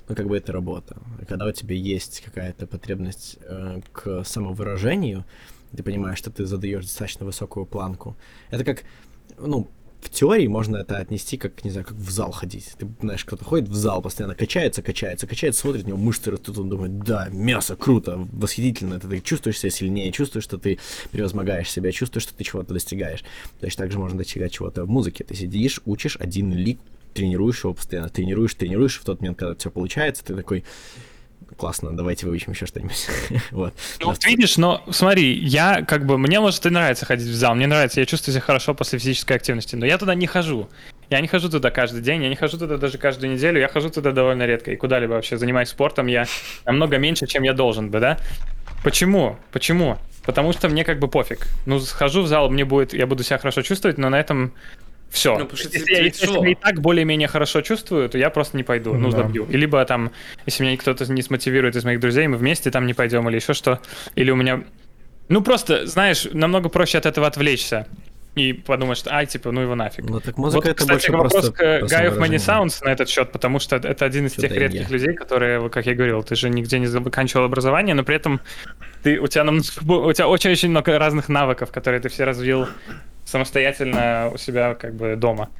ну, 0.09 0.17
как 0.17 0.27
бы 0.27 0.37
это 0.37 0.53
работа. 0.53 0.97
А 1.21 1.25
когда 1.25 1.47
у 1.47 1.53
тебя 1.53 1.77
есть 1.77 2.21
какая-то 2.25 2.67
потребность 2.67 3.39
э, 3.43 3.81
к 3.93 4.25
самовыражению, 4.25 5.25
ты 5.77 5.85
понимаешь, 5.85 6.19
что 6.19 6.33
ты 6.33 6.47
задаешь 6.47 6.85
достаточно 6.85 7.27
высокую 7.27 7.65
планку. 7.65 8.17
Это 8.51 8.65
как, 8.65 8.83
ну, 9.39 9.69
в 10.05 10.11
теории 10.11 10.47
можно 10.47 10.77
это 10.77 10.99
отнести 10.99 11.39
как, 11.39 11.65
не 11.65 11.71
знаю, 11.71 11.87
как 11.87 11.97
в 11.97 12.11
зал 12.11 12.31
ходить. 12.31 12.73
Ты 12.79 12.87
знаешь, 13.01 13.25
кто-то 13.25 13.45
ходит 13.45 13.69
в 13.69 13.75
зал, 13.75 14.03
постоянно 14.03 14.35
качается, 14.35 14.83
качается, 14.83 15.27
качается, 15.27 15.63
смотрит, 15.63 15.85
у 15.85 15.89
него 15.89 15.99
мышцы 15.99 16.31
растут, 16.31 16.59
он 16.59 16.69
думает, 16.69 16.99
да, 16.99 17.29
мясо, 17.31 17.75
круто, 17.75 18.29
восхитительно, 18.33 19.01
ты, 19.01 19.09
ты 19.09 19.21
чувствуешь 19.21 19.59
себя 19.59 19.71
сильнее, 19.71 20.13
чувствуешь, 20.13 20.45
что 20.45 20.59
ты 20.59 20.79
превозмогаешь 21.11 21.71
себя, 21.71 21.91
чувствуешь, 21.91 22.25
что 22.25 22.35
ты 22.35 22.45
чего-то 22.45 22.75
достигаешь. 22.75 23.25
Точно 23.61 23.85
так 23.85 23.93
же 23.93 23.99
можно 23.99 24.19
достигать 24.19 24.53
чего-то 24.53 24.85
в 24.85 24.91
музыке. 24.91 25.25
Ты 25.25 25.35
сидишь, 25.35 25.81
учишь 25.87 26.19
один 26.21 26.53
лик, 26.53 26.79
тренируешь 27.15 27.65
его 27.65 27.73
постоянно, 27.73 28.11
тренируешь, 28.11 28.55
тренируешь, 28.55 29.01
в 29.01 29.05
тот 29.05 29.21
момент, 29.21 29.39
когда 29.39 29.55
все 29.55 29.71
получается, 29.71 30.23
ты 30.25 30.35
такой, 30.35 30.65
классно, 31.57 31.97
давайте 31.97 32.27
выучим 32.27 32.53
еще 32.53 32.67
что-нибудь. 32.67 33.07
вот. 33.51 33.75
Ну, 34.01 34.07
вот 34.07 34.25
видишь, 34.25 34.57
но 34.57 34.83
смотри, 34.91 35.33
я 35.33 35.83
как 35.83 36.07
бы, 36.07 36.19
мне 36.19 36.41
может 36.41 36.65
и 36.67 36.71
нравится 36.71 37.07
ходить 37.07 37.29
в 37.29 37.35
зал, 37.35 37.55
мне 37.55 37.67
нравится, 37.67 38.01
я 38.01 38.07
чувствую 38.07 38.33
себя 38.33 38.43
хорошо 38.43 38.75
после 38.75 38.99
физической 38.99 39.35
активности, 39.35 39.77
но 39.77 39.87
я 39.87 39.99
туда 39.99 40.15
не 40.15 40.27
хожу. 40.27 40.69
Я 41.11 41.21
не 41.21 41.29
хожу 41.29 41.49
туда 41.51 41.71
каждый 41.71 42.01
день, 42.01 42.23
я 42.23 42.29
не 42.29 42.37
хожу 42.37 42.59
туда 42.59 42.77
даже 42.77 42.99
каждую 42.99 43.33
неделю, 43.33 43.61
я 43.61 43.69
хожу 43.69 43.91
туда 43.91 44.13
довольно 44.13 44.45
редко 44.45 44.73
и 44.73 44.77
куда-либо 44.77 45.13
вообще 45.13 45.37
занимаюсь 45.37 45.69
спортом 45.69 46.07
я 46.07 46.27
намного 46.65 46.99
меньше, 46.99 47.27
чем 47.27 47.43
я 47.43 47.53
должен 47.53 47.91
бы, 47.91 48.01
да? 48.01 48.19
Почему? 48.83 49.39
Почему? 49.53 49.99
Потому 50.25 50.53
что 50.53 50.69
мне 50.69 50.85
как 50.85 50.99
бы 50.99 51.09
пофиг. 51.09 51.47
Ну, 51.67 51.81
схожу 51.81 52.23
в 52.23 52.27
зал, 52.27 52.51
мне 52.51 52.65
будет, 52.65 52.95
я 52.95 53.07
буду 53.07 53.23
себя 53.23 53.39
хорошо 53.39 53.63
чувствовать, 53.63 53.99
но 53.99 54.09
на 54.09 54.19
этом 54.19 54.53
все. 55.15 55.39
Ну, 55.39 55.49
что 55.57 55.69
если, 55.69 55.79
тебе 55.79 55.97
я, 55.97 56.03
если 56.05 56.27
тяжело. 56.27 56.45
я 56.45 56.51
и 56.51 56.55
так 56.55 56.81
более-менее 56.81 57.29
хорошо 57.29 57.63
чувствую, 57.63 58.09
то 58.09 58.19
я 58.19 58.31
просто 58.31 58.57
не 58.57 58.65
пойду, 58.65 58.95
ну, 58.95 59.11
Да. 59.11 59.19
забью. 59.19 59.47
И 59.49 59.57
либо 59.57 59.85
там, 59.85 60.11
если 60.47 60.65
меня 60.65 60.77
кто-то 60.77 61.11
не 61.11 61.23
смотивирует 61.23 61.77
из 61.77 61.85
моих 61.85 62.01
друзей, 62.01 62.27
мы 62.27 62.37
вместе 62.37 62.71
там 62.71 62.87
не 62.87 62.95
пойдем 62.95 63.29
или 63.29 63.37
еще 63.37 63.55
что. 63.55 63.81
Или 64.17 64.31
у 64.31 64.37
меня... 64.37 64.65
Ну, 65.29 65.41
просто, 65.43 65.87
знаешь, 65.87 66.29
намного 66.33 66.69
проще 66.69 66.99
от 66.99 67.07
этого 67.07 67.27
отвлечься. 67.27 67.87
И 68.35 68.53
подумать, 68.53 68.99
что, 68.99 69.15
ай, 69.15 69.27
типа, 69.27 69.53
ну 69.53 69.61
его 69.61 69.77
нафиг. 69.77 70.05
Ну 70.07 70.19
так 70.21 70.37
музыка 70.37 70.57
вот, 70.57 70.67
это 70.67 70.75
кстати, 70.75 70.91
больше 70.91 71.13
вопрос 71.13 71.33
просто 71.33 71.53
к 71.53 71.61
Guy 71.63 71.85
of 71.85 71.89
самовыражение. 71.89 72.39
Sounds 72.41 72.85
на 72.85 72.89
этот 72.91 73.09
счет, 73.09 73.31
потому 73.31 73.61
что 73.61 73.77
это 73.77 74.05
один 74.05 74.27
из 74.27 74.33
тех 74.33 74.49
Чудо 74.51 74.61
редких 74.61 74.83
я. 74.83 74.89
людей, 74.89 75.15
которые, 75.15 75.71
как 75.71 75.87
я 75.87 75.95
говорил, 75.95 76.25
ты 76.25 76.35
же 76.35 76.51
нигде 76.51 76.81
не 76.81 76.89
заканчивал 76.89 77.45
образование, 77.45 77.95
но 77.95 78.03
при 78.03 78.17
этом 78.17 78.41
ты, 79.05 79.21
у 79.21 79.29
тебя, 79.29 79.45
у 79.45 80.13
тебя 80.13 80.27
очень-очень 80.27 80.71
много 80.71 80.99
разных 80.99 81.29
навыков, 81.29 81.71
которые 81.71 82.01
ты 82.01 82.09
все 82.09 82.25
развил 82.25 82.67
самостоятельно 83.25 84.31
у 84.33 84.39
себя 84.39 84.75
как 84.75 84.95
бы 84.95 85.17
дома, 85.17 85.51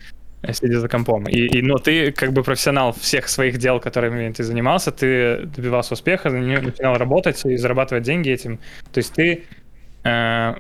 э, 0.43 0.53
сидя 0.53 0.81
за 0.81 0.89
компом. 0.89 1.27
И, 1.29 1.39
и, 1.59 1.63
ну, 1.63 1.77
ты 1.77 2.13
как 2.13 2.33
бы 2.33 2.43
профессионал 2.43 2.93
всех 2.93 3.29
своих 3.29 3.59
дел, 3.59 3.81
которыми 3.81 4.33
ты 4.33 4.43
занимался, 4.45 4.91
ты 4.93 5.47
добивался 5.47 5.95
успеха, 5.95 6.31
на- 6.31 6.61
начинал 6.61 6.97
работать 6.97 7.45
и 7.45 7.57
зарабатывать 7.57 8.05
деньги 8.05 8.31
этим. 8.31 8.59
То 8.93 8.99
есть 8.99 9.13
ты 9.15 9.45
э, 10.05 10.55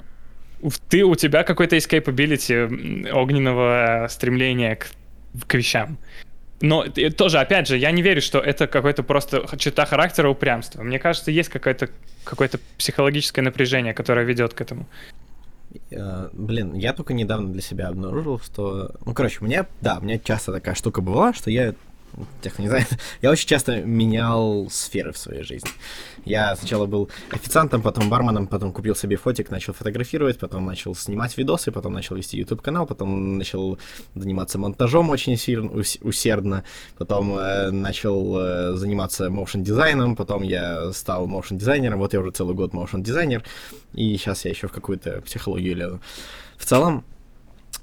ты, 0.89 1.05
у 1.05 1.15
тебя 1.15 1.43
какой-то 1.43 1.75
есть 1.75 1.93
capability 1.93 2.55
м, 2.55 3.07
огненного 3.17 4.07
стремления 4.09 4.77
к, 4.77 4.87
к 5.47 5.55
вещам. 5.55 5.99
Но 6.61 6.85
т- 6.85 7.11
тоже, 7.11 7.39
опять 7.39 7.67
же, 7.69 7.77
я 7.77 7.91
не 7.91 8.01
верю, 8.03 8.23
что 8.23 8.39
это 8.39 8.67
какой-то 8.67 9.03
просто 9.03 9.45
черта 9.59 9.85
характера 9.85 10.29
упрямства. 10.31 10.83
Мне 10.83 10.99
кажется, 10.99 11.31
есть 11.31 11.51
какое-то 11.51 11.91
какое-то 12.25 12.59
психологическое 12.79 13.43
напряжение, 13.43 13.93
которое 13.93 14.25
ведет 14.25 14.55
к 14.55 14.61
этому. 14.63 14.87
Э, 15.91 16.29
Блин, 16.33 16.75
я 16.75 16.93
только 16.93 17.15
недавно 17.15 17.53
для 17.53 17.63
себя 17.63 17.89
обнаружил, 17.89 18.39
что... 18.39 18.95
Ну, 19.05 19.15
короче, 19.15 19.39
у 19.41 19.45
меня, 19.45 19.67
да, 19.81 19.99
у 19.99 20.05
меня 20.05 20.19
часто 20.19 20.53
такая 20.53 20.75
штука 20.75 21.01
была, 21.01 21.33
что 21.33 21.51
я, 21.51 21.75
те, 22.43 22.51
кто 22.51 22.63
не 22.63 22.69
знает, 22.69 22.89
я 23.23 23.31
очень 23.31 23.49
часто 23.49 23.83
менял 23.83 24.69
сферы 24.71 25.13
в 25.13 25.19
своей 25.19 25.43
жизни. 25.43 25.71
Я 26.25 26.57
сначала 26.57 26.87
был 26.87 27.11
официантом, 27.31 27.83
потом 27.83 28.09
барменом, 28.09 28.47
потом 28.47 28.73
купил 28.73 28.95
себе 28.95 29.17
фотик, 29.17 29.51
начал 29.51 29.73
фотографировать, 29.73 30.39
потом 30.39 30.65
начал 30.65 30.95
снимать 30.95 31.37
видосы, 31.37 31.71
потом 31.71 31.93
начал 31.93 32.17
вести 32.17 32.39
YouTube-канал, 32.39 32.87
потом 32.87 33.39
начал 33.39 33.79
заниматься 34.15 34.59
монтажом 34.59 35.11
очень 35.11 35.37
сильно, 35.37 35.71
ус- 35.71 35.99
усердно, 36.01 36.65
потом 36.97 37.37
э, 37.39 37.71
начал 37.71 38.39
э, 38.39 38.75
заниматься 38.75 39.29
motion-дизайном, 39.31 40.17
потом 40.17 40.43
я 40.43 40.93
стал 40.93 41.27
motion-дизайнером, 41.27 41.99
вот 41.99 42.13
я 42.15 42.21
уже 42.21 42.31
целый 42.31 42.55
год 42.55 42.73
motion-дизайнер, 42.73 43.43
и 43.93 44.17
сейчас 44.17 44.45
я 44.45 44.51
еще 44.51 44.69
в 44.69 44.73
какую-то 44.73 45.21
психологию 45.23 45.77
лезу. 45.77 46.01
В 46.57 46.65
целом, 46.65 47.05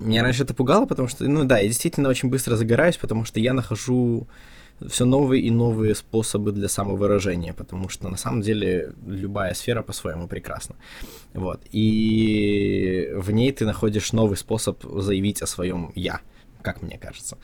меня 0.08 0.24
раньше 0.24 0.44
это 0.44 0.54
пугало, 0.54 0.86
потому 0.86 1.08
что, 1.08 1.28
ну 1.28 1.44
да, 1.46 1.60
я 1.60 1.68
действительно 1.68 2.10
очень 2.10 2.30
быстро 2.30 2.56
загораюсь, 2.56 2.98
потому 2.98 3.26
что 3.26 3.40
я 3.40 3.54
нахожу 3.54 4.28
все 4.88 5.06
новые 5.06 5.44
и 5.44 5.52
новые 5.52 5.94
способы 5.96 6.52
для 6.52 6.68
самовыражения, 6.68 7.54
потому 7.54 7.90
что 7.90 8.10
на 8.10 8.18
самом 8.18 8.42
деле 8.42 8.94
любая 9.06 9.54
сфера 9.54 9.84
по-своему 9.84 10.28
прекрасна. 10.28 10.76
Вот. 11.34 11.62
И 11.72 13.10
в 13.16 13.32
ней 13.32 13.52
ты 13.52 13.66
находишь 13.66 14.12
новый 14.14 14.38
способ 14.38 14.84
заявить 14.84 15.42
о 15.42 15.48
своем 15.48 15.92
я, 15.96 16.22
как 16.62 16.82
мне 16.82 16.98
кажется. 16.98 17.38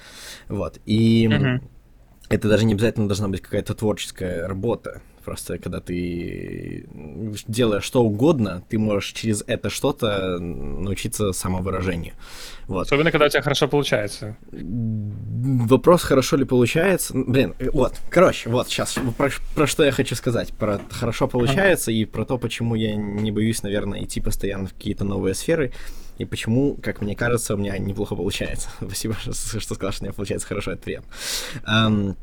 Вот. 0.48 0.80
И 0.86 1.28
Мгм. 1.28 1.62
это 2.30 2.50
даже 2.50 2.66
не 2.66 2.74
обязательно 2.74 3.08
должна 3.08 3.28
быть 3.28 3.42
какая-то 3.42 3.76
творческая 3.76 4.48
работа. 4.48 5.02
Просто 5.28 5.58
когда 5.58 5.82
ты 5.82 6.86
делаешь 7.50 7.84
что 7.84 8.02
угодно, 8.02 8.64
ты 8.70 8.80
можешь 8.80 9.12
через 9.12 9.44
это 9.46 9.70
что-то 9.70 10.40
научиться 10.40 11.34
самовыражению. 11.34 12.14
Вот. 12.68 12.88
Особенно, 12.88 13.12
когда 13.12 13.26
у 13.26 13.30
тебя 13.30 13.42
хорошо 13.42 13.68
получается. 13.68 14.38
Вопрос, 14.54 16.04
хорошо 16.04 16.38
ли 16.38 16.46
получается. 16.46 17.14
Блин, 17.14 17.56
э, 17.60 17.70
вот, 17.74 17.96
короче, 18.10 18.50
вот 18.50 18.70
сейчас 18.70 18.96
про, 19.18 19.30
про 19.54 19.68
что 19.68 19.84
я 19.84 19.92
хочу 19.92 20.16
сказать. 20.16 20.54
Про 20.54 20.80
хорошо 20.92 21.28
получается 21.28 21.92
и 21.92 22.06
про 22.06 22.24
то, 22.24 22.38
почему 22.38 22.76
я 22.76 22.96
не 22.96 23.32
боюсь, 23.32 23.64
наверное, 23.64 24.06
идти 24.06 24.22
постоянно 24.22 24.68
в 24.68 24.74
какие-то 24.76 25.04
новые 25.04 25.36
сферы. 25.36 25.74
И 26.20 26.24
почему, 26.24 26.78
как 26.82 27.02
мне 27.02 27.18
кажется, 27.18 27.56
у 27.56 27.58
меня 27.58 27.78
неплохо 27.78 28.16
получается. 28.16 28.70
Спасибо, 28.78 29.16
что, 29.16 29.34
что 29.34 29.76
сказал, 29.76 29.92
что 29.92 30.04
у 30.04 30.06
меня 30.06 30.14
получается 30.14 30.48
хорошо, 30.48 30.72
это 30.72 30.84
приятно. 30.84 32.16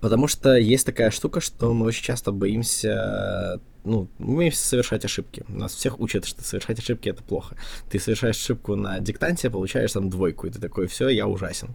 Потому 0.00 0.28
что 0.28 0.56
есть 0.56 0.86
такая 0.86 1.10
штука, 1.10 1.40
что 1.40 1.72
мы 1.72 1.86
очень 1.86 2.04
часто 2.04 2.32
боимся, 2.32 3.60
ну, 3.84 4.08
мы 4.18 4.36
боимся 4.36 4.62
совершать 4.62 5.04
ошибки. 5.04 5.44
Нас 5.48 5.74
всех 5.74 6.00
учат, 6.00 6.26
что 6.26 6.42
совершать 6.42 6.78
ошибки 6.78 7.08
это 7.08 7.22
плохо. 7.22 7.56
Ты 7.90 7.98
совершаешь 7.98 8.36
ошибку 8.36 8.76
на 8.76 9.00
диктанте, 9.00 9.50
получаешь 9.50 9.92
там 9.92 10.10
двойку, 10.10 10.46
и 10.46 10.50
ты 10.50 10.60
такой, 10.60 10.86
все, 10.86 11.08
я 11.08 11.26
ужасен. 11.26 11.74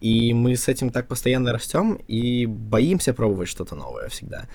И 0.00 0.34
мы 0.34 0.56
с 0.56 0.68
этим 0.68 0.90
так 0.90 1.08
постоянно 1.08 1.52
растем 1.52 1.94
и 2.06 2.46
боимся 2.46 3.14
пробовать 3.14 3.48
что-то 3.48 3.74
новое 3.74 4.08
всегда. 4.08 4.46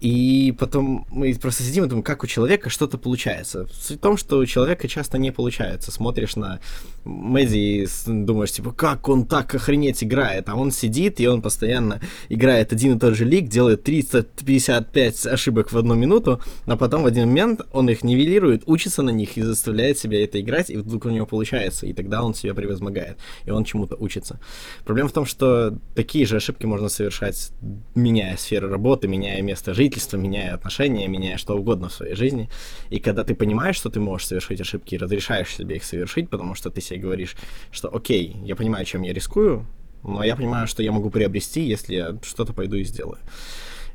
И 0.00 0.54
потом 0.58 1.06
мы 1.10 1.34
просто 1.34 1.62
сидим 1.62 1.84
и 1.84 1.88
думаем, 1.88 2.02
как 2.02 2.22
у 2.22 2.26
человека 2.26 2.70
что-то 2.70 2.98
получается. 2.98 3.66
Суть 3.72 3.98
в 3.98 4.00
том, 4.00 4.16
что 4.16 4.38
у 4.38 4.46
человека 4.46 4.88
часто 4.88 5.18
не 5.18 5.32
получается. 5.32 5.90
Смотришь 5.90 6.36
на 6.36 6.60
Мэдди 7.04 7.56
и 7.56 7.88
думаешь, 8.06 8.52
типа, 8.52 8.72
как 8.72 9.08
он 9.08 9.24
так 9.24 9.54
охренеть 9.54 10.04
играет. 10.04 10.48
А 10.48 10.54
он 10.54 10.70
сидит, 10.70 11.20
и 11.20 11.26
он 11.26 11.40
постоянно 11.40 12.00
играет 12.28 12.72
один 12.72 12.96
и 12.96 12.98
тот 12.98 13.14
же 13.14 13.24
лик, 13.24 13.48
делает 13.48 13.84
355 13.84 15.26
ошибок 15.26 15.72
в 15.72 15.78
одну 15.78 15.94
минуту, 15.94 16.40
а 16.66 16.76
потом 16.76 17.02
в 17.02 17.06
один 17.06 17.28
момент 17.28 17.62
он 17.72 17.88
их 17.88 18.04
нивелирует, 18.04 18.64
учится 18.66 19.02
на 19.02 19.10
них 19.10 19.36
и 19.36 19.42
заставляет 19.42 19.98
себя 19.98 20.22
это 20.22 20.40
играть, 20.40 20.70
и 20.70 20.76
вдруг 20.76 21.06
у 21.06 21.10
него 21.10 21.26
получается, 21.26 21.86
и 21.86 21.92
тогда 21.92 22.22
он 22.22 22.34
себя 22.34 22.54
превозмогает, 22.54 23.18
и 23.44 23.50
он 23.50 23.64
чему-то 23.64 23.96
учится. 23.96 24.40
Проблема 24.84 25.08
в 25.08 25.12
том, 25.12 25.24
что 25.24 25.78
такие 25.94 26.26
же 26.26 26.36
ошибки 26.36 26.66
можно 26.66 26.88
совершать, 26.88 27.50
меняя 27.94 28.36
сферу 28.36 28.68
работы, 28.68 29.08
меняя 29.08 29.40
место 29.42 29.72
жительства, 29.86 30.16
меняя 30.16 30.54
отношения, 30.54 31.08
меняя 31.08 31.36
что 31.36 31.56
угодно 31.56 31.88
в 31.88 31.92
своей 31.92 32.14
жизни. 32.14 32.48
И 32.90 32.98
когда 32.98 33.22
ты 33.22 33.34
понимаешь, 33.34 33.76
что 33.76 33.88
ты 33.88 34.00
можешь 34.00 34.26
совершить 34.26 34.60
ошибки 34.60 34.94
и 34.94 34.98
разрешаешь 34.98 35.54
себе 35.54 35.76
их 35.76 35.84
совершить, 35.84 36.28
потому 36.28 36.54
что 36.54 36.70
ты 36.70 36.80
себе 36.80 36.98
говоришь, 36.98 37.36
что 37.70 37.88
окей, 37.94 38.36
я 38.44 38.56
понимаю, 38.56 38.84
чем 38.84 39.02
я 39.02 39.12
рискую, 39.12 39.64
но 40.02 40.24
я 40.24 40.36
понимаю, 40.36 40.66
что 40.66 40.82
я 40.82 40.92
могу 40.92 41.10
приобрести, 41.10 41.60
если 41.60 41.94
я 41.94 42.18
что-то 42.22 42.52
пойду 42.52 42.76
и 42.76 42.84
сделаю. 42.84 43.18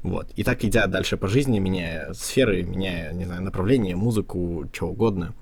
Вот. 0.04 0.32
И 0.38 0.44
так 0.44 0.64
идя 0.64 0.88
дальше 0.88 1.18
по 1.18 1.28
жизни, 1.28 1.60
меняя 1.60 2.14
сферы, 2.14 2.64
меняя, 2.64 3.14
не 3.14 3.26
знаю, 3.26 3.42
направление, 3.42 3.96
музыку, 3.96 4.66
что 4.74 4.88
угодно, 4.88 5.34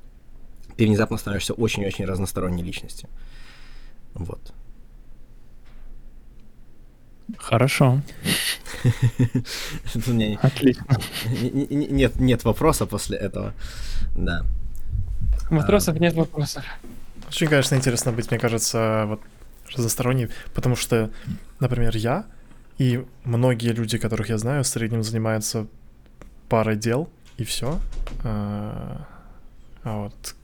ты 0.77 0.85
внезапно 0.85 1.17
становишься 1.17 1.53
очень-очень 1.53 2.05
разносторонней 2.05 2.63
личностью. 2.63 3.07
Вот. 4.15 4.53
Хорошо. 7.37 8.01
Тут 9.93 10.07
у 10.07 10.13
меня 10.13 10.37
Отлично. 10.41 10.85
не- 11.41 11.67
не- 11.67 11.87
нет, 11.87 12.19
нет 12.19 12.43
вопроса 12.43 12.85
после 12.85 13.17
этого. 13.17 13.53
Да. 14.15 14.45
Вопросов 15.49 15.99
нет 15.99 16.13
вопросов. 16.13 16.63
Очень, 17.27 17.47
конечно, 17.47 17.75
интересно 17.75 18.11
быть, 18.11 18.31
мне 18.31 18.39
кажется, 18.39 19.05
вот 19.07 19.21
разносторонней, 19.75 20.29
потому 20.53 20.75
что, 20.75 21.09
например, 21.59 21.95
я 21.97 22.25
и 22.77 23.05
многие 23.23 23.71
люди, 23.73 23.97
которых 23.97 24.29
я 24.29 24.37
знаю, 24.37 24.63
в 24.63 24.67
среднем 24.67 25.03
занимаются 25.03 25.67
парой 26.47 26.75
дел, 26.77 27.09
и 27.37 27.43
все. 27.43 27.79
А 28.23 29.05
вот 29.83 30.35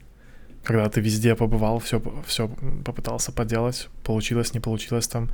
когда 0.66 0.89
ты 0.89 0.99
везде 1.01 1.36
побывал, 1.36 1.80
все, 1.80 2.01
все 2.26 2.49
попытался 2.84 3.32
поделать, 3.32 3.89
получилось, 4.03 4.53
не 4.53 4.59
получилось 4.59 5.07
там. 5.07 5.30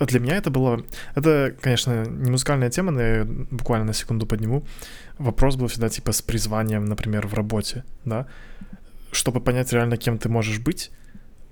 Для 0.00 0.20
меня 0.20 0.36
это 0.36 0.50
было... 0.50 0.82
Это, 1.14 1.54
конечно, 1.60 2.04
не 2.04 2.30
музыкальная 2.30 2.70
тема, 2.70 2.90
но 2.90 3.00
я 3.00 3.24
буквально 3.24 3.86
на 3.86 3.92
секунду 3.92 4.26
подниму. 4.26 4.64
Вопрос 5.18 5.56
был 5.56 5.68
всегда 5.68 5.88
типа 5.88 6.12
с 6.12 6.22
призванием, 6.22 6.84
например, 6.86 7.26
в 7.26 7.34
работе, 7.34 7.84
да? 8.04 8.26
Чтобы 9.12 9.40
понять 9.40 9.72
реально, 9.72 9.96
кем 9.96 10.18
ты 10.18 10.28
можешь 10.28 10.58
быть, 10.58 10.90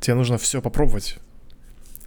тебе 0.01 0.15
нужно 0.15 0.39
все 0.39 0.61
попробовать. 0.61 1.19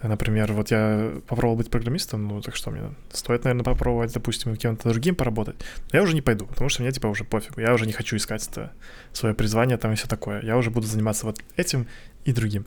Например, 0.08 0.52
вот 0.54 0.72
я 0.72 1.14
попробовал 1.28 1.58
быть 1.58 1.70
программистом, 1.70 2.28
ну 2.28 2.42
так 2.42 2.56
что 2.56 2.72
мне 2.72 2.94
стоит, 3.12 3.44
наверное, 3.44 3.64
попробовать, 3.64 4.14
допустим, 4.14 4.56
кем-то 4.56 4.90
другим 4.90 5.16
поработать. 5.16 5.56
Но 5.92 6.00
я 6.00 6.04
уже 6.04 6.14
не 6.14 6.22
пойду, 6.22 6.46
потому 6.46 6.70
что 6.70 6.82
мне 6.82 6.92
типа 6.92 7.08
уже 7.08 7.24
пофиг. 7.24 7.58
Я 7.58 7.74
уже 7.74 7.86
не 7.86 7.94
хочу 7.94 8.16
искать 8.16 8.48
это 8.48 8.72
свое 9.14 9.34
призвание 9.34 9.78
там 9.78 9.92
и 9.92 9.96
все 9.96 10.08
такое. 10.08 10.42
Я 10.44 10.58
уже 10.58 10.70
буду 10.70 10.88
заниматься 10.88 11.26
вот 11.26 11.40
этим 11.56 11.88
и 12.24 12.34
другим. 12.34 12.66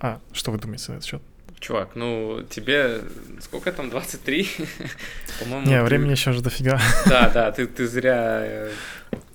А, 0.00 0.20
что 0.32 0.50
вы 0.50 0.58
думаете 0.58 0.92
на 0.92 0.96
этот 0.96 1.06
счет? 1.06 1.22
Чувак, 1.60 1.90
ну 1.94 2.42
тебе 2.48 3.00
сколько 3.40 3.72
там, 3.72 3.90
23? 3.90 4.48
По-моему. 5.40 5.66
Не, 5.66 5.78
ты- 5.78 5.84
времени 5.84 6.12
еще 6.12 6.32
же 6.32 6.40
дофига. 6.40 6.80
Да, 7.06 7.30
да, 7.30 7.50
ты, 7.52 7.66
ты 7.66 7.86
зря 7.86 8.40
э, 8.42 8.70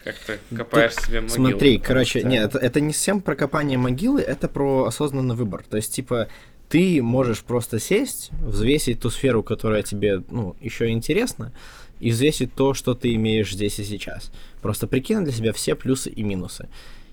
как 0.04 0.16
ты 0.20 0.40
копаешь 0.56 0.96
себе 0.96 1.22
могилу. 1.22 1.36
Смотри, 1.36 1.78
потому 1.78 1.88
короче, 1.88 2.20
что- 2.20 2.28
нет, 2.28 2.46
это, 2.56 2.60
это 2.60 2.82
не 2.82 2.94
совсем 2.94 3.22
про 3.22 3.36
копание 3.36 3.78
могилы, 3.78 4.22
это 4.22 4.48
про 4.48 4.86
осознанный 4.86 5.36
выбор. 5.36 5.64
То 5.70 5.78
есть, 5.78 5.94
типа, 5.94 6.28
ты 6.70 7.02
можешь 7.02 7.44
просто 7.44 7.80
сесть, 7.80 8.30
взвесить 8.32 9.02
ту 9.02 9.10
сферу, 9.10 9.44
которая 9.44 9.84
тебе, 9.84 10.24
ну, 10.30 10.56
еще 10.60 10.90
интересна, 10.90 11.54
и 12.00 12.12
взвесить 12.12 12.54
то, 12.54 12.74
что 12.74 12.96
ты 12.96 13.14
имеешь 13.16 13.54
здесь 13.54 13.80
и 13.80 13.84
сейчас. 13.84 14.32
Просто 14.62 14.88
прикинуть 14.88 15.26
для 15.26 15.34
себя 15.34 15.54
все 15.54 15.76
плюсы 15.76 16.10
и 16.10 16.24
минусы. 16.24 16.68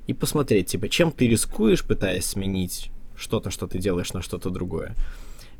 И 0.06 0.14
посмотреть, 0.14 0.68
типа, 0.68 0.88
чем 0.88 1.12
ты 1.12 1.28
рискуешь, 1.28 1.84
пытаясь 1.84 2.26
сменить 2.26 2.90
что-то, 3.20 3.50
что 3.50 3.66
ты 3.66 3.78
делаешь 3.78 4.12
на 4.12 4.22
что-то 4.22 4.50
другое. 4.50 4.96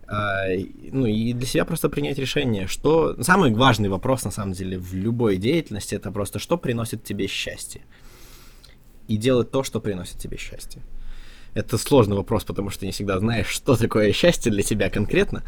А, 0.09 0.47
ну 0.91 1.07
и 1.07 1.33
для 1.33 1.47
себя 1.47 1.65
просто 1.65 1.89
принять 1.89 2.19
решение, 2.19 2.67
что... 2.67 3.23
Самый 3.23 3.55
важный 3.55 3.89
вопрос, 3.89 4.25
на 4.25 4.33
самом 4.33 4.53
деле, 4.53 4.79
в 4.79 4.93
любой 4.95 5.37
деятельности, 5.37 5.95
это 5.95 6.11
просто, 6.11 6.39
что 6.39 6.59
приносит 6.59 7.05
тебе 7.05 7.29
счастье 7.29 7.83
и 9.07 9.17
делать 9.17 9.51
то, 9.51 9.63
что 9.63 9.81
приносит 9.81 10.19
тебе 10.19 10.37
счастье. 10.37 10.83
Это 11.55 11.79
сложный 11.79 12.17
вопрос, 12.17 12.45
потому 12.45 12.71
что 12.71 12.87
не 12.87 12.93
всегда 12.93 13.19
знаешь, 13.19 13.49
что 13.49 13.77
такое 13.77 14.13
счастье 14.13 14.53
для 14.53 14.63
тебя 14.63 14.91
конкретно, 14.91 15.43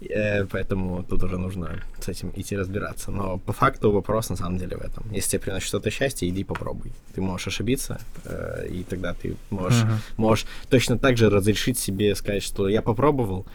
э, 0.00 0.44
поэтому 0.46 1.02
тут 1.02 1.22
уже 1.22 1.38
нужно 1.38 1.80
с 2.00 2.08
этим 2.08 2.32
идти 2.36 2.56
разбираться. 2.56 3.10
Но 3.10 3.38
по 3.38 3.52
факту 3.52 3.92
вопрос 3.92 4.30
на 4.30 4.36
самом 4.36 4.58
деле 4.58 4.76
в 4.76 4.80
этом. 4.80 5.04
Если 5.12 5.30
тебе 5.30 5.40
приносит 5.40 5.68
что-то 5.68 5.90
счастье, 5.90 6.28
иди 6.28 6.44
попробуй. 6.44 6.92
Ты 7.14 7.20
можешь 7.20 7.46
ошибиться, 7.48 8.00
э, 8.24 8.66
и 8.70 8.84
тогда 8.84 9.14
ты 9.14 9.36
можешь, 9.50 9.82
Мгм. 9.84 9.98
можешь 10.16 10.46
точно 10.70 10.98
так 10.98 11.16
же 11.16 11.30
разрешить 11.30 11.78
себе 11.78 12.14
сказать, 12.14 12.42
что 12.42 12.68
я 12.68 12.82
попробовал, 12.82 13.46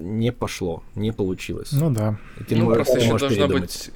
не 0.00 0.32
пошло, 0.32 0.82
не 0.94 1.12
получилось. 1.12 1.72
Ну 1.72 1.90
да. 1.90 2.18
И 2.40 2.44
ты 2.44 2.56
ну, 2.56 2.64
можешь, 2.64 2.76
просто 2.76 2.94
ты 2.94 3.00
еще 3.00 3.12
можешь 3.12 3.28
должно 3.28 3.46
передумать. 3.46 3.62
быть 3.62 3.92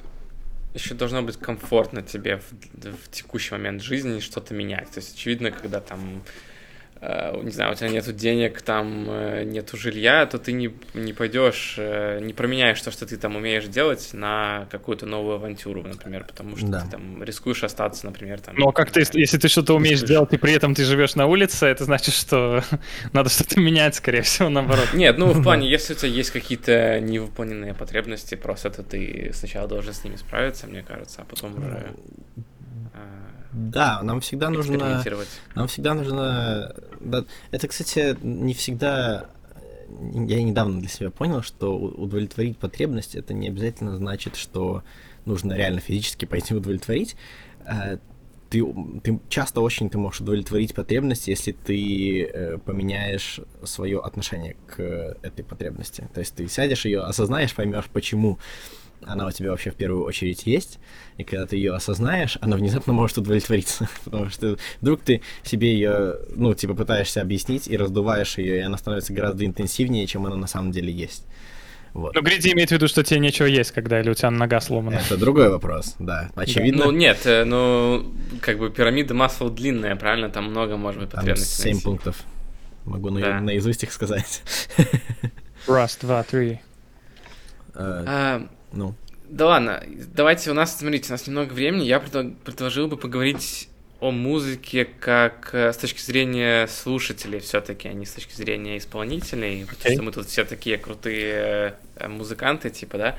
еще 0.75 0.93
должно 0.93 1.21
быть 1.23 1.37
комфортно 1.37 2.01
тебе 2.01 2.37
в, 2.37 2.91
в 2.91 3.11
текущий 3.11 3.53
момент 3.53 3.81
жизни 3.81 4.19
что-то 4.19 4.53
менять. 4.53 4.91
То 4.91 4.99
есть, 4.99 5.15
очевидно, 5.15 5.51
когда 5.51 5.79
там, 5.79 6.21
не 7.01 7.51
знаю, 7.51 7.73
у 7.73 7.75
тебя 7.75 7.89
нету 7.89 8.13
денег, 8.13 8.61
там 8.61 9.05
э, 9.09 9.43
нету 9.43 9.77
жилья, 9.77 10.25
то 10.25 10.39
ты 10.39 10.53
не, 10.53 10.73
не 10.93 11.13
пойдешь, 11.13 11.75
э, 11.77 12.19
не 12.21 12.33
променяешь 12.33 12.81
то, 12.81 12.89
что 12.89 13.05
ты 13.05 13.17
там 13.17 13.35
умеешь 13.35 13.65
делать, 13.65 14.09
на 14.13 14.67
какую-то 14.71 15.05
новую 15.05 15.35
авантюру, 15.35 15.83
например, 15.83 16.23
потому 16.23 16.57
что 16.57 16.67
Да. 16.67 16.81
ты 16.81 16.91
там 16.91 17.21
рискуешь 17.23 17.63
остаться, 17.63 18.05
например, 18.05 18.39
там. 18.39 18.55
Но 18.57 18.71
как 18.71 18.91
ты, 18.91 19.03
знаю, 19.03 19.19
если 19.19 19.37
ты 19.37 19.47
что-то 19.49 19.73
умеешь 19.75 19.99
слышишь. 19.99 20.09
делать, 20.15 20.33
и 20.33 20.37
при 20.37 20.53
этом 20.53 20.73
ты 20.73 20.83
живешь 20.83 21.15
на 21.15 21.27
улице, 21.27 21.65
это 21.67 21.83
значит, 21.83 22.15
что 22.15 22.63
надо 23.13 23.29
что-то 23.29 23.59
менять, 23.59 23.95
скорее 23.95 24.21
всего, 24.21 24.49
наоборот. 24.49 24.93
Нет, 24.93 25.17
ну 25.17 25.27
в 25.33 25.43
плане, 25.43 25.69
если 25.69 25.93
у 25.93 25.97
тебя 25.97 26.09
есть 26.09 26.31
какие-то 26.31 26.99
невыполненные 27.01 27.73
потребности, 27.73 28.35
просто 28.35 28.69
то 28.69 28.83
ты 28.83 29.31
сначала 29.33 29.67
должен 29.67 29.93
с 29.93 30.03
ними 30.03 30.15
справиться, 30.15 30.65
мне 30.65 30.81
кажется, 30.81 31.21
а 31.21 31.25
потом 31.25 31.57
уже 31.57 31.93
э, 32.93 32.97
Да, 33.55 34.01
нам 34.03 34.19
всегда 34.19 34.49
нужно... 34.49 35.01
Нам 35.55 35.67
всегда 35.67 35.93
нужно... 35.93 36.75
да, 36.99 37.25
это, 37.51 37.67
кстати, 37.67 38.17
не 38.21 38.53
всегда... 38.53 39.27
Я 40.13 40.43
недавно 40.43 40.79
для 40.79 40.89
себя 40.89 41.09
понял, 41.11 41.41
что 41.41 41.77
удовлетворить 41.77 42.57
потребность 42.57 43.15
это 43.15 43.33
не 43.33 43.47
обязательно 43.47 43.95
значит, 43.95 44.35
что 44.35 44.83
нужно 45.25 45.53
реально 45.53 45.79
физически 45.79 46.25
пойти 46.25 46.53
удовлетворить. 46.55 47.15
Э, 47.65 47.97
Ты, 48.49 48.63
ты 49.03 49.19
часто 49.29 49.61
очень 49.61 49.89
ты 49.89 49.97
можешь 49.97 50.21
удовлетворить 50.21 50.73
потребность, 50.73 51.27
если 51.27 51.51
ты 51.51 52.23
э, 52.23 52.57
поменяешь 52.57 53.39
свое 53.63 53.99
отношение 53.99 54.55
к 54.67 54.79
э, 54.79 55.15
этой 55.21 55.43
потребности. 55.43 56.07
То 56.13 56.19
есть 56.19 56.35
ты 56.35 56.47
сядешь 56.47 56.85
ее, 56.85 57.01
осознаешь, 57.01 57.53
поймешь, 57.55 57.85
почему 57.93 58.37
она 59.07 59.27
у 59.27 59.31
тебя 59.31 59.51
вообще 59.51 59.71
в 59.71 59.75
первую 59.75 60.03
очередь 60.03 60.45
есть, 60.45 60.79
и 61.17 61.23
когда 61.23 61.45
ты 61.45 61.55
ее 61.55 61.73
осознаешь, 61.73 62.37
она 62.41 62.57
внезапно 62.57 62.93
может 62.93 63.17
удовлетвориться, 63.17 63.87
потому 64.05 64.29
что 64.29 64.57
вдруг 64.81 65.01
ты 65.01 65.21
себе 65.43 65.73
ее, 65.73 66.15
ну, 66.35 66.53
типа 66.53 66.73
пытаешься 66.73 67.21
объяснить 67.21 67.67
и 67.67 67.77
раздуваешь 67.77 68.37
ее, 68.37 68.57
и 68.57 68.61
она 68.61 68.77
становится 68.77 69.13
гораздо 69.13 69.45
интенсивнее, 69.45 70.05
чем 70.07 70.25
она 70.25 70.35
на 70.35 70.47
самом 70.47 70.71
деле 70.71 70.91
есть. 70.91 71.25
Вот. 71.93 72.13
Ну, 72.13 72.21
Гриди 72.21 72.51
имеет 72.51 72.69
в 72.69 72.71
виду, 72.73 72.89
что 72.89 73.03
тебе 73.03 73.21
нечего 73.21 73.45
есть, 73.45 73.71
когда 73.71 74.01
или 74.01 74.09
у 74.09 74.13
тебя 74.13 74.29
нога 74.29 74.59
сломана. 74.59 74.95
Это 74.95 75.15
другой 75.15 75.49
вопрос, 75.49 75.95
да, 75.97 76.29
очевидно. 76.35 76.85
Ну 76.85 76.91
нет, 76.91 77.25
э, 77.25 77.45
ну 77.45 78.11
как 78.41 78.59
бы 78.59 78.69
пирамида 78.69 79.13
Маслоу 79.13 79.49
длинная, 79.49 79.95
правильно? 79.95 80.29
Там 80.29 80.49
много 80.49 80.75
может 80.75 80.99
быть 80.99 81.11
Там 81.11 81.21
потребностей. 81.21 81.61
7 81.61 81.71
найти. 81.71 81.85
пунктов. 81.85 82.23
Могу 82.83 83.11
на- 83.11 83.21
Да. 83.21 83.39
наизусть 83.39 83.83
их 83.83 83.93
сказать. 83.93 84.43
Раз, 85.67 85.97
два, 86.01 86.23
три. 86.23 86.59
Э, 87.73 88.03
А, 88.07 88.47
Ну, 88.75 88.93
да 89.29 89.47
ладно, 89.47 89.83
давайте 90.13 90.51
у 90.51 90.53
нас, 90.53 90.77
смотрите, 90.77 91.07
у 91.09 91.11
нас 91.13 91.25
немного 91.27 91.51
времени. 91.53 91.83
Я 91.85 91.99
предложил 91.99 92.87
бы 92.87 92.97
поговорить 92.97 93.69
о 94.01 94.11
музыке 94.11 94.85
как 94.85 95.49
э, 95.53 95.71
с 95.73 95.77
точки 95.77 96.01
зрения 96.01 96.67
слушателей 96.67 97.39
все-таки, 97.39 97.87
а 97.87 97.93
не 97.93 98.05
с 98.05 98.11
точки 98.11 98.33
зрения 98.35 98.77
исполнителей, 98.77 99.61
потому 99.65 99.79
Окей. 99.81 99.93
что 99.95 100.03
мы 100.03 100.11
тут 100.11 100.27
все 100.27 100.43
такие 100.45 100.77
крутые 100.77 101.75
э, 101.95 102.07
музыканты, 102.07 102.69
типа, 102.69 102.97
да. 102.97 103.15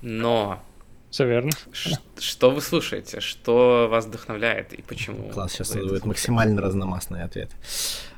Но 0.00 0.62
Все 1.10 1.26
верно. 1.26 1.50
ш- 1.72 1.98
что 2.18 2.50
вы 2.50 2.62
слушаете, 2.62 3.20
что 3.20 3.88
вас 3.90 4.06
вдохновляет 4.06 4.72
и 4.72 4.80
почему? 4.82 5.28
класс, 5.30 5.52
сейчас 5.52 5.74
будет 5.74 6.06
максимально 6.06 6.62
разномастный 6.62 7.22
ответ. 7.22 7.50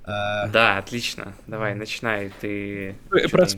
Э, 0.04 0.48
Да, 0.52 0.78
отлично. 0.78 1.32
Давай, 1.46 1.74
начинай. 1.74 2.30
Ты. 2.40 2.94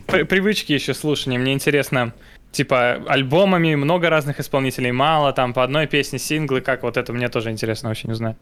Про 0.07 0.25
привычки 0.25 0.73
еще 0.73 0.95
слушания. 0.95 1.39
Мне 1.39 1.53
интересно, 1.53 2.15
типа, 2.53 3.03
альбомами 3.09 3.75
много 3.75 4.11
разных 4.11 4.41
исполнителей, 4.41 4.91
мало, 4.93 5.33
там 5.33 5.53
по 5.55 5.63
одной 5.63 5.87
песне 5.87 6.19
синглы, 6.19 6.61
как 6.61 6.83
вот 6.83 6.97
это 6.97 7.13
мне 7.13 7.29
тоже 7.29 7.51
интересно 7.51 7.91
очень 7.91 8.11
узнать. 8.11 8.37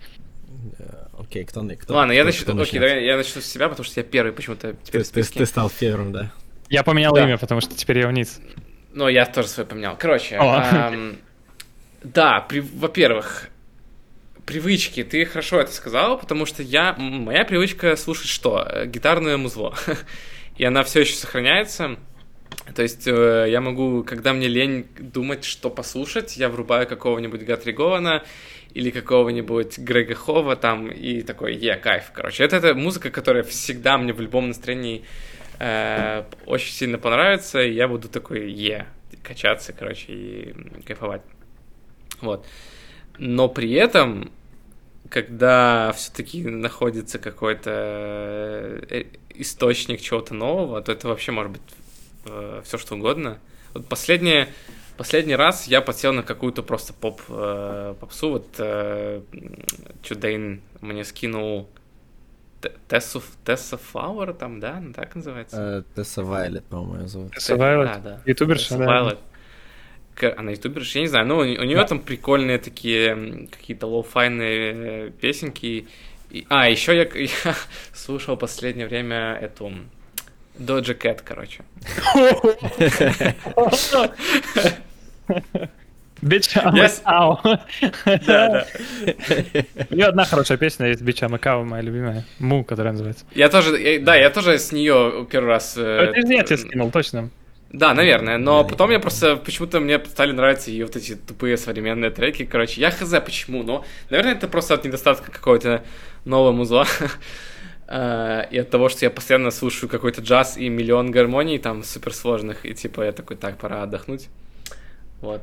э, 0.78 0.84
Окей, 1.18 1.44
кто, 1.44 1.62
на- 1.62 1.76
кто 1.76 1.94
Ладно, 1.94 2.12
я 2.12 2.20
кто- 2.22 2.26
начну. 2.26 2.52
кто 2.54 2.62
Окей, 2.62 2.78
давай 2.80 3.04
я 3.04 3.16
начну 3.16 3.40
с 3.40 3.46
себя, 3.46 3.68
потому 3.68 3.84
что 3.84 4.00
я 4.00 4.04
первый 4.04 4.32
почему-то 4.32 4.74
теперь 4.84 5.02
Ты, 5.02 5.22
в 5.22 5.28
ты- 5.30 5.38
ты 5.40 5.46
стал 5.46 5.70
первым, 5.70 6.12
да. 6.12 6.30
Я 6.68 6.82
поменял 6.82 7.14
Да. 7.14 7.22
имя, 7.24 7.38
потому 7.38 7.60
что 7.60 7.74
теперь 7.76 7.98
я 7.98 8.08
вниз. 8.08 8.40
Ну, 8.92 9.08
я 9.08 9.26
тоже 9.26 9.48
свой 9.48 9.66
поменял. 9.66 9.96
Короче, 9.98 10.36
ам, 10.36 11.16
да, 12.02 12.40
при- 12.40 12.60
во-первых, 12.60 13.48
привычки, 14.46 15.02
ты 15.04 15.24
хорошо 15.26 15.60
это 15.60 15.72
сказал, 15.72 16.18
потому 16.18 16.46
что 16.46 16.62
я, 16.62 16.94
моя 16.98 17.44
привычка 17.44 17.96
слушать 17.96 18.28
что? 18.28 18.66
Э, 18.68 18.86
Гитарное 18.86 19.36
музло. 19.36 19.74
И 20.56 20.64
она 20.64 20.82
все 20.84 21.00
еще 21.00 21.14
сохраняется. 21.14 21.96
То 22.74 22.82
есть 22.82 23.06
э, 23.06 23.46
я 23.48 23.60
могу, 23.60 24.02
когда 24.02 24.32
мне 24.32 24.48
лень 24.48 24.86
думать, 24.98 25.44
что 25.44 25.70
послушать, 25.70 26.36
я 26.36 26.48
врубаю 26.48 26.86
какого-нибудь 26.86 27.44
Гатри 27.44 27.72
Гована 27.72 28.24
или 28.74 28.90
какого-нибудь 28.90 29.78
Грега 29.78 30.14
Хова 30.14 30.56
там 30.56 30.88
и 30.88 31.22
такой, 31.22 31.54
е, 31.54 31.76
кайф, 31.76 32.10
короче. 32.12 32.44
Это, 32.44 32.56
это 32.56 32.74
музыка, 32.74 33.10
которая 33.10 33.44
всегда 33.44 33.98
мне 33.98 34.12
в 34.12 34.20
любом 34.20 34.48
настроении 34.48 35.04
э, 35.60 36.24
очень 36.44 36.72
сильно 36.72 36.98
понравится, 36.98 37.62
и 37.62 37.72
я 37.72 37.86
буду 37.88 38.08
такой, 38.08 38.50
е, 38.50 38.86
качаться, 39.22 39.72
короче, 39.72 40.12
и 40.12 40.54
кайфовать. 40.84 41.22
Вот. 42.20 42.46
Но 43.18 43.48
при 43.48 43.72
этом, 43.72 44.30
когда 45.08 45.92
все-таки 45.92 46.42
находится 46.42 47.18
какой-то 47.18 47.70
э, 48.90 49.04
источник 49.34 50.00
чего-то 50.00 50.34
нового, 50.34 50.82
то 50.82 50.92
это 50.92 51.08
вообще 51.08 51.32
может 51.32 51.52
быть 51.52 51.62
все 52.64 52.78
что 52.78 52.94
угодно. 52.96 53.38
Вот 53.74 53.88
последнее, 53.88 54.48
последний 54.96 55.36
раз 55.36 55.66
я 55.66 55.80
подсел 55.80 56.12
на 56.12 56.22
какую-то 56.22 56.62
просто 56.62 56.92
поп, 56.92 57.20
э, 57.28 57.94
попсу. 58.00 58.30
Вот 58.30 58.46
э, 58.58 59.20
Чудейн 60.02 60.60
мне 60.80 61.04
скинул 61.04 61.68
Тессу, 62.88 63.22
Тесса 63.44 63.76
Флауэр 63.76 64.32
там, 64.32 64.60
да? 64.60 64.78
Она 64.78 64.92
так 64.92 65.14
называется? 65.14 65.84
Э, 65.86 65.94
Tessa 65.94 66.24
Violet, 66.24 66.64
по-моему, 66.64 67.06
зовут. 67.06 67.32
Tessa 67.32 67.56
Violet? 67.56 67.86
Да, 67.86 67.98
да. 67.98 68.20
Ютуберша, 68.24 68.78
да. 68.78 68.86
Violet. 68.86 69.18
Она 70.38 70.52
ютуберша, 70.52 70.98
я 70.98 71.02
не 71.02 71.08
знаю, 71.08 71.26
но 71.26 71.36
у, 71.38 71.44
не- 71.44 71.58
у 71.58 71.62
нее 71.64 71.84
там 71.84 72.00
прикольные 72.00 72.58
такие 72.58 73.48
какие-то 73.52 73.86
lo-fi 73.86 74.54
йные 74.54 75.08
э, 75.08 75.10
песенки. 75.10 75.86
И- 76.30 76.46
а, 76.48 76.68
еще 76.70 76.96
я, 76.96 77.02
я 77.14 77.54
слушал 77.92 78.38
последнее 78.38 78.86
время 78.88 79.34
эту 79.34 79.70
Doja 80.58 80.94
Cat, 80.94 81.22
короче. 81.22 81.62
Bitch, 86.22 86.56
Yes. 86.72 87.00
Ау. 87.04 87.38
Да, 88.04 88.18
да. 88.26 88.66
У 89.90 89.94
нее 89.94 90.06
одна 90.06 90.24
хорошая 90.24 90.56
песня 90.56 90.86
есть, 90.88 91.02
Bitch, 91.02 91.22
I'm 91.24 91.38
a 91.39 91.43
cow, 91.43 91.62
моя 91.62 91.82
любимая. 91.82 92.24
Moo, 92.38 92.64
которая 92.64 92.92
называется. 92.92 93.26
Я 93.34 93.48
тоже, 93.50 94.00
да, 94.00 94.16
я 94.16 94.30
тоже 94.30 94.58
с 94.58 94.72
нее 94.72 95.26
первый 95.30 95.48
раз... 95.48 95.74
э, 95.76 96.12
Это 96.14 96.32
я 96.32 96.42
тебе 96.42 96.56
скинул, 96.56 96.90
точно. 96.90 97.30
Да, 97.70 97.92
наверное, 97.92 98.38
но 98.38 98.64
потом 98.64 98.90
я 98.90 98.94
я 98.96 99.00
просто 99.00 99.36
почему-то 99.36 99.80
мне 99.80 99.98
стали 99.98 100.32
нравиться 100.32 100.70
ее 100.70 100.86
вот 100.86 100.96
эти 100.96 101.14
тупые 101.16 101.58
современные 101.58 102.10
треки. 102.10 102.44
Короче, 102.46 102.80
я 102.80 102.90
хз 102.90 103.10
почему, 103.24 103.62
но, 103.62 103.84
наверное, 104.08 104.32
это 104.34 104.48
просто 104.48 104.74
от 104.74 104.84
недостатка 104.84 105.30
какого-то 105.30 105.84
нового 106.24 106.52
музла. 106.52 106.86
А, 107.88 108.42
И 108.50 108.58
от 108.58 108.70
того, 108.70 108.88
что 108.88 109.04
я 109.04 109.10
постоянно 109.10 109.50
слушаю 109.50 109.88
какой-то 109.88 110.20
джаз 110.20 110.56
и 110.56 110.68
миллион 110.68 111.10
гармоний 111.10 111.58
там 111.58 111.84
суперсложных, 111.84 112.66
и 112.66 112.74
типа 112.74 113.02
я 113.02 113.12
такой, 113.12 113.36
так, 113.36 113.58
пора 113.58 113.82
отдохнуть. 113.82 114.28
Вот. 115.20 115.42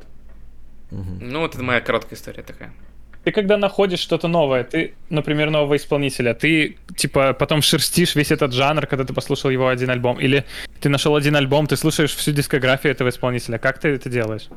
Мгм. 0.92 1.20
Ну, 1.22 1.40
вот 1.40 1.56
это 1.56 1.64
моя 1.64 1.82
короткая 1.82 2.18
история 2.18 2.44
такая. 2.44 2.74
Ты 3.24 3.32
когда 3.32 3.58
находишь 3.58 4.00
что-то 4.00 4.28
новое, 4.28 4.66
ты, 4.66 4.96
например, 5.10 5.50
нового 5.50 5.78
исполнителя, 5.78 6.34
ты 6.34 6.78
типа 6.98 7.34
потом 7.34 7.62
шерстишь 7.62 8.16
весь 8.16 8.32
этот 8.32 8.52
жанр, 8.52 8.86
когда 8.86 9.06
ты 9.06 9.14
послушал 9.14 9.50
его 9.50 9.70
один 9.70 9.90
альбом, 9.90 10.20
или 10.20 10.44
ты 10.82 10.90
нашел 10.90 11.16
один 11.16 11.38
альбом, 11.38 11.68
ты 11.68 11.78
слушаешь 11.78 12.14
всю 12.14 12.32
дискографию 12.32 12.92
этого 12.92 13.08
исполнителя. 13.08 13.58
Как 13.60 13.80
ты 13.80 13.88
это 13.90 14.10
делаешь? 14.10 14.50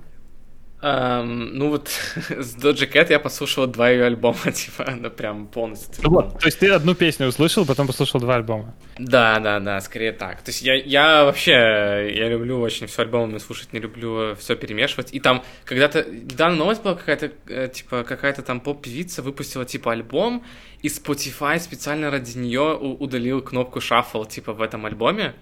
Ам, 0.82 1.56
ну 1.56 1.70
вот 1.70 1.88
с 2.28 2.54
Doja 2.54 2.90
Cat 2.90 3.06
я 3.08 3.18
послушал 3.18 3.66
два 3.66 3.88
ее 3.88 4.04
альбома, 4.04 4.38
типа, 4.52 4.92
ну 5.00 5.10
прям 5.10 5.46
полностью. 5.46 5.94
целиком. 5.94 6.12
Вот, 6.12 6.38
то 6.38 6.46
есть 6.46 6.58
ты 6.58 6.68
одну 6.70 6.94
песню 6.94 7.28
услышал, 7.28 7.64
потом 7.64 7.86
послушал 7.86 8.20
два 8.20 8.34
альбома. 8.34 8.74
Да, 8.98 9.38
да, 9.38 9.58
да, 9.58 9.80
скорее 9.80 10.12
так. 10.12 10.42
То 10.42 10.50
есть 10.50 10.60
я, 10.60 10.74
я 10.74 11.24
вообще, 11.24 11.52
я 11.52 12.28
люблю 12.28 12.60
очень 12.60 12.88
все 12.88 13.02
альбомами 13.02 13.38
слушать, 13.38 13.72
не 13.72 13.80
люблю 13.80 14.34
все 14.36 14.54
перемешивать. 14.54 15.14
И 15.14 15.20
там 15.20 15.42
когда-то, 15.64 16.04
недавно 16.04 16.56
новость 16.56 16.82
была 16.82 16.94
какая-то, 16.94 17.32
э, 17.48 17.68
типа, 17.72 18.04
какая-то 18.04 18.42
там 18.42 18.60
поп-певица 18.60 19.22
выпустила, 19.22 19.64
типа, 19.64 19.92
альбом, 19.92 20.44
и 20.82 20.88
Spotify 20.88 21.58
специально 21.58 22.10
ради 22.10 22.36
нее 22.36 22.76
удалил 22.76 23.40
кнопку 23.40 23.78
shuffle, 23.78 24.28
типа, 24.28 24.52
в 24.52 24.60
этом 24.60 24.84
альбоме. 24.84 25.34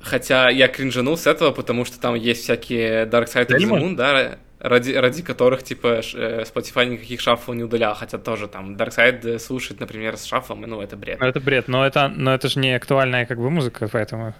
Хотя 0.00 0.50
я 0.50 0.68
кринжанул 0.68 1.16
с 1.16 1.26
этого, 1.26 1.50
потому 1.50 1.84
что 1.84 2.00
там 2.00 2.14
есть 2.14 2.42
всякие 2.42 3.06
Dark 3.06 3.26
Side 3.26 3.48
of 3.48 3.58
the? 3.58 3.68
Moon, 3.68 3.96
да, 3.96 4.38
ради, 4.68 4.92
ради 4.92 5.22
которых, 5.22 5.62
типа, 5.62 6.00
э, 6.14 6.44
Spotify 6.44 6.86
никаких 6.86 7.20
шаффл 7.20 7.52
не 7.52 7.64
удалял, 7.64 7.94
хотя 7.94 8.18
тоже 8.18 8.48
там 8.48 8.76
Dark 8.76 8.96
Side 8.96 9.38
слушать, 9.38 9.80
например, 9.80 10.16
с 10.16 10.24
шаффлом, 10.24 10.62
ну, 10.62 10.80
это 10.80 10.96
бред. 10.96 11.20
Ну, 11.20 11.26
это 11.26 11.40
бред, 11.40 11.68
но 11.68 11.86
это, 11.86 12.08
но 12.08 12.34
это 12.34 12.48
же 12.48 12.58
не 12.58 12.74
актуальная 12.74 13.26
как 13.26 13.38
бы 13.38 13.50
музыка, 13.50 13.88
поэтому... 13.88 14.34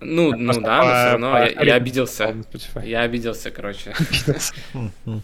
Ну, 0.00 0.36
ну 0.36 0.52
Просто 0.52 0.62
да, 0.62 0.76
но 0.76 0.84
все 0.84 1.10
равно 1.12 1.32
по 1.32 1.38
я, 1.38 1.62
я 1.62 1.74
обиделся. 1.74 2.36
Я 2.84 3.00
обиделся, 3.00 3.50
короче. 3.50 3.94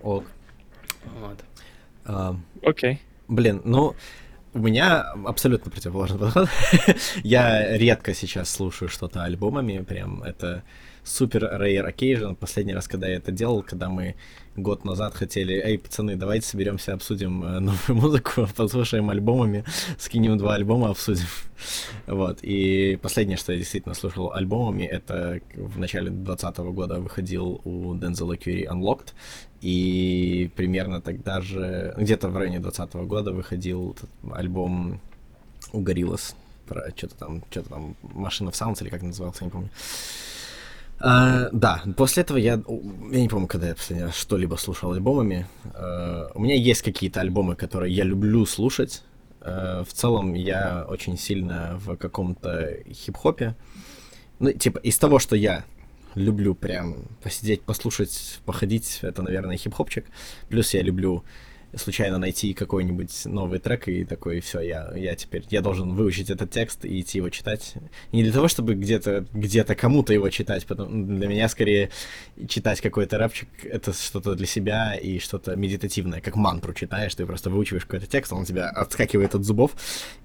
Ок. 0.00 0.24
Вот. 1.04 1.38
А, 2.04 2.36
Окей. 2.62 3.00
Блин, 3.26 3.60
ну, 3.64 3.96
у 4.54 4.58
меня 4.60 5.12
абсолютно 5.26 5.72
противоположный 5.72 6.18
подход. 6.18 6.48
Я 7.24 7.76
редко 7.76 8.14
сейчас 8.14 8.48
слушаю 8.48 8.88
что-то 8.88 9.24
альбомами, 9.24 9.78
прям 9.82 10.22
это 10.22 10.62
супер 11.08 11.44
rare 11.44 11.92
occasion. 11.92 12.36
Последний 12.36 12.74
раз, 12.74 12.86
когда 12.86 13.08
я 13.08 13.16
это 13.16 13.32
делал, 13.32 13.62
когда 13.62 13.88
мы 13.88 14.14
год 14.56 14.84
назад 14.84 15.14
хотели, 15.14 15.54
эй, 15.54 15.78
пацаны, 15.78 16.16
давайте 16.16 16.46
соберемся, 16.46 16.92
обсудим 16.92 17.44
э, 17.44 17.58
новую 17.60 18.00
музыку, 18.00 18.46
послушаем 18.56 19.10
альбомами, 19.10 19.64
скинем 19.98 20.36
два 20.38 20.54
альбома, 20.54 20.90
обсудим. 20.90 21.26
Вот, 22.06 22.38
и 22.42 22.96
последнее, 23.02 23.36
что 23.36 23.52
я 23.52 23.58
действительно 23.58 23.94
слушал 23.94 24.32
альбомами, 24.32 24.84
это 24.84 25.40
в 25.54 25.78
начале 25.78 26.10
2020 26.10 26.58
года 26.72 27.00
выходил 27.00 27.60
у 27.64 27.96
Дензела 27.96 28.36
Кьюри 28.36 28.68
Unlocked, 28.70 29.08
и 29.60 30.50
примерно 30.54 31.00
тогда 31.00 31.40
же, 31.40 31.94
где-то 31.96 32.28
в 32.28 32.36
районе 32.36 32.60
2020 32.60 33.08
года 33.08 33.32
выходил 33.32 33.96
альбом 34.32 35.00
у 35.72 35.82
Gorillaz 35.82 36.36
про 36.68 36.90
что-то 36.96 37.16
там, 37.16 37.42
что-то 37.50 37.70
там, 37.70 37.96
Машина 38.02 38.50
в 38.50 38.54
Sounds 38.54 38.82
или 38.82 38.90
как 38.90 39.02
назывался, 39.02 39.44
не 39.44 39.50
помню. 39.50 39.70
А, 41.00 41.48
да, 41.52 41.82
после 41.96 42.22
этого 42.22 42.38
я, 42.38 42.60
я 43.10 43.20
не 43.20 43.28
помню, 43.28 43.46
когда 43.46 43.68
я 43.68 43.74
последний 43.74 44.04
раз 44.04 44.16
что-либо 44.16 44.56
слушал 44.56 44.92
альбомами. 44.92 45.46
А, 45.74 46.30
у 46.34 46.40
меня 46.40 46.56
есть 46.56 46.82
какие-то 46.82 47.20
альбомы, 47.20 47.54
которые 47.56 47.94
я 47.94 48.04
люблю 48.04 48.44
слушать. 48.46 49.04
А, 49.40 49.84
в 49.84 49.92
целом 49.92 50.34
я 50.34 50.86
очень 50.88 51.16
сильно 51.16 51.78
в 51.78 51.96
каком-то 51.96 52.78
хип-хопе. 52.90 53.54
Ну, 54.40 54.52
типа, 54.52 54.78
из 54.78 54.98
того, 54.98 55.18
что 55.18 55.36
я 55.36 55.64
люблю 56.14 56.54
прям 56.54 56.96
посидеть, 57.22 57.62
послушать, 57.62 58.40
походить, 58.44 58.98
это, 59.02 59.22
наверное, 59.22 59.56
хип-хопчик. 59.56 60.06
Плюс 60.48 60.74
я 60.74 60.82
люблю 60.82 61.22
случайно 61.74 62.18
найти 62.18 62.54
какой-нибудь 62.54 63.26
новый 63.26 63.58
трек 63.58 63.88
и 63.88 64.04
такой, 64.04 64.40
все, 64.40 64.60
я, 64.60 64.92
я 64.96 65.14
теперь, 65.14 65.44
я 65.50 65.60
должен 65.60 65.94
выучить 65.94 66.30
этот 66.30 66.50
текст 66.50 66.84
и 66.84 67.00
идти 67.00 67.18
его 67.18 67.28
читать. 67.30 67.74
Не 68.12 68.22
для 68.22 68.32
того, 68.32 68.48
чтобы 68.48 68.74
где-то 68.74 69.26
где 69.32 69.64
кому-то 69.64 70.12
его 70.12 70.28
читать, 70.30 70.66
потом 70.66 71.18
для 71.18 71.28
меня 71.28 71.48
скорее 71.48 71.90
читать 72.48 72.80
какой-то 72.80 73.18
рэпчик 73.18 73.48
это 73.64 73.92
что-то 73.92 74.34
для 74.34 74.46
себя 74.46 74.94
и 74.94 75.18
что-то 75.18 75.56
медитативное, 75.56 76.20
как 76.20 76.36
мантру 76.36 76.72
читаешь, 76.72 77.14
ты 77.14 77.26
просто 77.26 77.50
выучиваешь 77.50 77.84
какой-то 77.84 78.06
текст, 78.06 78.32
он 78.32 78.44
тебя 78.44 78.68
отскакивает 78.68 79.34
от 79.34 79.44
зубов, 79.44 79.72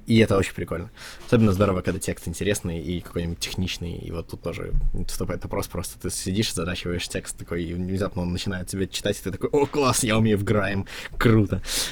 и 0.06 0.20
это 0.20 0.38
очень 0.38 0.54
прикольно. 0.54 0.92
Особенно 1.26 1.54
здорово, 1.54 1.82
когда 1.82 2.00
текст 2.00 2.28
интересный 2.28 2.80
и 2.80 3.02
какой-нибудь 3.02 3.40
техничный, 3.40 3.96
и 3.96 4.12
вот 4.12 4.30
тут 4.30 4.42
тоже 4.42 4.74
вступает 5.08 5.44
вопрос, 5.44 5.68
просто 5.68 6.00
ты 6.00 6.10
сидишь, 6.10 6.54
задачиваешь 6.54 7.08
текст 7.08 7.38
такой, 7.38 7.64
и 7.64 7.74
внезапно 7.74 8.22
он 8.22 8.32
начинает 8.32 8.68
тебе 8.68 8.88
читать, 8.88 9.20
и 9.20 9.24
ты 9.24 9.32
такой, 9.32 9.50
о, 9.50 9.66
класс, 9.66 10.04
я 10.04 10.18
умею 10.18 10.38
в 10.38 10.44
грайм, 10.44 10.86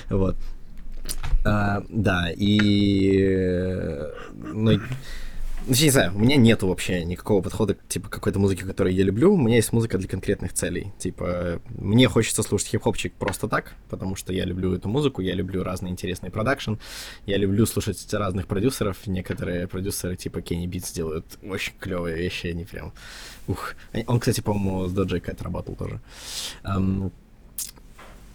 вот. 0.10 0.36
А, 1.44 1.84
да, 1.90 2.32
и... 2.32 3.18
э, 3.20 4.12
Ну, 4.54 4.80
ну, 5.68 5.76
я 5.76 5.86
не 5.86 5.92
знаю, 5.92 6.16
у 6.16 6.20
меня 6.20 6.38
нету 6.38 6.68
вообще 6.68 7.06
никакого 7.06 7.44
подхода 7.44 7.78
типа 7.88 8.10
какой-то 8.10 8.40
музыке, 8.40 8.66
которую 8.66 8.96
я 8.96 9.04
люблю. 9.04 9.34
У 9.34 9.38
меня 9.38 9.58
есть 9.58 9.72
музыка 9.72 10.00
для 10.00 10.08
конкретных 10.08 10.54
целей. 10.54 10.92
Типа, 10.98 11.62
мне 11.70 12.08
хочется 12.08 12.42
слушать 12.42 12.70
хип-хопчик 12.70 13.14
просто 13.14 13.48
так, 13.48 13.74
потому 13.90 14.16
что 14.16 14.34
я 14.34 14.46
люблю 14.46 14.74
эту 14.74 14.90
музыку, 14.90 15.22
я 15.22 15.36
люблю 15.36 15.64
разный 15.64 15.92
интересный 15.92 16.32
продакшн, 16.32 16.74
я 17.28 17.38
люблю 17.38 17.68
слушать 17.68 18.12
разных 18.12 18.48
продюсеров. 18.48 19.06
Некоторые 19.06 19.68
продюсеры 19.68 20.16
типа 20.16 20.42
Kenny 20.42 20.66
Beats 20.66 20.92
делают 20.94 21.26
очень 21.44 21.74
клевые 21.80 22.18
вещи, 22.18 22.48
они 22.48 22.66
прям... 22.66 22.92
Ух. 23.48 23.76
Он, 24.08 24.20
кстати, 24.20 24.42
по-моему, 24.42 24.88
с 24.88 24.92
Doja 24.94 25.20
Cat 25.20 25.42
работал 25.44 25.76
тоже. 25.76 26.00
Ам, 26.64 27.12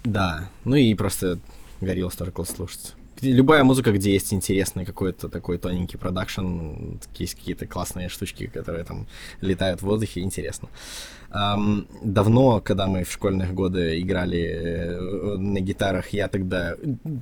да, 0.07 0.49
ну 0.63 0.75
и 0.75 0.93
просто 0.93 1.39
Gorillaz 1.81 2.11
тоже 2.11 2.31
слушать. 2.45 2.95
Любая 3.21 3.63
музыка, 3.63 3.91
где 3.91 4.13
есть 4.13 4.31
интересный 4.31 4.85
какой-то 4.85 5.27
такой 5.27 5.57
тоненький 5.57 5.97
продакшн, 5.97 6.97
есть 7.15 7.33
какие-то 7.35 7.65
классные 7.65 8.09
штучки, 8.09 8.45
которые 8.47 8.83
там 8.83 9.07
летают 9.41 9.81
в 9.81 9.85
воздухе, 9.85 10.21
интересно. 10.21 10.69
Ам, 11.29 11.87
давно, 12.01 12.61
когда 12.61 12.87
мы 12.87 13.03
в 13.03 13.11
школьных 13.11 13.53
годы 13.53 13.99
играли 13.99 14.39
э, 14.39 15.37
на 15.37 15.59
гитарах, 15.59 16.13
я 16.13 16.29
тогда 16.29 16.75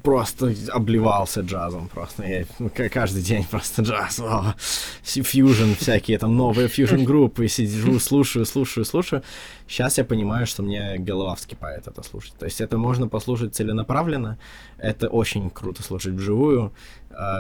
просто 0.04 0.54
обливался 0.72 1.42
джазом, 1.42 1.88
просто 1.88 2.24
я 2.24 2.46
ну, 2.60 2.70
каждый 2.92 3.24
день 3.24 3.44
просто 3.50 3.82
джаз, 3.82 4.22
фьюжн 5.04 5.74
всякие, 5.80 6.20
там 6.20 6.38
новые 6.38 6.68
фьюжн-группы, 6.68 7.48
сижу, 7.48 8.00
слушаю, 8.00 8.46
слушаю, 8.46 8.86
слушаю. 8.86 9.24
Сейчас 9.68 9.98
я 9.98 10.06
понимаю, 10.06 10.46
что 10.46 10.62
мне 10.62 10.98
голова 11.00 11.34
вскипает 11.34 11.88
это 11.88 12.04
слушать. 12.04 12.36
То 12.38 12.46
есть 12.46 12.62
это 12.62 12.78
можно 12.78 13.08
послушать 13.08 13.56
целенаправленно, 13.56 14.38
это 14.78 15.08
очень 15.08 15.50
круто 15.50 15.82
слушать 15.82 16.14
вживую, 16.14 16.72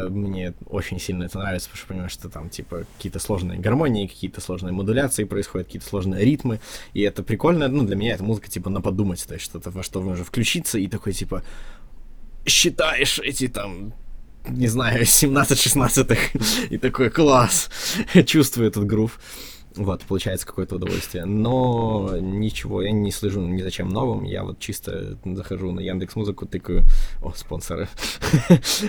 мне 0.09 0.53
очень 0.65 0.99
сильно 0.99 1.23
это 1.23 1.39
нравится, 1.39 1.69
потому 1.69 1.77
что 1.77 1.87
понимаешь, 1.87 2.11
что 2.11 2.29
там, 2.29 2.49
типа, 2.49 2.85
какие-то 2.95 3.19
сложные 3.19 3.59
гармонии, 3.59 4.07
какие-то 4.07 4.41
сложные 4.41 4.71
модуляции 4.71 5.23
происходят, 5.23 5.67
какие-то 5.67 5.87
сложные 5.87 6.23
ритмы, 6.23 6.59
и 6.93 7.01
это 7.01 7.23
прикольно, 7.23 7.67
ну, 7.67 7.83
для 7.83 7.95
меня 7.95 8.13
это 8.13 8.23
музыка, 8.23 8.49
типа, 8.49 8.69
на 8.69 8.81
подумать, 8.81 9.25
то 9.27 9.33
есть 9.33 9.45
что-то, 9.45 9.71
во 9.71 9.83
что 9.83 10.01
можно 10.01 10.23
включиться, 10.23 10.77
и 10.77 10.87
такой, 10.87 11.13
типа, 11.13 11.43
считаешь 12.45 13.19
эти, 13.19 13.47
там, 13.47 13.93
не 14.47 14.67
знаю, 14.67 15.01
17-16 15.03 16.67
и 16.69 16.77
такой, 16.77 17.09
класс, 17.09 17.69
чувствую 18.25 18.67
этот 18.67 18.85
грув. 18.85 19.19
Вот, 19.77 20.03
получается 20.03 20.47
какое-то 20.47 20.75
удовольствие. 20.75 21.25
Но 21.25 22.17
ничего, 22.19 22.81
я 22.81 22.91
не 22.91 23.11
слежу 23.11 23.41
ни 23.41 23.61
за 23.61 23.71
чем 23.71 23.89
новым. 23.89 24.23
Я 24.23 24.43
вот 24.43 24.59
чисто 24.59 25.17
захожу 25.25 25.71
на 25.71 25.81
Яндекс 25.81 26.15
Музыку, 26.15 26.45
тыкаю. 26.45 26.83
О, 27.21 27.33
спонсоры. 27.35 27.87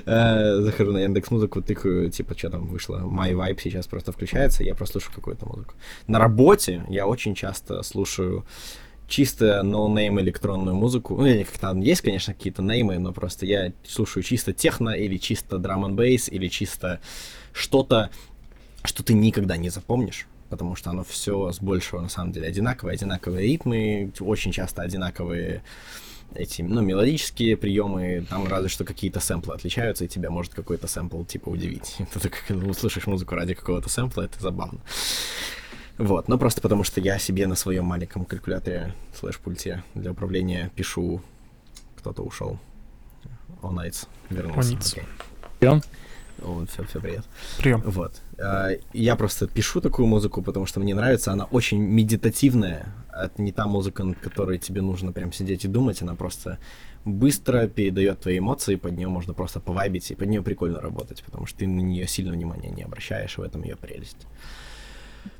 Э, 0.06 0.60
Захожу 0.60 0.92
на 0.92 0.98
Яндекс 0.98 1.30
Музыку, 1.30 1.62
тыкаю, 1.62 2.10
типа, 2.10 2.36
что 2.36 2.50
там 2.50 2.66
вышло. 2.66 2.98
My 2.98 3.32
Vibe 3.32 3.60
сейчас 3.60 3.86
просто 3.86 4.12
включается, 4.12 4.62
я 4.62 4.74
просто 4.74 5.00
слушаю 5.00 5.14
какую-то 5.14 5.46
музыку. 5.46 5.74
На 6.06 6.18
работе 6.18 6.84
я 6.88 7.06
очень 7.06 7.34
часто 7.34 7.82
слушаю 7.82 8.44
чисто 9.08 9.62
no-name 9.62 10.20
электронную 10.20 10.76
музыку. 10.76 11.16
Ну, 11.16 11.26
или 11.26 11.44
как 11.44 11.58
там 11.58 11.80
есть, 11.80 12.02
конечно, 12.02 12.34
какие-то 12.34 12.62
name 12.62 12.86
ы, 12.86 12.98
но 12.98 13.12
просто 13.12 13.46
я 13.46 13.72
слушаю 13.86 14.22
чисто 14.22 14.52
техно, 14.52 14.90
или 14.90 15.16
чисто 15.16 15.58
драм 15.58 15.84
н 15.84 15.96
бейс, 15.96 16.28
или 16.28 16.48
чисто 16.48 17.00
что-то, 17.52 18.10
что 18.84 19.02
ты 19.02 19.14
никогда 19.14 19.56
не 19.56 19.70
запомнишь 19.70 20.26
потому 20.48 20.76
что 20.76 20.90
оно 20.90 21.04
все 21.04 21.52
с 21.52 21.60
большего 21.60 22.00
на 22.00 22.08
самом 22.08 22.32
деле 22.32 22.48
одинаковое, 22.48 22.94
одинаковые 22.94 23.46
ритмы, 23.46 24.12
очень 24.20 24.52
часто 24.52 24.82
одинаковые 24.82 25.62
эти, 26.34 26.62
ну, 26.62 26.80
мелодические 26.80 27.56
приемы, 27.56 28.26
там 28.28 28.46
разве 28.46 28.68
что 28.68 28.84
какие-то 28.84 29.20
сэмплы 29.20 29.54
отличаются, 29.54 30.04
и 30.04 30.08
тебя 30.08 30.30
может 30.30 30.54
какой-то 30.54 30.86
сэмпл, 30.86 31.24
типа, 31.24 31.48
удивить. 31.48 31.96
Ты 32.20 32.28
когда 32.28 32.66
услышишь 32.66 33.06
музыку 33.06 33.34
ради 33.34 33.54
какого-то 33.54 33.88
сэмпла, 33.88 34.22
это 34.22 34.40
забавно. 34.40 34.80
Вот, 35.98 36.28
но 36.28 36.36
просто 36.36 36.60
потому 36.60 36.84
что 36.84 37.00
я 37.00 37.18
себе 37.18 37.46
на 37.46 37.54
своем 37.54 37.86
маленьком 37.86 38.26
калькуляторе 38.26 38.94
слэш-пульте 39.14 39.82
для 39.94 40.10
управления 40.10 40.70
пишу 40.74 41.22
«Кто-то 41.96 42.22
ушел». 42.22 42.58
All 43.62 43.72
Nights 43.72 44.06
вернулся. 44.28 44.74
All 44.74 44.78
Nights. 44.78 45.86
О, 46.42 46.64
все, 46.66 46.84
все, 46.84 47.00
привет. 47.00 47.24
Прием. 47.58 47.82
Вот. 47.84 48.20
Я 48.92 49.16
просто 49.16 49.46
пишу 49.46 49.80
такую 49.80 50.06
музыку, 50.06 50.42
потому 50.42 50.66
что 50.66 50.80
мне 50.80 50.94
нравится. 50.94 51.32
Она 51.32 51.44
очень 51.44 51.78
медитативная. 51.78 52.92
Это 53.12 53.40
не 53.40 53.52
та 53.52 53.66
музыка, 53.66 54.04
над 54.04 54.18
которой 54.18 54.58
тебе 54.58 54.82
нужно 54.82 55.12
прям 55.12 55.32
сидеть 55.32 55.64
и 55.64 55.68
думать. 55.68 56.02
Она 56.02 56.14
просто 56.14 56.58
быстро 57.04 57.68
передает 57.68 58.20
твои 58.20 58.38
эмоции, 58.38 58.74
под 58.74 58.96
нее 58.96 59.08
можно 59.08 59.32
просто 59.32 59.60
повайбить, 59.60 60.10
и 60.10 60.14
под 60.16 60.28
нее 60.28 60.42
прикольно 60.42 60.80
работать, 60.80 61.22
потому 61.24 61.46
что 61.46 61.60
ты 61.60 61.66
на 61.68 61.80
нее 61.80 62.06
сильно 62.08 62.32
внимания 62.32 62.68
не 62.68 62.82
обращаешь, 62.82 63.38
в 63.38 63.42
этом 63.42 63.62
ее 63.62 63.76
прелесть. 63.76 64.26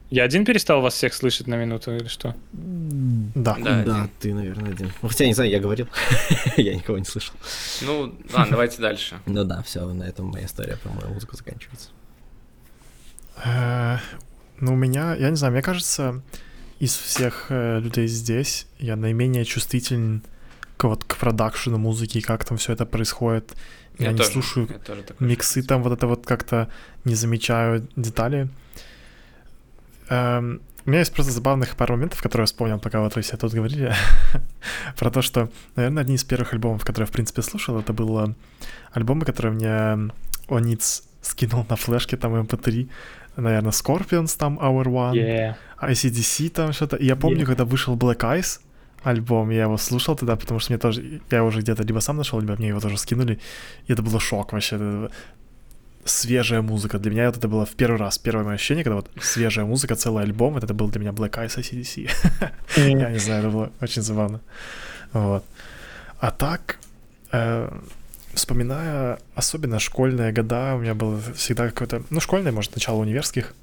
Я 0.09 0.23
один 0.23 0.45
перестал 0.45 0.83
вас 0.83 0.95
всех 0.95 1.15
слышать 1.15 1.49
на 1.49 1.57
минуту 1.57 1.97
или 1.97 2.07
что? 2.07 2.37
Да. 2.53 3.57
Да. 3.61 3.83
Да, 3.83 4.09
ты, 4.21 4.33
наверное, 4.33 4.71
один. 4.73 4.93
Ну, 5.03 5.09
Хотя, 5.09 5.27
не 5.27 5.35
знаю, 5.35 5.51
я 5.51 5.59
говорил. 5.59 5.89
я 6.57 6.75
никого 6.75 6.99
не 6.99 7.05
слышал. 7.05 7.35
Ну, 7.83 8.15
ладно, 8.33 8.53
давайте 8.53 8.81
дальше. 8.81 9.19
Ну 9.27 9.45
да, 9.45 9.63
все, 9.63 9.85
на 9.85 10.05
этом 10.05 10.27
моя 10.27 10.47
история 10.47 10.77
про 10.77 10.91
мою 10.91 11.09
музыку 11.09 11.37
заканчивается. 11.37 11.91
Э, 13.45 13.99
Ну, 14.61 14.75
у 14.75 14.77
меня, 14.77 15.15
я 15.17 15.31
не 15.31 15.37
знаю, 15.37 15.53
мне 15.53 15.63
кажется, 15.63 16.23
из 16.79 16.95
всех 16.95 17.47
э, 17.49 17.81
людей 17.81 18.07
здесь 18.07 18.67
я 18.79 18.97
наименее 18.97 19.45
чувствителен 19.45 20.23
к, 20.77 20.85
вот, 20.85 21.05
к 21.05 21.17
продакшену 21.17 21.79
музыки, 21.79 22.21
как 22.21 22.45
там 22.45 22.59
все 22.59 22.73
это 22.73 22.87
происходит. 22.87 23.55
Я, 23.99 24.13
не 24.13 24.19
тоже, 24.19 24.31
слушаю 24.31 24.69
я 24.71 25.05
миксы 25.21 25.63
там, 25.63 25.83
вот 25.83 25.93
это 25.93 26.07
вот 26.07 26.27
как-то 26.27 26.69
не 27.05 27.15
замечаю 27.15 27.89
детали. 27.97 28.49
Эм, 30.09 30.61
у 30.85 30.91
меня 30.91 31.01
есть 31.01 31.13
просто 31.13 31.33
забавных 31.33 31.75
пару 31.77 31.95
моментов, 31.95 32.23
которые 32.23 32.45
я 32.45 32.47
вспомнил, 32.47 32.79
пока 32.79 33.01
вот 33.01 33.17
вы 33.17 33.23
все 33.23 33.37
тут 33.37 33.53
говорили, 33.53 33.93
про 34.97 35.11
то, 35.11 35.21
что, 35.21 35.51
наверное, 35.75 36.03
одни 36.03 36.15
из 36.15 36.25
первых 36.25 36.53
альбомов, 36.53 36.85
которые 36.85 37.07
я, 37.07 37.11
в 37.11 37.13
принципе, 37.13 37.43
слушал, 37.43 37.79
это 37.79 37.93
было 37.93 38.35
альбомы, 38.93 39.25
которые 39.25 39.53
мне 39.53 40.13
Ониц 40.49 41.03
скинул 41.23 41.67
на 41.69 41.75
флешке, 41.77 42.17
там 42.17 42.35
MP3, 42.37 42.89
наверное, 43.37 43.73
Scorpions, 43.73 44.37
там 44.39 44.59
Hour 44.61 44.85
One, 44.85 45.15
Yeah. 45.15 45.55
ICDC 45.83 46.51
там 46.51 46.73
что-то. 46.73 46.97
И 46.97 47.07
я 47.07 47.17
помню, 47.17 47.43
Yeah. 47.43 47.47
когда 47.47 47.65
вышел 47.65 47.97
Black 47.97 48.19
Eyes 48.21 48.61
альбом, 49.03 49.51
я 49.51 49.63
его 49.63 49.77
слушал 49.77 50.17
тогда, 50.17 50.37
потому 50.37 50.61
что 50.61 50.73
мне 50.73 50.79
тоже, 50.79 51.21
я 51.31 51.39
его 51.39 51.49
уже 51.49 51.61
где-то 51.61 51.83
либо 51.83 52.01
сам 52.01 52.17
нашел, 52.17 52.41
либо 52.41 52.57
мне 52.57 52.69
его 52.69 52.81
тоже 52.81 52.97
скинули, 52.97 53.39
и 53.87 53.93
это 53.93 54.03
было 54.03 54.21
шок 54.21 54.53
вообще. 54.53 55.11
Свежая 56.07 56.63
музыка. 56.63 56.99
Для 56.99 57.11
меня 57.11 57.27
вот 57.27 57.37
это 57.37 57.49
было 57.49 57.67
в 57.67 57.75
первый 57.75 57.99
раз, 57.99 58.17
первое 58.19 58.45
мое 58.45 58.55
ощущение, 58.55 58.85
когда 58.85 58.97
вот 58.97 59.11
свежая 59.21 59.67
музыка, 59.67 59.97
целый 59.97 60.23
альбом, 60.23 60.55
вот 60.55 60.65
это 60.65 60.73
был 60.73 60.89
для 60.89 61.01
меня 61.01 61.11
Black 61.11 61.33
Eyes 61.33 61.59
ICDC. 61.59 62.11
Я 62.77 63.11
не 63.11 63.19
знаю, 63.19 63.41
это 63.41 63.51
было 63.51 63.73
очень 63.81 64.03
забавно. 64.03 64.41
Вот. 65.13 65.45
А 66.21 66.31
так, 66.31 66.79
э, 67.33 67.69
вспоминая 68.35 69.19
особенно 69.35 69.81
школьные 69.81 70.33
года, 70.33 70.75
у 70.77 70.79
меня 70.79 70.95
было 70.95 71.21
всегда 71.35 71.69
какое-то, 71.69 72.03
ну, 72.11 72.21
школьное, 72.21 72.53
может, 72.53 72.75
начало 72.75 73.01
универских, 73.01 73.55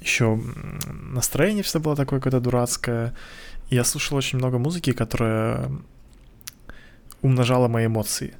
еще 0.00 0.40
настроение 0.86 1.62
всегда 1.62 1.80
было 1.80 1.96
такое 1.96 2.20
какое-то 2.20 2.40
дурацкое. 2.40 3.14
Я 3.70 3.84
слушал 3.84 4.16
очень 4.16 4.38
много 4.38 4.58
музыки, 4.58 4.92
которая 4.92 5.70
умножала 7.22 7.68
мои 7.68 7.86
эмоции. 7.86 8.34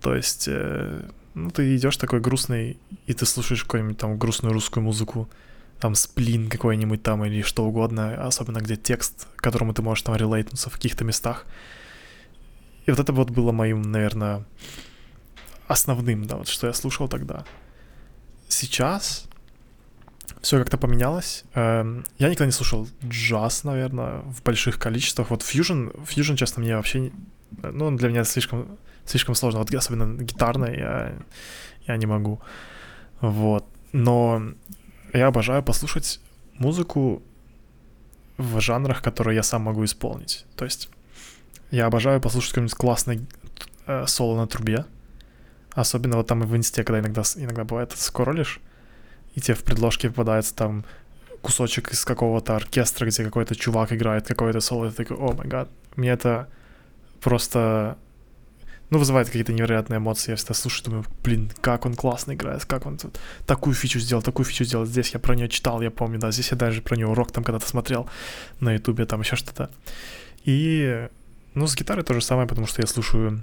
То 0.00 0.14
есть, 0.14 0.46
э, 0.48 1.02
ну, 1.34 1.50
ты 1.50 1.76
идешь 1.76 1.96
такой 1.96 2.20
грустный, 2.20 2.78
и 3.06 3.12
ты 3.12 3.26
слушаешь 3.26 3.64
какую-нибудь 3.64 3.98
там 3.98 4.18
грустную 4.18 4.52
русскую 4.52 4.82
музыку, 4.84 5.28
там 5.80 5.94
сплин 5.94 6.48
какой-нибудь 6.48 7.02
там 7.02 7.24
или 7.24 7.42
что 7.42 7.64
угодно, 7.64 8.26
особенно 8.26 8.58
где 8.58 8.76
текст, 8.76 9.26
к 9.36 9.42
которому 9.42 9.74
ты 9.74 9.82
можешь 9.82 10.02
там 10.02 10.16
релейтнуться 10.16 10.70
в 10.70 10.74
каких-то 10.74 11.04
местах. 11.04 11.44
И 12.86 12.90
вот 12.90 13.00
это 13.00 13.12
вот 13.12 13.30
было 13.30 13.52
моим, 13.52 13.82
наверное, 13.82 14.44
основным, 15.66 16.26
да, 16.26 16.36
вот 16.36 16.48
что 16.48 16.66
я 16.66 16.72
слушал 16.72 17.08
тогда. 17.08 17.44
Сейчас 18.48 19.26
все 20.40 20.58
как-то 20.58 20.78
поменялось. 20.78 21.44
Эм, 21.54 22.04
Я 22.18 22.28
никогда 22.28 22.46
не 22.46 22.52
слушал 22.52 22.86
джаз, 23.04 23.64
наверное, 23.64 24.20
в 24.20 24.42
больших 24.42 24.78
количествах. 24.78 25.30
Вот 25.30 25.42
фьюжн, 25.42 25.88
фьюжн, 26.06 26.34
честно, 26.34 26.62
мне 26.62 26.76
вообще, 26.76 27.10
ну, 27.62 27.96
для 27.96 28.08
меня 28.10 28.24
слишком, 28.24 28.78
слишком 29.04 29.34
сложно. 29.34 29.60
Вот 29.60 29.74
особенно 29.74 30.22
гитарное 30.22 30.74
я, 30.76 31.14
я 31.86 31.96
не 31.96 32.06
могу. 32.06 32.40
Вот. 33.20 33.66
Но 33.92 34.42
я 35.12 35.28
обожаю 35.28 35.62
послушать 35.62 36.20
музыку 36.54 37.22
в 38.36 38.60
жанрах, 38.60 39.02
которые 39.02 39.36
я 39.36 39.42
сам 39.42 39.62
могу 39.62 39.84
исполнить. 39.84 40.44
То 40.56 40.64
есть 40.64 40.88
я 41.70 41.86
обожаю 41.86 42.20
послушать 42.20 42.50
какой-нибудь 42.50 42.74
классный 42.74 43.26
э, 43.86 44.06
соло 44.06 44.36
на 44.36 44.46
трубе. 44.46 44.86
Особенно 45.72 46.16
вот 46.16 46.26
там 46.26 46.42
и 46.42 46.46
в 46.46 46.56
инсте, 46.56 46.84
когда 46.84 47.00
иногда, 47.00 47.22
иногда 47.36 47.64
бывает, 47.64 47.92
скроллишь, 47.96 48.60
и 49.34 49.40
тебе 49.40 49.54
в 49.54 49.64
предложке 49.64 50.08
попадается 50.08 50.54
там 50.54 50.84
кусочек 51.42 51.92
из 51.92 52.04
какого-то 52.04 52.56
оркестра, 52.56 53.06
где 53.06 53.24
какой-то 53.24 53.56
чувак 53.56 53.92
играет 53.92 54.26
какое-то 54.26 54.60
соло, 54.60 54.86
и 54.86 54.90
ты 54.90 55.04
такой, 55.04 55.16
о 55.16 55.32
май 55.32 55.46
гад, 55.46 55.68
мне 55.96 56.10
это 56.10 56.48
просто, 57.20 57.98
ну, 58.94 59.00
вызывает 59.00 59.26
какие-то 59.26 59.52
невероятные 59.52 59.98
эмоции, 59.98 60.30
я 60.30 60.36
всегда 60.36 60.54
слушаю, 60.54 60.84
думаю, 60.84 61.04
блин, 61.24 61.50
как 61.60 61.84
он 61.84 61.94
классно 61.94 62.34
играет, 62.34 62.64
как 62.64 62.86
он 62.86 62.96
тут 62.96 63.18
такую 63.44 63.74
фичу 63.74 63.98
сделал, 63.98 64.22
такую 64.22 64.46
фичу 64.46 64.64
сделал, 64.64 64.86
здесь 64.86 65.10
я 65.10 65.18
про 65.18 65.34
нее 65.34 65.48
читал, 65.48 65.82
я 65.82 65.90
помню, 65.90 66.20
да, 66.20 66.30
здесь 66.30 66.52
я 66.52 66.56
даже 66.56 66.80
про 66.80 66.94
нее 66.94 67.08
урок 67.08 67.32
там 67.32 67.42
когда-то 67.42 67.66
смотрел 67.66 68.08
на 68.60 68.72
ютубе, 68.72 69.04
там 69.04 69.20
еще 69.20 69.34
что-то. 69.34 69.68
И, 70.44 71.08
ну, 71.54 71.66
с 71.66 71.74
гитарой 71.74 72.04
то 72.04 72.14
же 72.14 72.20
самое, 72.20 72.46
потому 72.46 72.68
что 72.68 72.82
я 72.82 72.86
слушаю 72.86 73.42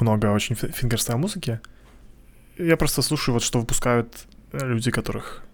много 0.00 0.26
очень 0.26 0.54
фи- 0.54 0.70
fingerstyle 0.70 1.16
музыки. 1.16 1.60
Я 2.58 2.76
просто 2.76 3.00
слушаю 3.00 3.32
вот 3.32 3.42
что 3.42 3.60
выпускают 3.60 4.26
э, 4.52 4.66
люди, 4.66 4.90
которых, 4.90 5.44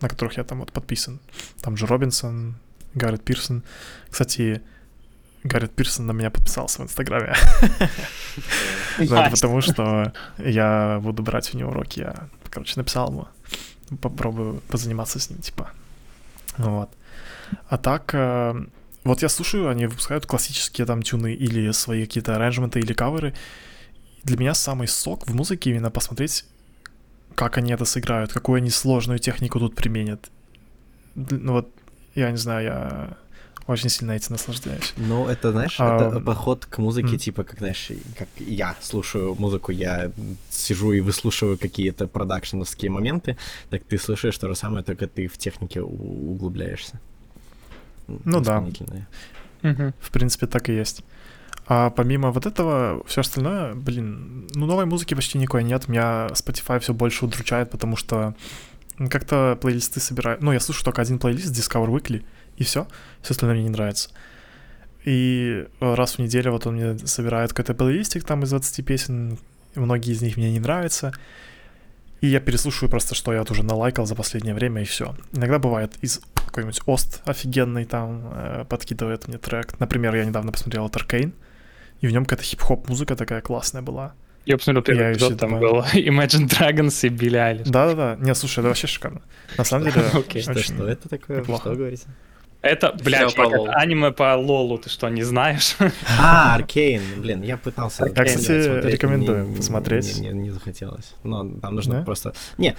на 0.00 0.08
которых 0.08 0.38
я 0.38 0.44
там 0.44 0.58
вот 0.58 0.72
подписан. 0.72 1.20
Там 1.60 1.74
Джо 1.74 1.86
Робинсон, 1.86 2.56
Гаррет 2.94 3.22
Пирсон. 3.22 3.62
Кстати, 4.10 4.62
Гаррет 5.46 5.74
Пирсон 5.74 6.06
на 6.06 6.12
меня 6.12 6.30
подписался 6.30 6.82
в 6.82 6.84
Инстаграме. 6.84 7.34
Потому 8.98 9.60
что 9.60 10.12
я 10.38 11.00
буду 11.02 11.22
брать 11.22 11.54
у 11.54 11.58
него 11.58 11.70
уроки. 11.70 12.00
Я, 12.00 12.28
короче, 12.50 12.74
написал 12.76 13.10
ему. 13.10 13.28
Попробую 14.00 14.60
позаниматься 14.68 15.18
с 15.18 15.30
ним, 15.30 15.40
типа. 15.40 15.70
Вот. 16.58 16.90
А 17.68 17.78
так, 17.78 18.10
э, 18.14 18.54
вот 19.04 19.22
я 19.22 19.28
слушаю, 19.28 19.68
они 19.68 19.86
выпускают 19.86 20.26
классические 20.26 20.86
там 20.86 21.02
тюны 21.02 21.32
или 21.34 21.70
свои 21.72 22.04
какие-то 22.04 22.34
аранжменты 22.34 22.80
или 22.80 22.92
каверы. 22.92 23.34
Для 24.24 24.36
меня 24.36 24.54
самый 24.54 24.88
сок 24.88 25.28
в 25.28 25.34
музыке 25.34 25.70
именно 25.70 25.90
посмотреть, 25.90 26.44
как 27.36 27.58
они 27.58 27.72
это 27.72 27.84
сыграют, 27.84 28.32
какую 28.32 28.56
они 28.56 28.70
сложную 28.70 29.20
технику 29.20 29.60
тут 29.60 29.76
применят. 29.76 30.28
Ну 31.14 31.52
вот, 31.52 31.70
я 32.16 32.30
не 32.30 32.36
знаю, 32.36 32.64
я 32.64 33.16
очень 33.66 33.88
сильно 33.88 34.12
этим 34.12 34.32
наслаждаюсь. 34.32 34.94
Ну, 34.96 35.26
это, 35.26 35.52
знаешь, 35.52 35.76
А, 35.80 35.96
это 35.96 36.20
подход 36.20 36.66
к 36.66 36.78
музыке, 36.78 37.12
м. 37.12 37.18
типа, 37.18 37.44
как, 37.44 37.58
знаешь, 37.58 37.90
как 38.18 38.28
я 38.38 38.76
слушаю 38.80 39.34
музыку, 39.38 39.72
я 39.72 40.10
сижу 40.50 40.92
и 40.92 41.00
выслушиваю 41.00 41.58
какие-то 41.58 42.06
продакшеновские 42.06 42.90
моменты, 42.90 43.36
так 43.70 43.82
ты 43.84 43.98
слушаешь 43.98 44.38
то 44.38 44.48
же 44.48 44.54
самое, 44.54 44.84
только 44.84 45.06
ты 45.06 45.26
в 45.26 45.36
технике 45.38 45.80
углубляешься. 45.82 47.00
Ну 48.06 48.40
да. 48.40 48.64
Мгм. 49.62 49.94
В 50.00 50.10
принципе, 50.10 50.46
так 50.46 50.68
и 50.68 50.72
есть. 50.74 51.02
А 51.68 51.90
помимо 51.90 52.30
вот 52.30 52.46
этого, 52.46 53.02
все 53.06 53.22
остальное, 53.22 53.74
блин, 53.74 54.48
ну 54.54 54.66
новой 54.66 54.84
музыки 54.86 55.14
почти 55.14 55.38
никакой 55.38 55.64
нет. 55.64 55.88
Меня 55.88 56.28
Spotify 56.32 56.78
все 56.78 56.94
больше 56.94 57.24
удручает, 57.24 57.70
потому 57.70 57.96
что 57.96 58.34
как-то 59.10 59.58
плейлисты 59.60 59.98
собирают. 59.98 60.42
Ну, 60.42 60.52
я 60.52 60.60
слушаю 60.60 60.84
только 60.84 61.02
один 61.02 61.18
плейлист 61.18 61.52
Discover 61.52 61.88
Weekly, 61.88 62.22
и 62.56 62.64
все. 62.64 62.86
Все 63.22 63.32
остальное 63.32 63.56
мне 63.56 63.64
не 63.64 63.70
нравится. 63.70 64.10
И 65.04 65.66
э, 65.80 65.94
раз 65.94 66.14
в 66.14 66.18
неделю 66.18 66.52
вот 66.52 66.66
он 66.66 66.74
мне 66.76 66.98
собирает 67.06 67.50
какой-то 67.52 67.74
плейлистик 67.74 68.24
там 68.24 68.42
из 68.42 68.50
20 68.50 68.84
песен, 68.84 69.38
многие 69.74 70.12
из 70.12 70.22
них 70.22 70.36
мне 70.36 70.50
не 70.52 70.60
нравятся. 70.60 71.12
И 72.20 72.28
я 72.28 72.40
переслушиваю 72.40 72.90
просто, 72.90 73.14
что 73.14 73.32
я 73.32 73.40
вот 73.40 73.50
уже 73.50 73.62
налайкал 73.62 74.06
за 74.06 74.14
последнее 74.14 74.54
время, 74.54 74.82
и 74.82 74.84
все. 74.84 75.14
Иногда 75.32 75.58
бывает 75.58 75.92
из 76.00 76.20
какой-нибудь 76.34 76.80
Ост 76.86 77.22
офигенный 77.26 77.84
там 77.84 78.30
э, 78.32 78.64
подкидывает 78.68 79.28
мне 79.28 79.38
трек. 79.38 79.78
Например, 79.78 80.14
я 80.16 80.24
недавно 80.24 80.50
посмотрел 80.50 80.90
Аркейн, 80.92 81.32
и 82.00 82.06
в 82.06 82.10
нем 82.10 82.24
какая-то 82.24 82.42
хип-хоп 82.44 82.88
музыка 82.88 83.16
такая 83.16 83.42
классная 83.42 83.82
была. 83.82 84.14
Я 84.46 84.56
посмотрел 84.56 84.82
первый 84.82 85.02
Я 85.02 85.12
эпизод, 85.12 85.38
там 85.38 85.50
думаю- 85.50 85.74
был 85.74 85.80
Imagine 85.92 86.48
Dragons 86.48 87.06
и 87.06 87.10
Билли 87.10 87.36
Айлиш. 87.36 87.68
Да-да-да, 87.68 88.16
не, 88.18 88.34
слушай, 88.34 88.60
это 88.60 88.68
вообще 88.68 88.86
шикарно. 88.86 89.20
На 89.58 89.64
самом 89.64 89.84
деле, 89.90 90.02
Окей. 90.14 90.42
Что, 90.42 90.58
что 90.58 90.88
это 90.88 91.08
такое? 91.08 91.44
Что 91.44 91.74
говорите? 91.74 92.06
Это, 92.66 92.92
бля, 93.02 93.18
Сериал 93.18 93.30
чувак, 93.30 93.48
это 93.48 93.58
Лолу. 93.60 93.70
аниме 93.74 94.10
по 94.12 94.34
Лолу, 94.36 94.78
ты 94.78 94.88
что, 94.90 95.08
не 95.08 95.22
знаешь? 95.22 95.76
А, 96.20 96.54
Аркейн, 96.56 97.02
блин, 97.18 97.42
я 97.42 97.56
пытался. 97.56 98.06
Я, 98.06 98.12
блин, 98.12 98.26
кстати, 98.26 98.64
смотреть, 98.64 98.92
рекомендую 98.94 99.46
мне- 99.46 99.56
посмотреть. 99.56 100.18
Не, 100.20 100.28
не- 100.30 100.34
не 100.42 100.50
захотелось. 100.50 101.14
Но 101.24 101.48
там 101.60 101.74
нужно 101.74 101.98
Да? 101.98 102.02
просто... 102.04 102.32
Не, 102.58 102.76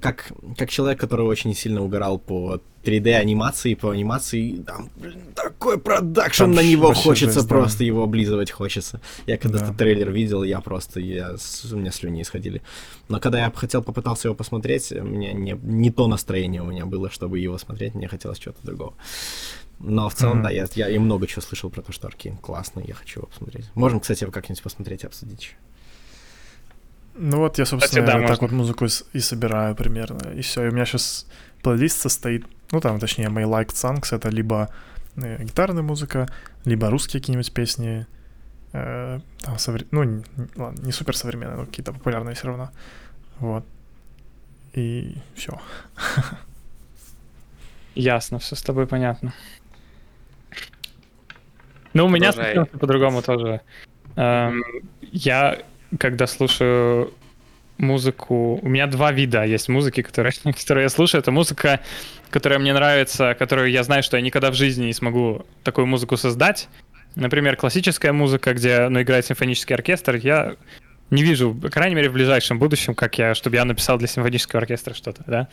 как, 0.00 0.32
как 0.56 0.70
человек, 0.70 0.98
который 1.00 1.26
очень 1.26 1.54
сильно 1.54 1.82
угорал 1.82 2.18
по 2.18 2.60
3D 2.84 3.14
анимации, 3.14 3.74
по 3.74 3.90
анимации, 3.90 4.56
там, 4.66 4.90
блин, 4.96 5.20
такой 5.34 5.78
продакшн 5.78 6.42
Там 6.44 6.52
на 6.54 6.62
него 6.62 6.92
хочется, 6.94 7.34
жесть, 7.40 7.48
да. 7.48 7.54
просто 7.54 7.84
его 7.84 8.02
облизывать 8.02 8.50
хочется. 8.50 9.00
Я 9.26 9.36
когда 9.38 9.58
Да. 9.58 9.64
этот 9.66 9.76
трейлер 9.78 10.10
видел, 10.10 10.42
я 10.44 10.60
просто, 10.60 11.00
я, 11.00 11.36
у 11.72 11.76
меня 11.76 11.90
слюни 11.92 12.22
исходили. 12.22 12.62
Но 13.08 13.20
когда 13.20 13.38
я 13.44 13.50
хотел, 13.54 13.82
попытался 13.82 14.28
его 14.28 14.34
посмотреть, 14.34 14.92
у 14.92 15.02
меня 15.04 15.32
не, 15.32 15.58
не 15.62 15.90
то 15.90 16.06
настроение 16.08 16.62
у 16.62 16.66
меня 16.66 16.84
было, 16.86 17.10
чтобы 17.10 17.38
его 17.38 17.58
смотреть, 17.58 17.94
мне 17.94 18.08
хотелось 18.08 18.38
чего-то 18.38 18.64
другого. 18.66 18.94
Но 19.80 20.08
в 20.08 20.14
целом, 20.14 20.36
Мгм. 20.38 20.42
да, 20.44 20.50
я, 20.50 20.66
я 20.74 20.88
и 20.88 20.98
много 20.98 21.26
чего 21.26 21.42
слышал 21.42 21.68
про 21.70 21.82
то, 21.82 21.92
что 21.92 22.06
Аркейн 22.06 22.36
классный, 22.36 22.84
я 22.86 22.94
хочу 22.94 23.20
его 23.20 23.26
посмотреть. 23.28 23.66
Можем, 23.74 24.00
кстати, 24.00 24.22
его 24.22 24.32
как-нибудь 24.32 24.62
посмотреть 24.62 25.02
и 25.02 25.06
обсудить 25.06 25.40
еще. 25.42 25.54
Ну 27.16 27.38
вот 27.38 27.58
я, 27.58 27.64
собственно, 27.66 28.04
да, 28.06 28.12
так 28.14 28.20
можно. 28.22 28.36
вот 28.40 28.52
музыку 28.52 28.86
и 29.12 29.18
собираю 29.20 29.76
примерно. 29.76 30.30
И 30.30 30.40
все. 30.42 30.64
И 30.64 30.68
у 30.68 30.72
меня 30.72 30.84
сейчас 30.84 31.26
плейлист 31.62 32.00
состоит, 32.00 32.44
ну 32.72 32.80
там, 32.80 32.98
точнее, 32.98 33.28
мои 33.28 33.44
liked 33.44 33.72
songs 33.74 34.14
это 34.14 34.28
либо 34.30 34.68
э, 35.16 35.42
гитарная 35.44 35.82
музыка, 35.82 36.28
либо 36.64 36.90
русские 36.90 37.20
какие-нибудь 37.20 37.52
песни, 37.52 38.06
э, 38.72 39.20
там, 39.40 39.54
совре- 39.56 39.86
ну, 39.90 40.02
не, 40.04 40.24
ладно, 40.56 40.84
не 40.84 40.92
супер 40.92 41.16
современные, 41.16 41.56
но 41.58 41.66
какие-то 41.66 41.92
популярные 41.92 42.34
все 42.34 42.46
равно. 42.48 42.70
Вот. 43.38 43.64
И 44.72 45.16
все. 45.34 45.60
Ясно, 47.94 48.38
все 48.38 48.56
с 48.56 48.62
тобой 48.62 48.86
понятно. 48.86 49.32
Ну, 51.92 52.06
у 52.06 52.08
меня 52.08 52.32
по-другому 52.66 53.22
тоже. 53.22 53.60
Эм, 54.16 54.62
Я, 55.12 55.58
когда 55.98 56.26
слушаю 56.26 57.12
музыку... 57.78 58.58
У 58.62 58.68
меня 58.68 58.86
два 58.86 59.12
вида 59.12 59.44
есть 59.44 59.68
музыки, 59.68 60.02
которые, 60.02 60.32
которые 60.44 60.84
я 60.84 60.88
слушаю. 60.88 61.20
Это 61.20 61.30
музыка, 61.30 61.80
которая 62.30 62.58
мне 62.58 62.72
нравится, 62.72 63.34
которую 63.38 63.70
я 63.70 63.82
знаю, 63.82 64.02
что 64.02 64.16
я 64.16 64.22
никогда 64.22 64.50
в 64.50 64.54
жизни 64.54 64.86
не 64.86 64.92
смогу 64.92 65.44
такую 65.62 65.86
музыку 65.86 66.16
создать. 66.16 66.68
Например, 67.14 67.56
классическая 67.56 68.12
музыка, 68.12 68.54
где 68.54 68.88
ну, 68.88 69.02
играет 69.02 69.26
симфонический 69.26 69.74
оркестр. 69.74 70.16
Я 70.16 70.56
не 71.10 71.22
вижу, 71.22 71.54
по 71.54 71.70
крайней 71.70 71.94
мере, 71.94 72.10
в 72.10 72.12
ближайшем 72.12 72.58
будущем, 72.58 72.94
как 72.94 73.18
я, 73.18 73.34
чтобы 73.34 73.56
я 73.56 73.64
написал 73.64 73.98
для 73.98 74.08
симфонического 74.08 74.62
оркестра 74.62 74.94
что-то, 74.94 75.22
да. 75.26 75.48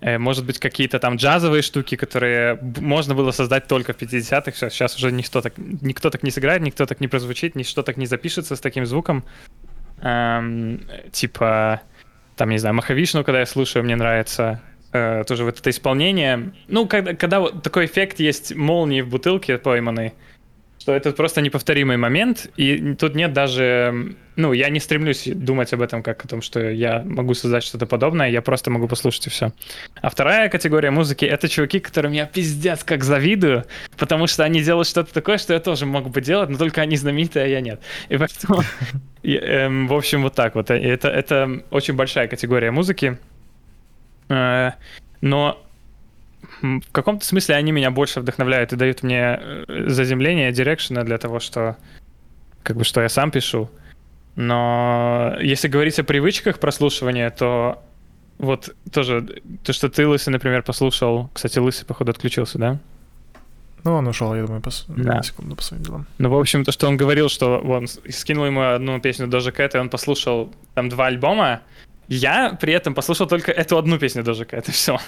Э, 0.00 0.18
Может 0.18 0.44
быть, 0.44 0.58
какие-то 0.58 0.98
там 0.98 1.16
джазовые 1.16 1.62
штуки, 1.62 1.96
которые 1.96 2.58
можно 2.80 3.14
было 3.14 3.30
создать 3.30 3.66
только 3.66 3.92
в 3.92 3.96
50-х. 3.98 4.52
Сейчас, 4.52 4.72
сейчас 4.72 4.96
уже 4.96 5.12
никто 5.12 5.40
так, 5.40 5.54
никто 5.56 6.10
так 6.10 6.22
не 6.22 6.30
сыграет, 6.30 6.62
никто 6.62 6.86
так 6.86 7.00
не 7.00 7.08
прозвучит, 7.08 7.54
ничто 7.54 7.82
так 7.82 7.96
не 7.96 8.06
запишется 8.06 8.56
с 8.56 8.60
таким 8.60 8.84
звуком. 8.84 9.24
Эм, 10.00 10.86
типа, 11.12 11.82
там, 12.36 12.50
не 12.50 12.58
знаю, 12.58 12.74
Махавишну, 12.74 13.24
когда 13.24 13.40
я 13.40 13.46
слушаю, 13.46 13.84
мне 13.84 13.96
нравится 13.96 14.60
э, 14.92 15.24
тоже 15.26 15.44
вот 15.44 15.58
это 15.58 15.70
исполнение. 15.70 16.52
Ну, 16.68 16.86
когда, 16.86 17.14
когда 17.14 17.40
вот 17.40 17.62
такой 17.62 17.86
эффект 17.86 18.20
есть 18.20 18.54
молнии 18.54 19.00
в 19.00 19.08
бутылке 19.08 19.58
пойманной, 19.58 20.14
что 20.86 20.94
это 20.94 21.10
просто 21.10 21.40
неповторимый 21.40 21.96
момент, 21.96 22.48
и 22.56 22.94
тут 22.94 23.16
нет 23.16 23.32
даже... 23.32 24.14
Ну, 24.36 24.52
я 24.52 24.68
не 24.68 24.78
стремлюсь 24.78 25.24
думать 25.26 25.72
об 25.72 25.80
этом 25.80 26.00
как 26.00 26.24
о 26.24 26.28
том, 26.28 26.42
что 26.42 26.60
я 26.70 27.02
могу 27.04 27.34
создать 27.34 27.64
что-то 27.64 27.86
подобное, 27.86 28.30
я 28.30 28.40
просто 28.40 28.70
могу 28.70 28.86
послушать 28.86 29.26
и 29.26 29.30
все. 29.30 29.52
А 30.00 30.10
вторая 30.10 30.48
категория 30.48 30.92
музыки— 30.92 31.24
это 31.24 31.48
чуваки, 31.48 31.80
которым 31.80 32.12
я 32.12 32.24
пиздец 32.26 32.84
как 32.84 33.02
завидую, 33.02 33.64
потому 33.98 34.28
что 34.28 34.44
они 34.44 34.62
делают 34.62 34.86
что-то 34.86 35.12
такое, 35.12 35.38
что 35.38 35.54
я 35.54 35.58
тоже 35.58 35.86
мог 35.86 36.08
бы 36.08 36.20
делать, 36.20 36.50
но 36.50 36.56
только 36.56 36.82
они 36.82 36.96
знаменитые, 36.96 37.46
а 37.46 37.48
я 37.48 37.60
нет. 37.60 37.80
И 38.08 38.16
поэтому, 38.16 38.62
эм, 39.24 39.88
в 39.88 39.92
общем, 39.92 40.22
вот 40.22 40.36
так 40.36 40.54
вот. 40.54 40.70
Это, 40.70 41.62
очень 41.72 41.94
большая 41.94 42.28
категория 42.28 42.70
музыки. 42.70 43.18
Э, 44.28 44.70
Но 45.20 45.65
в 46.62 46.80
каком-то 46.92 47.24
смысле 47.24 47.54
они 47.56 47.72
меня 47.72 47.90
больше 47.90 48.20
вдохновляют 48.20 48.72
и 48.72 48.76
дают 48.76 49.02
мне 49.02 49.38
э, 49.40 49.84
заземление, 49.88 50.52
дирекшена 50.52 51.04
для 51.04 51.18
того, 51.18 51.40
что 51.40 51.76
как 52.62 52.76
бы 52.76 52.84
что 52.84 53.00
я 53.02 53.08
сам 53.08 53.30
пишу. 53.30 53.70
Но 54.36 55.36
если 55.40 55.68
говорить 55.68 55.98
о 55.98 56.04
привычках 56.04 56.58
прослушивания, 56.58 57.30
то 57.30 57.82
вот 58.38 58.74
тоже 58.92 59.26
то, 59.64 59.72
что 59.72 59.88
ты, 59.88 60.06
Лысый, 60.06 60.32
например, 60.32 60.62
послушал. 60.62 61.30
Кстати, 61.32 61.58
Лысый, 61.58 61.86
походу, 61.86 62.10
отключился, 62.10 62.58
да? 62.58 62.78
Ну, 63.84 63.94
он 63.94 64.06
ушел, 64.08 64.34
я 64.34 64.42
думаю, 64.44 64.60
по, 64.60 64.70
с- 64.70 64.84
Да. 64.88 65.14
на 65.16 65.22
секунду 65.22 65.56
по 65.56 65.62
своим 65.62 65.82
делам. 65.82 66.06
Ну, 66.18 66.28
в 66.28 66.38
общем, 66.38 66.64
то, 66.64 66.72
что 66.72 66.86
он 66.88 66.96
говорил, 66.96 67.28
что 67.28 67.58
он 67.58 67.86
скинул 67.86 68.44
ему 68.46 68.60
одну 68.62 69.00
песню 69.00 69.26
Doja 69.26 69.54
Cat, 69.56 69.70
и 69.76 69.78
он 69.78 69.88
послушал 69.88 70.52
там 70.74 70.88
два 70.88 71.06
альбома. 71.06 71.60
Я 72.08 72.58
при 72.60 72.72
этом 72.72 72.94
послушал 72.94 73.26
только 73.26 73.52
эту 73.52 73.78
одну 73.78 73.98
песню 73.98 74.22
Doja 74.22 74.46
Cat, 74.48 74.64
и 74.68 74.72
все. 74.72 74.98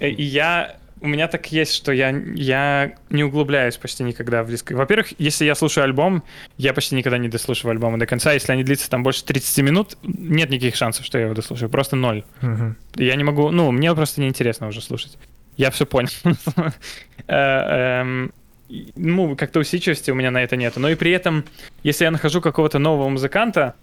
И 0.00 0.22
я... 0.22 0.76
У 1.00 1.06
меня 1.06 1.28
так 1.28 1.52
есть, 1.52 1.74
что 1.74 1.92
я, 1.92 2.10
я 2.34 2.94
не 3.08 3.22
углубляюсь 3.22 3.76
почти 3.76 4.02
никогда 4.02 4.42
в 4.42 4.50
диск. 4.50 4.72
Во-первых, 4.72 5.12
если 5.18 5.44
я 5.44 5.54
слушаю 5.54 5.84
альбом, 5.84 6.24
я 6.56 6.74
почти 6.74 6.96
никогда 6.96 7.18
не 7.18 7.28
дослушиваю 7.28 7.70
альбомы 7.72 7.98
до 7.98 8.06
конца. 8.06 8.32
Если 8.32 8.50
они 8.50 8.64
длятся 8.64 8.90
там 8.90 9.04
больше 9.04 9.24
30 9.24 9.58
минут, 9.64 9.96
нет 10.02 10.50
никаких 10.50 10.74
шансов, 10.74 11.06
что 11.06 11.18
я 11.18 11.26
его 11.26 11.34
дослушаю. 11.34 11.70
Просто 11.70 11.94
ноль. 11.94 12.24
Мгм. 12.40 12.76
Я 12.96 13.14
не 13.14 13.22
могу, 13.22 13.50
ну, 13.50 13.70
мне 13.70 13.94
просто 13.94 14.20
неинтересно 14.20 14.66
уже 14.66 14.80
слушать. 14.80 15.16
Я 15.56 15.70
все 15.70 15.86
понял. 15.86 16.10
Э, 17.26 18.00
эм, 18.00 18.32
Ну, 18.96 19.36
как-то 19.36 19.60
усидчивости 19.60 20.10
у 20.10 20.14
меня 20.14 20.30
на 20.30 20.42
это 20.42 20.56
нету. 20.56 20.80
Но 20.80 20.88
и 20.90 20.94
при 20.94 21.10
этом, 21.12 21.44
если 21.82 22.04
я 22.04 22.10
нахожу 22.10 22.40
какого-то 22.40 22.78
нового 22.78 23.08
музыканта, 23.08 23.74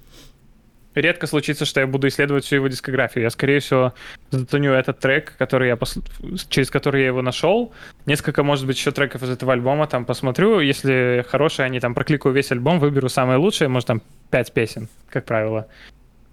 редко 0.96 1.28
случится, 1.28 1.66
что 1.66 1.80
я 1.82 1.88
буду 1.88 2.08
исследовать 2.08 2.46
всю 2.46 2.56
его 2.56 2.68
дискографию. 2.68 3.24
Я, 3.24 3.30
скорее 3.30 3.60
всего, 3.60 3.94
заценю 4.32 4.72
этот 4.74 5.00
трек, 5.00 5.34
который 5.38 5.68
я 5.68 5.76
пос- 5.76 6.02
через 6.50 6.70
который 6.70 7.02
я 7.02 7.08
его 7.08 7.22
нашел. 7.22 7.72
Несколько, 8.06 8.44
может 8.44 8.66
быть, 8.66 8.78
еще 8.78 8.92
треков 8.92 9.22
из 9.24 9.30
этого 9.30 9.54
альбома 9.54 9.88
там 9.88 10.06
посмотрю. 10.06 10.60
Если 10.60 11.26
хорошие 11.30 11.66
они, 11.66 11.80
там 11.80 11.94
прокликаю 11.94 12.34
весь 12.34 12.52
альбом, 12.52 12.80
выберу 12.80 13.10
самые 13.10 13.38
лучшие, 13.38 13.68
может, 13.68 13.88
там 13.88 14.02
5 14.32 14.54
песен, 14.54 14.90
как 15.10 15.26
правило. 15.26 15.68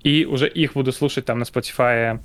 И 0.03 0.25
уже 0.25 0.49
их 0.49 0.73
буду 0.75 0.93
слушать 0.93 1.25
там 1.27 1.39
на 1.39 1.45
Spotify, 1.45 2.19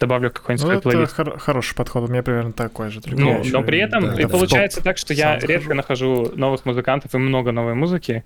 добавлю 0.00 0.30
какой-нибудь 0.30 0.62
Ну, 0.64 0.66
свой 0.70 0.78
это 0.78 0.88
плейлист. 0.88 1.12
хор- 1.16 1.38
хороший 1.38 1.74
подход. 1.74 2.08
У 2.08 2.12
меня 2.12 2.22
примерно 2.22 2.52
такой 2.52 2.90
же. 2.90 3.00
Ну, 3.06 3.40
ещё 3.40 3.58
но 3.58 3.64
при 3.64 3.80
этом 3.80 4.14
да, 4.14 4.22
и 4.22 4.26
получается 4.26 4.82
так, 4.82 4.96
что 4.96 5.12
я 5.12 5.38
сам 5.40 5.48
редко 5.48 5.74
захожу. 5.74 5.74
нахожу 5.74 6.32
новых 6.36 6.64
музыкантов 6.64 7.14
и 7.14 7.18
много 7.18 7.52
новой 7.52 7.74
музыки. 7.74 8.24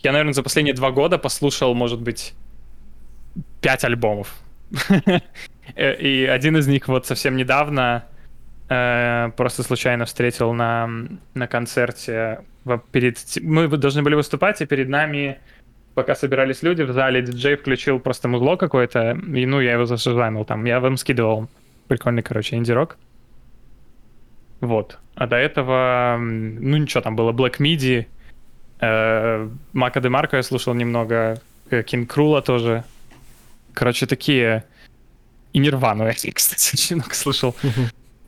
Я, 0.00 0.12
наверное, 0.12 0.32
за 0.34 0.42
последние 0.42 0.74
два 0.74 0.90
года 0.90 1.16
послушал, 1.18 1.74
может 1.74 2.00
быть, 2.00 2.34
пять 3.60 3.84
альбомов. 3.84 4.34
Э, 5.76 5.94
И 5.98 6.24
один 6.26 6.56
из 6.56 6.66
них 6.66 6.88
вот 6.88 7.06
совсем 7.06 7.36
недавно 7.36 8.04
э, 8.68 9.30
просто 9.36 9.62
случайно 9.62 10.04
встретил 10.04 10.52
на, 10.52 10.90
на 11.34 11.46
концерте. 11.46 12.40
Перед... 12.92 13.18
Мы 13.42 13.68
должны 13.68 14.02
были 14.02 14.14
выступать, 14.14 14.60
и 14.62 14.66
перед 14.66 14.88
нами, 14.88 15.38
пока 15.94 16.14
собирались 16.14 16.62
люди 16.62 16.82
в 16.82 16.92
зале, 16.92 17.22
диджей 17.22 17.56
включил 17.56 17.98
просто 18.00 18.28
музло 18.28 18.56
какое-то, 18.56 19.12
и 19.12 19.46
ну, 19.46 19.60
я 19.60 19.72
его 19.72 19.84
зашазамил 19.84 20.44
там. 20.44 20.64
Я 20.64 20.80
вам 20.80 20.96
скидывал. 20.96 21.48
Прикольный, 21.88 22.22
короче, 22.22 22.56
инди-рок. 22.56 22.96
Вот. 24.60 24.98
А 25.14 25.26
до 25.26 25.36
этого, 25.36 26.16
ну 26.18 26.76
ничего, 26.78 27.02
там 27.02 27.14
было 27.14 27.32
Black 27.32 27.58
Midi, 27.58 28.06
э, 28.80 29.48
Мака 29.72 30.00
де 30.00 30.08
Марко 30.08 30.36
я 30.36 30.42
слушал 30.42 30.74
немного, 30.74 31.40
Кинг 31.86 32.10
Крула 32.10 32.40
тоже. 32.40 32.84
Короче, 33.74 34.06
такие... 34.06 34.64
И 35.52 35.58
Нирвану 35.58 36.04
я, 36.04 36.12
кстати, 36.12 36.70
очень 36.74 36.96
много 36.96 37.14
слышал. 37.14 37.54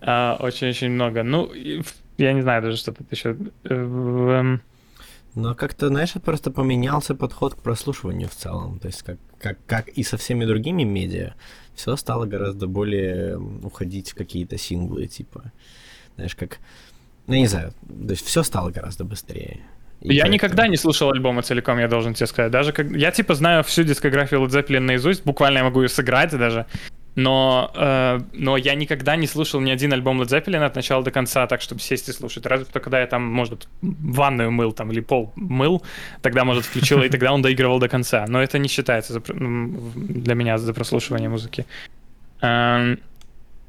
А, 0.00 0.36
Очень-очень 0.40 0.90
много. 0.90 1.22
Ну, 1.22 1.50
я 2.18 2.32
не 2.32 2.42
знаю 2.42 2.62
даже, 2.62 2.76
что 2.76 2.92
тут 2.92 3.10
еще... 3.10 3.36
э, 3.64 3.74
эм, 3.74 4.62
Но 5.34 5.54
как-то, 5.54 5.88
знаешь, 5.88 6.12
просто 6.24 6.50
поменялся 6.50 7.14
подход 7.14 7.54
к 7.54 7.62
прослушиванию 7.62 8.28
в 8.28 8.34
целом. 8.34 8.78
То 8.78 8.86
есть 8.88 9.02
как, 9.02 9.18
как, 9.38 9.58
как 9.66 9.88
и 9.88 10.02
со 10.04 10.16
всеми 10.16 10.44
другими 10.44 10.84
медиа, 10.84 11.34
все 11.74 11.96
стало 11.96 12.26
гораздо 12.26 12.66
более 12.68 13.32
м, 13.34 13.64
уходить 13.64 14.12
в 14.12 14.14
какие-то 14.14 14.56
синглы, 14.56 15.06
типа, 15.08 15.52
знаешь, 16.14 16.36
как, 16.36 16.58
ну, 17.26 17.34
я 17.34 17.40
не 17.40 17.48
знаю, 17.48 17.72
то 17.88 18.10
есть 18.10 18.24
все 18.24 18.42
стало 18.44 18.70
гораздо 18.70 19.04
быстрее. 19.04 19.60
И 20.02 20.14
Я 20.14 20.28
никогда 20.28 20.68
не 20.68 20.76
слушал 20.76 21.10
альбомы 21.10 21.42
целиком, 21.42 21.78
я 21.78 21.88
должен 21.88 22.14
тебе 22.14 22.26
сказать. 22.26 22.52
Даже 22.52 22.72
как... 22.72 22.90
Я, 22.90 23.10
типа, 23.10 23.34
знаю 23.34 23.62
всю 23.64 23.82
дискографию 23.82 24.40
Led 24.42 24.50
Zeppelin 24.50 24.80
наизусть, 24.80 25.24
буквально 25.24 25.58
я 25.58 25.64
могу 25.64 25.82
ее 25.82 25.88
сыграть 25.88 26.30
даже. 26.30 26.66
Но, 27.16 27.72
э, 27.74 28.20
но 28.34 28.58
я 28.58 28.74
никогда 28.74 29.16
не 29.16 29.26
слушал 29.26 29.60
ни 29.60 29.70
один 29.70 29.92
альбом 29.92 30.20
Led 30.20 30.28
Zeppelin 30.28 30.64
от 30.64 30.76
начала 30.76 31.02
до 31.02 31.10
конца, 31.10 31.46
так, 31.46 31.62
чтобы 31.62 31.80
сесть 31.80 32.08
и 32.10 32.12
слушать. 32.12 32.44
Разве 32.44 32.66
что, 32.66 32.78
когда 32.78 33.00
я 33.00 33.06
там, 33.06 33.22
может, 33.22 33.68
ванную 33.80 34.50
мыл 34.50 34.72
там 34.72 34.92
или 34.92 35.00
пол 35.00 35.32
мыл, 35.34 35.82
тогда, 36.20 36.44
может, 36.44 36.66
включил, 36.66 37.02
и 37.02 37.08
тогда 37.08 37.32
он 37.32 37.40
доигрывал 37.40 37.78
до 37.78 37.88
конца. 37.88 38.26
Но 38.28 38.42
это 38.42 38.58
не 38.58 38.68
считается 38.68 39.14
за 39.14 39.20
для 39.20 40.34
меня 40.34 40.58
за 40.58 40.74
прослушивание 40.74 41.30
музыки. 41.30 41.64
Эм, 42.42 43.00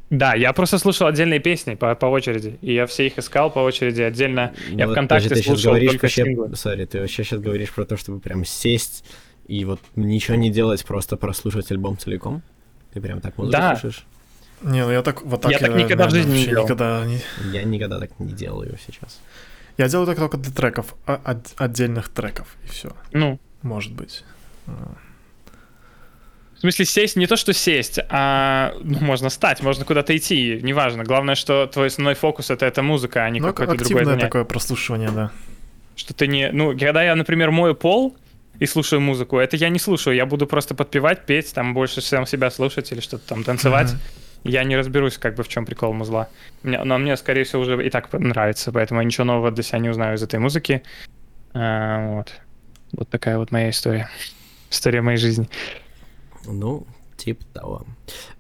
Да, 0.09 0.33
я 0.35 0.53
просто 0.53 0.77
слушал 0.79 1.07
отдельные 1.07 1.39
песни 1.39 1.75
по, 1.75 1.93
по 1.95 2.05
очереди, 2.05 2.57
и 2.61 2.73
я 2.73 2.85
все 2.85 3.07
их 3.07 3.17
искал 3.19 3.51
по 3.51 3.59
очереди 3.59 4.01
отдельно. 4.01 4.53
Ну, 4.71 4.77
я 4.77 4.87
вот 4.87 4.93
ВКонтакте 4.93 5.27
подожди, 5.29 5.29
ты 5.29 5.35
сейчас 5.35 5.55
слушал 5.61 5.71
говоришь 5.71 5.91
только 5.91 6.03
вообще, 6.05 6.23
синглы. 6.23 6.55
сори, 6.55 6.85
ты 6.85 6.99
вообще 7.01 7.23
сейчас 7.23 7.39
говоришь 7.41 7.71
про 7.73 7.85
то, 7.85 7.97
чтобы 7.97 8.19
прям 8.21 8.45
сесть 8.45 9.03
и 9.47 9.65
вот 9.65 9.79
ничего 9.95 10.35
не 10.37 10.49
делать, 10.49 10.85
просто 10.85 11.17
прослушать 11.17 11.71
альбом 11.71 11.97
целиком? 11.97 12.41
Ты 12.93 13.01
прям 13.01 13.19
так 13.19 13.37
музыку 13.37 13.51
Да. 13.57 13.75
слушаешь? 13.75 14.05
Не, 14.61 14.85
ну 14.85 14.91
я 14.91 15.03
так 15.03 15.21
вот 15.23 15.41
так 15.41 15.51
Я 15.51 15.59
так 15.59 15.75
никогда 15.75 16.07
в 16.07 16.11
наверное, 16.13 16.33
жизни 16.33 16.39
не 16.39 16.45
делал. 16.51 16.63
никогда 16.63 17.05
не- 17.05 17.21
Я 17.53 17.63
никогда 17.63 17.99
так 17.99 18.11
не 18.19 18.31
делаю 18.33 18.77
сейчас. 18.85 19.19
Я 19.77 19.87
делаю 19.89 20.07
так 20.07 20.17
только 20.17 20.37
для 20.37 20.51
треков, 20.51 20.95
а- 21.05 21.19
от- 21.23 21.53
отдельных 21.57 22.09
треков, 22.09 22.55
и 22.65 22.69
все. 22.69 22.91
Ну, 23.11 23.39
Может 23.61 23.93
быть. 23.93 24.23
В 26.57 26.61
смысле, 26.61 26.85
сесть 26.85 27.15
не 27.15 27.27
то, 27.27 27.35
что 27.35 27.53
сесть, 27.53 27.99
а 28.09 28.73
ну, 28.81 28.97
можно 28.99 29.29
стать, 29.29 29.61
можно 29.61 29.85
куда-то 29.85 30.17
идти, 30.17 30.59
неважно. 30.63 31.03
Главное, 31.03 31.35
что 31.35 31.67
твой 31.67 31.87
основной 31.87 32.15
фокус 32.15 32.49
это 32.49 32.65
эта 32.65 32.81
музыка, 32.81 33.23
а 33.23 33.29
не 33.29 33.39
Ну, 33.39 33.53
какое-то 33.53 33.83
другое 33.83 34.05
занятие. 34.05 34.25
такое 34.25 34.43
прослушивание, 34.43 35.09
да. 35.11 35.31
Что 35.95 36.15
ты 36.15 36.25
не... 36.25 36.49
Ну, 36.51 36.75
когда 36.77 37.03
я, 37.03 37.15
например, 37.15 37.51
мою 37.51 37.75
пол 37.75 38.17
и 38.57 38.65
слушаю 38.65 39.01
музыку, 39.01 39.37
это 39.37 39.55
я 39.55 39.69
не 39.69 39.77
слушаю, 39.77 40.15
я 40.15 40.25
буду 40.25 40.47
просто 40.47 40.73
подпевать, 40.73 41.27
петь, 41.27 41.53
там 41.53 41.75
больше 41.75 42.01
сам 42.01 42.25
себя 42.25 42.49
слушать 42.49 42.91
или 42.91 43.01
что-то 43.01 43.27
там 43.27 43.43
танцевать. 43.43 43.91
Мгм. 43.91 43.99
Я 44.43 44.63
не 44.63 44.75
разберусь, 44.77 45.19
как 45.19 45.35
бы 45.35 45.43
в 45.43 45.47
чем 45.49 45.63
прикол 45.63 45.93
музла. 45.93 46.27
Но 46.63 46.97
мне, 46.97 47.17
скорее 47.17 47.43
всего, 47.43 47.61
уже 47.61 47.85
и 47.85 47.89
так 47.91 48.11
нравится, 48.13 48.71
поэтому 48.71 48.99
я 49.01 49.05
ничего 49.05 49.25
нового 49.25 49.51
для 49.51 49.63
себя 49.63 49.77
не 49.77 49.89
узнаю 49.89 50.15
из 50.15 50.23
этой 50.23 50.39
музыки. 50.39 50.81
А, 51.53 52.15
вот. 52.15 52.33
Вот 52.93 53.09
такая 53.09 53.37
вот 53.37 53.51
моя 53.51 53.69
история. 53.69 54.09
История 54.71 55.01
моей 55.01 55.17
жизни. 55.17 55.49
Ну, 56.47 56.87
типа 57.17 57.43
того. 57.53 57.85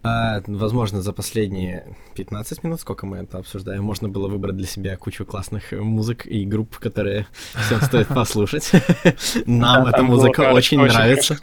А, 0.03 0.41
возможно, 0.47 1.01
за 1.01 1.11
последние 1.11 1.95
15 2.15 2.63
минут, 2.63 2.79
сколько 2.79 3.05
мы 3.05 3.17
это 3.17 3.39
обсуждаем, 3.39 3.83
можно 3.83 4.07
было 4.07 4.27
выбрать 4.27 4.55
для 4.55 4.67
себя 4.67 4.95
кучу 4.97 5.25
классных 5.25 5.71
музык 5.71 6.25
и 6.25 6.45
групп, 6.45 6.77
которые 6.77 7.27
всем 7.65 7.81
стоит 7.81 8.07
послушать. 8.07 8.71
Нам 9.45 9.83
Да, 9.83 9.89
эта 9.89 10.03
музыка 10.03 10.53
очень 10.53 10.79
нравится. 10.79 11.37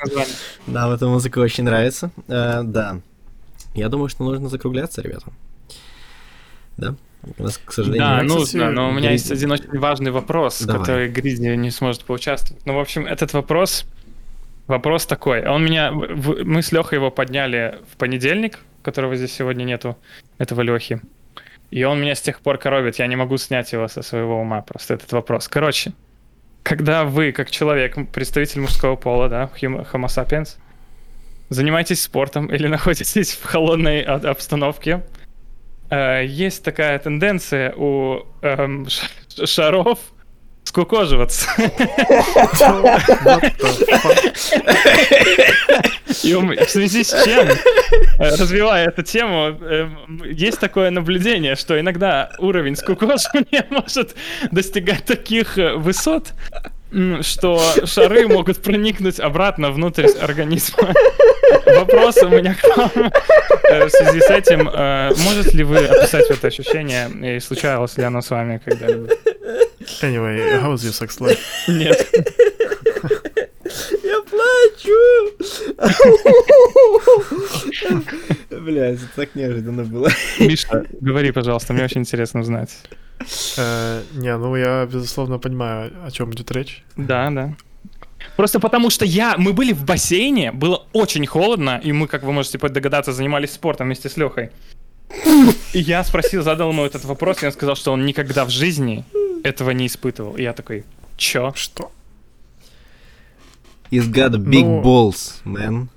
Нам 0.67 0.93
эта 0.93 1.07
музыка 1.07 1.41
очень 1.41 1.65
нравится. 1.65 2.11
Да. 2.27 3.01
Я 3.75 3.89
думаю, 3.89 4.09
что 4.09 4.25
нужно 4.25 4.49
закругляться, 4.49 5.03
ребята. 5.03 5.33
Да? 6.77 6.95
У 7.39 7.43
нас, 7.43 7.59
к 7.59 7.73
сожалению... 7.73 8.07
Да, 8.07 8.23
нужно, 8.23 8.45
кстати, 8.45 8.75
но 8.75 8.89
у 8.89 8.93
меня 8.93 9.11
есть 9.11 9.31
один 9.31 9.51
очень 9.51 9.79
важный 9.79 10.11
вопрос, 10.11 10.61
Давай. 10.63 10.81
который 10.81 11.09
Гризли 11.09 11.57
не 11.57 11.71
сможет 11.71 12.05
поучаствовать. 12.05 12.65
Ну, 12.67 12.75
в 12.75 12.79
общем, 12.79 13.07
этот 13.07 13.33
вопрос, 13.33 13.87
вопрос 14.67 15.07
такой. 15.07 15.47
Он 15.47 15.65
меня, 15.65 15.93
мы 15.93 16.63
с 16.63 16.73
Лехой 16.73 16.99
его 16.99 17.11
подняли 17.11 17.81
в 17.93 17.97
понедельник, 17.97 18.61
которого 18.83 19.17
здесь 19.17 19.33
сегодня 19.33 19.65
нету, 19.65 19.97
этого 20.39 20.61
Лехи. 20.63 21.01
И 21.71 21.83
он 21.85 22.01
меня 22.01 22.15
с 22.15 22.21
тех 22.21 22.41
пор 22.41 22.59
коробит, 22.59 22.99
я 22.99 23.07
не 23.07 23.17
могу 23.17 23.37
снять 23.37 23.73
его 23.73 23.89
со 23.89 24.03
своего 24.03 24.41
ума, 24.41 24.63
просто 24.63 24.95
этот 24.95 25.13
вопрос. 25.13 25.49
Короче, 25.49 25.93
когда 26.63 27.05
вы, 27.05 27.33
как 27.33 27.51
человек, 27.51 27.97
представитель 28.13 28.61
мужского 28.61 28.97
пола, 28.97 29.29
да, 29.29 29.51
homo 29.61 30.07
sapiens, 30.07 30.57
занимаетесь 31.49 32.03
спортом 32.03 32.47
или 32.47 32.67
находитесь 32.69 33.33
в 33.33 33.45
холодной 33.45 34.03
а- 34.03 34.31
обстановке, 34.31 35.03
э, 35.91 36.25
есть 36.27 36.65
такая 36.65 36.99
тенденция 36.99 37.75
у 37.77 38.25
эм, 38.43 38.87
шаров 39.45 39.99
скукоживаться. 40.65 41.47
И 46.23 46.35
в 46.35 46.69
связи 46.69 47.05
с 47.05 47.25
чем, 47.25 47.49
э, 47.49 48.37
развивая 48.37 48.89
эту 48.89 49.03
тему, 49.03 49.59
эм, 49.61 50.23
есть 50.25 50.59
такое 50.59 50.91
наблюдение, 50.91 51.57
что 51.57 51.79
иногда 51.79 52.31
уровень 52.39 52.77
скукоживания 52.77 53.67
может 53.71 54.15
достигать 54.51 55.05
таких 55.05 55.59
э, 55.59 55.75
высот, 55.75 56.33
что 57.23 57.61
шары 57.85 58.29
могут 58.29 58.63
проникнуть 58.63 59.19
обратно 59.19 59.71
внутрь 59.71 60.07
организма. 60.21 60.95
Вопрос 61.67 62.17
у 62.23 62.29
меня 62.29 62.55
к 62.55 62.77
вам 62.77 63.11
э, 63.65 63.87
в 63.87 63.91
связи 63.91 64.21
с 64.21 64.31
этим. 64.31 64.65
Можете 65.25 65.57
ли 65.59 65.65
вы 65.65 65.85
описать 65.87 66.31
это 66.31 66.47
ощущение 66.47 67.37
и 67.37 67.41
случалось 67.41 67.97
ли 67.99 68.05
оно 68.05 68.23
с 68.23 68.31
вами 68.31 68.61
когда-нибудь? 68.65 69.11
Anyway, 70.03 70.61
how's 70.63 70.83
your 70.85 70.93
sex 70.93 71.21
life? 71.21 71.39
Нет. 71.69 72.09
Я 74.05 74.23
плачу! 74.23 75.01
Блядь, 78.51 78.99
это 78.99 79.09
так 79.17 79.35
неожиданно 79.35 79.85
было. 79.85 80.11
Миша, 80.39 80.85
говори, 81.01 81.33
пожалуйста, 81.33 81.73
мне 81.73 81.85
очень 81.85 82.01
интересно 82.03 82.41
узнать. 82.41 82.71
Э, 83.57 84.03
Не, 84.15 84.37
ну 84.37 84.57
я, 84.57 84.87
безусловно, 84.87 85.39
понимаю, 85.39 85.93
о 86.05 86.11
чем 86.11 86.31
идет 86.33 86.51
речь. 86.53 86.85
Да, 86.97 87.31
да. 87.31 87.57
Просто 88.37 88.59
потому 88.61 88.91
что 88.91 89.05
я, 89.05 89.37
мы 89.39 89.53
были 89.53 89.73
в 89.73 89.85
бассейне, 89.85 90.53
было 90.53 90.87
очень 90.93 91.27
холодно, 91.27 91.81
и 91.83 91.93
мы, 91.93 92.09
как 92.09 92.23
вы 92.23 92.33
можете 92.33 92.59
догадаться, 92.59 93.13
занимались 93.13 93.53
спортом 93.53 93.87
вместе 93.87 94.09
с 94.09 94.17
Лехой. 94.17 94.51
И 95.73 95.81
я 95.81 96.05
спросил, 96.05 96.43
задал 96.43 96.71
ему 96.71 96.85
этот 96.85 97.05
вопрос, 97.05 97.43
и 97.43 97.47
он 97.47 97.53
сказал, 97.53 97.77
что 97.77 97.93
он 97.93 98.05
никогда 98.07 98.45
в 98.45 98.51
жизни 98.51 99.05
этого 99.43 99.71
не 99.71 99.87
испытывал. 99.87 100.37
И 100.37 100.43
я 100.43 100.53
такой, 100.53 100.85
чё? 101.17 101.53
Что? 101.57 101.91
He's 103.91 104.11
got 104.11 104.31
big 104.37 104.65
Ну- 104.65 104.83
balls, 104.83 105.43
man. 105.45 105.89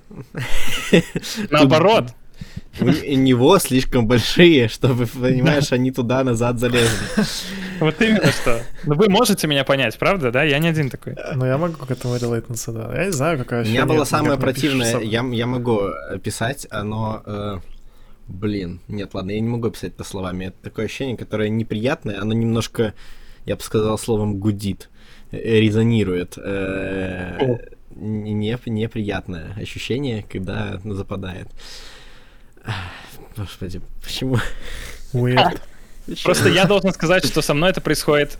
Наоборот. 1.49 2.11
У 2.79 2.85
него 2.85 3.57
слишком 3.57 4.07
большие, 4.07 4.67
чтобы, 4.67 5.07
понимаешь, 5.07 5.71
они 5.71 5.91
туда-назад 5.91 6.59
залезли. 6.59 7.25
Вот 7.79 8.01
именно 8.01 8.31
что. 8.31 8.61
Ну 8.85 8.95
вы 8.95 9.09
можете 9.09 9.47
меня 9.47 9.63
понять, 9.63 9.97
правда, 9.97 10.31
да? 10.31 10.43
Я 10.43 10.59
не 10.59 10.67
один 10.67 10.89
такой. 10.89 11.15
Ну 11.35 11.45
я 11.45 11.57
могу 11.57 11.85
к 11.85 11.91
этому 11.91 12.17
релейтнуться, 12.17 12.71
да. 12.71 12.91
Я 12.95 13.05
не 13.05 13.11
знаю, 13.11 13.37
какая 13.39 13.63
У 13.63 13.67
меня 13.67 13.85
было 13.85 14.03
самое 14.03 14.37
противное, 14.39 14.99
я, 14.99 15.23
я 15.23 15.45
могу 15.47 15.79
описать, 16.09 16.67
оно... 16.69 17.61
блин, 18.27 18.81
нет, 18.87 19.13
ладно, 19.13 19.31
я 19.31 19.39
не 19.39 19.47
могу 19.47 19.67
описать 19.67 19.93
это 19.93 20.03
словами. 20.03 20.45
Это 20.45 20.57
такое 20.63 20.85
ощущение, 20.85 21.17
которое 21.17 21.49
неприятное, 21.49 22.21
оно 22.21 22.33
немножко, 22.33 22.93
я 23.45 23.55
бы 23.55 23.61
сказал 23.61 23.97
словом, 23.97 24.39
гудит, 24.39 24.89
э, 25.31 25.59
резонирует. 25.59 26.37
э, 26.37 27.57
не, 27.95 28.33
неприятное 28.65 29.53
ощущение, 29.55 30.23
когда 30.23 30.79
западает. 30.83 31.47
Господи, 33.35 33.81
почему? 34.03 34.37
Weird. 35.13 35.59
Просто 36.23 36.49
я 36.49 36.65
должен 36.65 36.93
сказать, 36.93 37.25
что 37.25 37.41
со 37.41 37.53
мной 37.53 37.71
это 37.71 37.81
происходит 37.81 38.37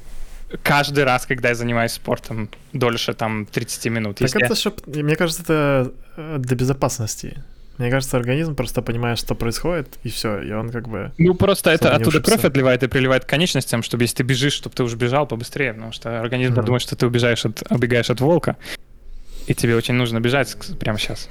каждый 0.64 1.04
раз, 1.04 1.26
когда 1.26 1.50
я 1.50 1.56
занимаюсь 1.56 1.92
спортом 1.92 2.50
дольше 2.74 3.14
там 3.14 3.46
30 3.46 3.86
минут. 3.92 4.18
Так 4.18 4.28
Если 4.28 4.44
это 4.44 4.56
чтоб... 4.56 4.88
Мне 4.88 5.16
кажется, 5.16 5.44
это 5.44 5.94
э, 6.16 6.38
для 6.40 6.56
безопасности. 6.56 7.44
Мне 7.78 7.92
кажется, 7.92 8.18
организм 8.18 8.56
просто 8.56 8.82
понимает, 8.82 9.20
что 9.20 9.36
происходит, 9.36 10.00
и 10.04 10.10
все, 10.10 10.42
и 10.42 10.52
он 10.52 10.72
как 10.72 10.88
бы... 10.88 11.12
Ну, 11.20 11.36
просто 11.36 11.70
это 11.70 11.92
оттуда 11.94 12.10
ушибся. 12.18 12.32
кровь 12.32 12.46
отливает 12.46 12.82
и 12.82 12.88
приливает 12.88 13.26
к 13.26 13.30
конечностям, 13.30 13.84
чтобы 13.84 14.04
если 14.04 14.18
ты 14.18 14.24
бежишь, 14.24 14.54
чтобы 14.54 14.76
ты 14.76 14.84
уже 14.84 14.96
бежал 14.98 15.28
побыстрее, 15.28 15.74
потому 15.74 15.92
что 15.92 16.20
организм 16.20 16.54
Мгм. 16.54 16.66
думает, 16.66 16.82
что 16.82 16.96
ты 16.96 17.06
убегаешь 17.06 17.46
от, 17.46 17.62
убегаешь 17.72 18.10
от 18.10 18.20
волка, 18.20 18.58
и 19.46 19.54
тебе 19.54 19.76
очень 19.76 19.94
нужно 19.94 20.20
бежать 20.20 20.56
прямо 20.80 20.98
сейчас. 20.98 21.30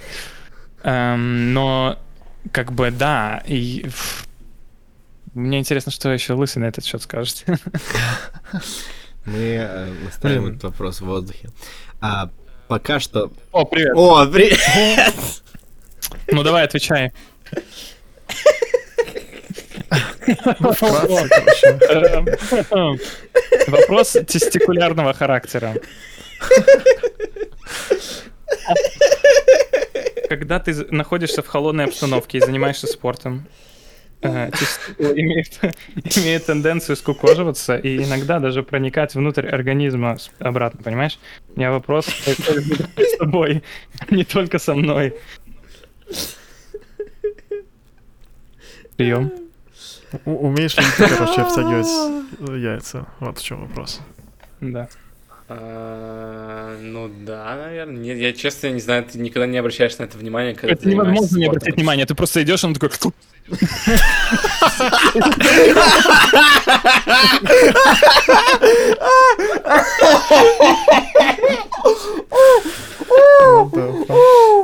Эм, 0.85 1.53
но, 1.53 1.99
как 2.53 2.73
бы, 2.73 2.93
да, 2.93 3.43
и... 3.47 3.87
Мне 5.35 5.59
интересно, 5.59 5.91
что 5.93 6.11
еще 6.13 6.33
Лысый 6.35 6.63
на 6.63 6.67
этот 6.67 6.85
счет 6.85 7.03
скажет. 7.03 7.45
Мы 9.27 9.35
э, 9.39 9.93
оставим 10.09 10.43
Блин. 10.45 10.55
этот 10.55 10.65
вопрос 10.65 11.01
в 11.01 11.07
воздухе. 11.07 11.51
А 12.01 12.31
пока 12.69 13.01
что... 13.01 13.33
О, 13.53 13.65
привет. 13.65 13.93
О, 13.97 14.25
привет! 14.27 15.15
Ну, 16.29 16.43
давай, 16.43 16.65
отвечай. 16.65 17.13
Вопрос 23.69 24.17
тестикулярного 24.27 25.13
характера. 25.13 25.75
Когда 30.29 30.59
ты 30.59 30.75
находишься 30.91 31.43
в 31.43 31.47
холодной 31.47 31.85
обстановке 31.85 32.39
и 32.39 32.41
занимаешься 32.41 32.87
спортом, 32.89 33.47
э, 34.23 34.51
имеют 34.99 36.47
тенденцию 36.47 36.97
скукоживаться 36.97 37.77
и 37.77 38.03
иногда 38.03 38.41
даже 38.41 38.63
проникать 38.65 39.15
внутрь 39.15 39.47
организма 39.47 40.17
обратно, 40.41 40.83
понимаешь? 40.83 41.19
У 41.55 41.59
меня 41.59 41.71
вопрос 41.71 42.07
происходит 42.25 42.89
с 42.97 43.17
тобой, 43.19 43.63
а 44.01 44.15
не 44.15 44.25
только 44.25 44.59
со 44.59 44.75
мной. 44.75 45.15
Прием. 48.97 49.33
У- 50.25 50.47
Умеешь 50.47 50.77
ли 50.77 50.85
ты, 50.97 51.09
короче, 51.09 51.45
втягивать 51.45 51.87
яйца? 52.63 53.07
Вот 53.21 53.39
в 53.39 53.43
чем 53.45 53.67
вопрос. 53.67 54.01
Да. 54.61 54.89
А, 55.49 56.77
Ну 56.81 57.11
да, 57.25 57.57
наверное. 57.57 57.97
Нет, 58.03 58.19
я 58.19 58.33
честно 58.33 58.69
не 58.71 58.81
знаю, 58.81 59.05
ты 59.05 59.19
никогда 59.19 59.47
не 59.47 59.59
обращаешь 59.59 59.97
на 59.99 60.05
это 60.05 60.17
внимание, 60.19 60.55
когда 60.55 60.73
Это 60.73 60.83
ты 60.85 60.91
невозможно 60.91 61.37
не 61.39 61.47
обратить 61.47 61.77
внимания. 61.77 62.07
Ты 62.07 62.15
просто 62.15 62.43
идешь, 62.43 62.65
он 62.65 62.75
такой... 62.75 62.91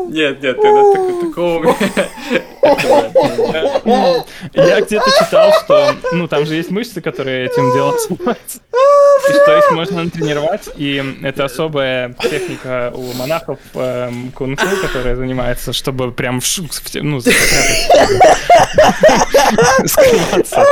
Нет, 0.08 0.42
нет, 0.42 0.56
так- 0.56 1.20
такого 1.28 1.62
меня- 1.62 1.76
где-то 4.80 5.10
читал, 5.18 5.52
что, 5.64 5.94
ну, 6.12 6.28
там 6.28 6.46
же 6.46 6.54
есть 6.56 6.70
мышцы, 6.70 7.00
которые 7.00 7.46
этим 7.46 7.72
делом 7.72 7.94
занимаются. 7.98 8.60
И 9.28 9.32
что 9.32 9.58
их 9.58 9.70
можно 9.70 10.04
натренировать, 10.04 10.68
и 10.76 11.02
это 11.22 11.44
особая 11.44 12.14
техника 12.20 12.92
у 12.94 13.12
монахов 13.14 13.58
эм, 13.74 14.32
кунг-фу, 14.32 14.76
которая 14.86 15.16
занимается, 15.16 15.72
чтобы 15.72 16.12
прям 16.12 16.40
в 16.40 16.46
ну. 17.02 17.20
скрываться. 19.86 20.64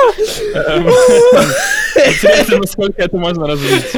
Интересно, 1.94 2.58
насколько 2.58 3.02
это 3.02 3.16
можно 3.16 3.46
развить. 3.46 3.96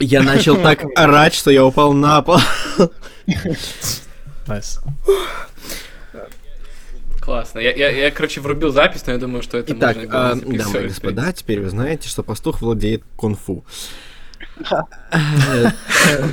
Я 0.00 0.22
начал 0.22 0.56
так 0.56 0.84
орать, 0.96 1.34
что 1.34 1.50
я 1.50 1.64
упал 1.64 1.92
на 1.92 2.22
пол. 2.22 2.38
Nice. 4.46 4.80
Классно. 7.20 7.58
Я, 7.58 7.72
я, 7.72 7.88
я, 7.90 8.10
короче, 8.10 8.40
врубил 8.40 8.70
запись, 8.70 9.06
но 9.06 9.14
я 9.14 9.18
думаю, 9.18 9.42
что 9.42 9.56
это 9.56 9.72
и 9.72 9.78
так 9.78 9.96
можно 9.96 10.10
было 10.10 10.34
записывать, 10.34 10.58
дамы 10.58 10.84
и 10.84 10.88
господа, 10.88 11.32
теперь 11.32 11.60
вы 11.62 11.70
знаете, 11.70 12.08
что 12.08 12.22
пастух 12.22 12.60
владеет 12.60 13.02
кунг-фу. 13.16 13.64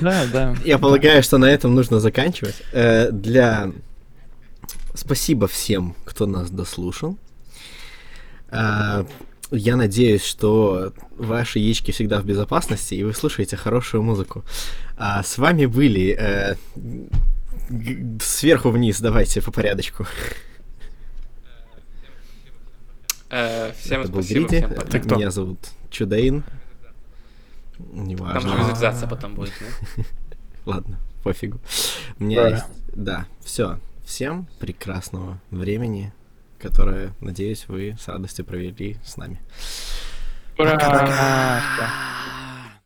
Да, 0.01 0.25
да. 0.31 0.55
Я 0.63 0.77
полагаю, 0.77 1.23
что 1.23 1.37
на 1.37 1.45
этом 1.45 1.75
нужно 1.75 1.99
заканчивать. 1.99 2.61
Э, 2.71 3.09
Для... 3.11 3.71
Спасибо 4.93 5.47
всем, 5.47 5.95
кто 6.05 6.25
нас 6.27 6.49
дослушал. 6.51 7.17
А, 8.49 9.05
Я 9.49 9.75
надеюсь, 9.75 10.23
что 10.23 10.93
ваши 11.17 11.59
яички 11.59 11.91
всегда 11.91 12.19
в 12.21 12.25
безопасности, 12.25 12.93
и 12.95 13.03
вы 13.03 13.13
слушаете 13.13 13.57
хорошую 13.57 14.03
музыку. 14.03 14.43
А 14.97 15.23
с 15.23 15.37
вами 15.37 15.65
были 15.65 16.15
э, 16.19 16.55
сверху 18.21 18.69
вниз, 18.69 18.99
давайте 18.99 19.41
по 19.41 19.51
порядочку. 19.51 20.05
Э, 23.29 23.71
всем 23.79 24.01
Это 24.01 24.11
был 24.11 24.23
спасибо, 24.23 24.47
Гриди, 24.49 24.67
всем 24.89 25.17
меня 25.17 25.31
зовут 25.31 25.59
Чудейн. 25.89 26.43
Там 27.89 28.05
же 28.05 28.09
Неважно. 28.11 28.49
визуализация 28.57 29.07
потом 29.09 29.35
будет, 29.35 29.53
да? 29.59 30.03
Ладно, 30.65 30.99
пофигу. 31.23 31.59
У 32.19 32.23
меня 32.23 32.43
Да. 32.43 32.49
есть... 32.49 32.65
Да, 32.93 33.25
все. 33.43 33.79
Всем 34.05 34.47
прекрасного 34.59 35.39
времени, 35.51 36.11
которое, 36.59 37.13
надеюсь, 37.21 37.67
вы 37.67 37.95
с 37.99 38.07
радостью 38.07 38.45
провели 38.45 38.97
с 39.05 39.17
нами. 39.17 39.39
Ура! 40.57 41.91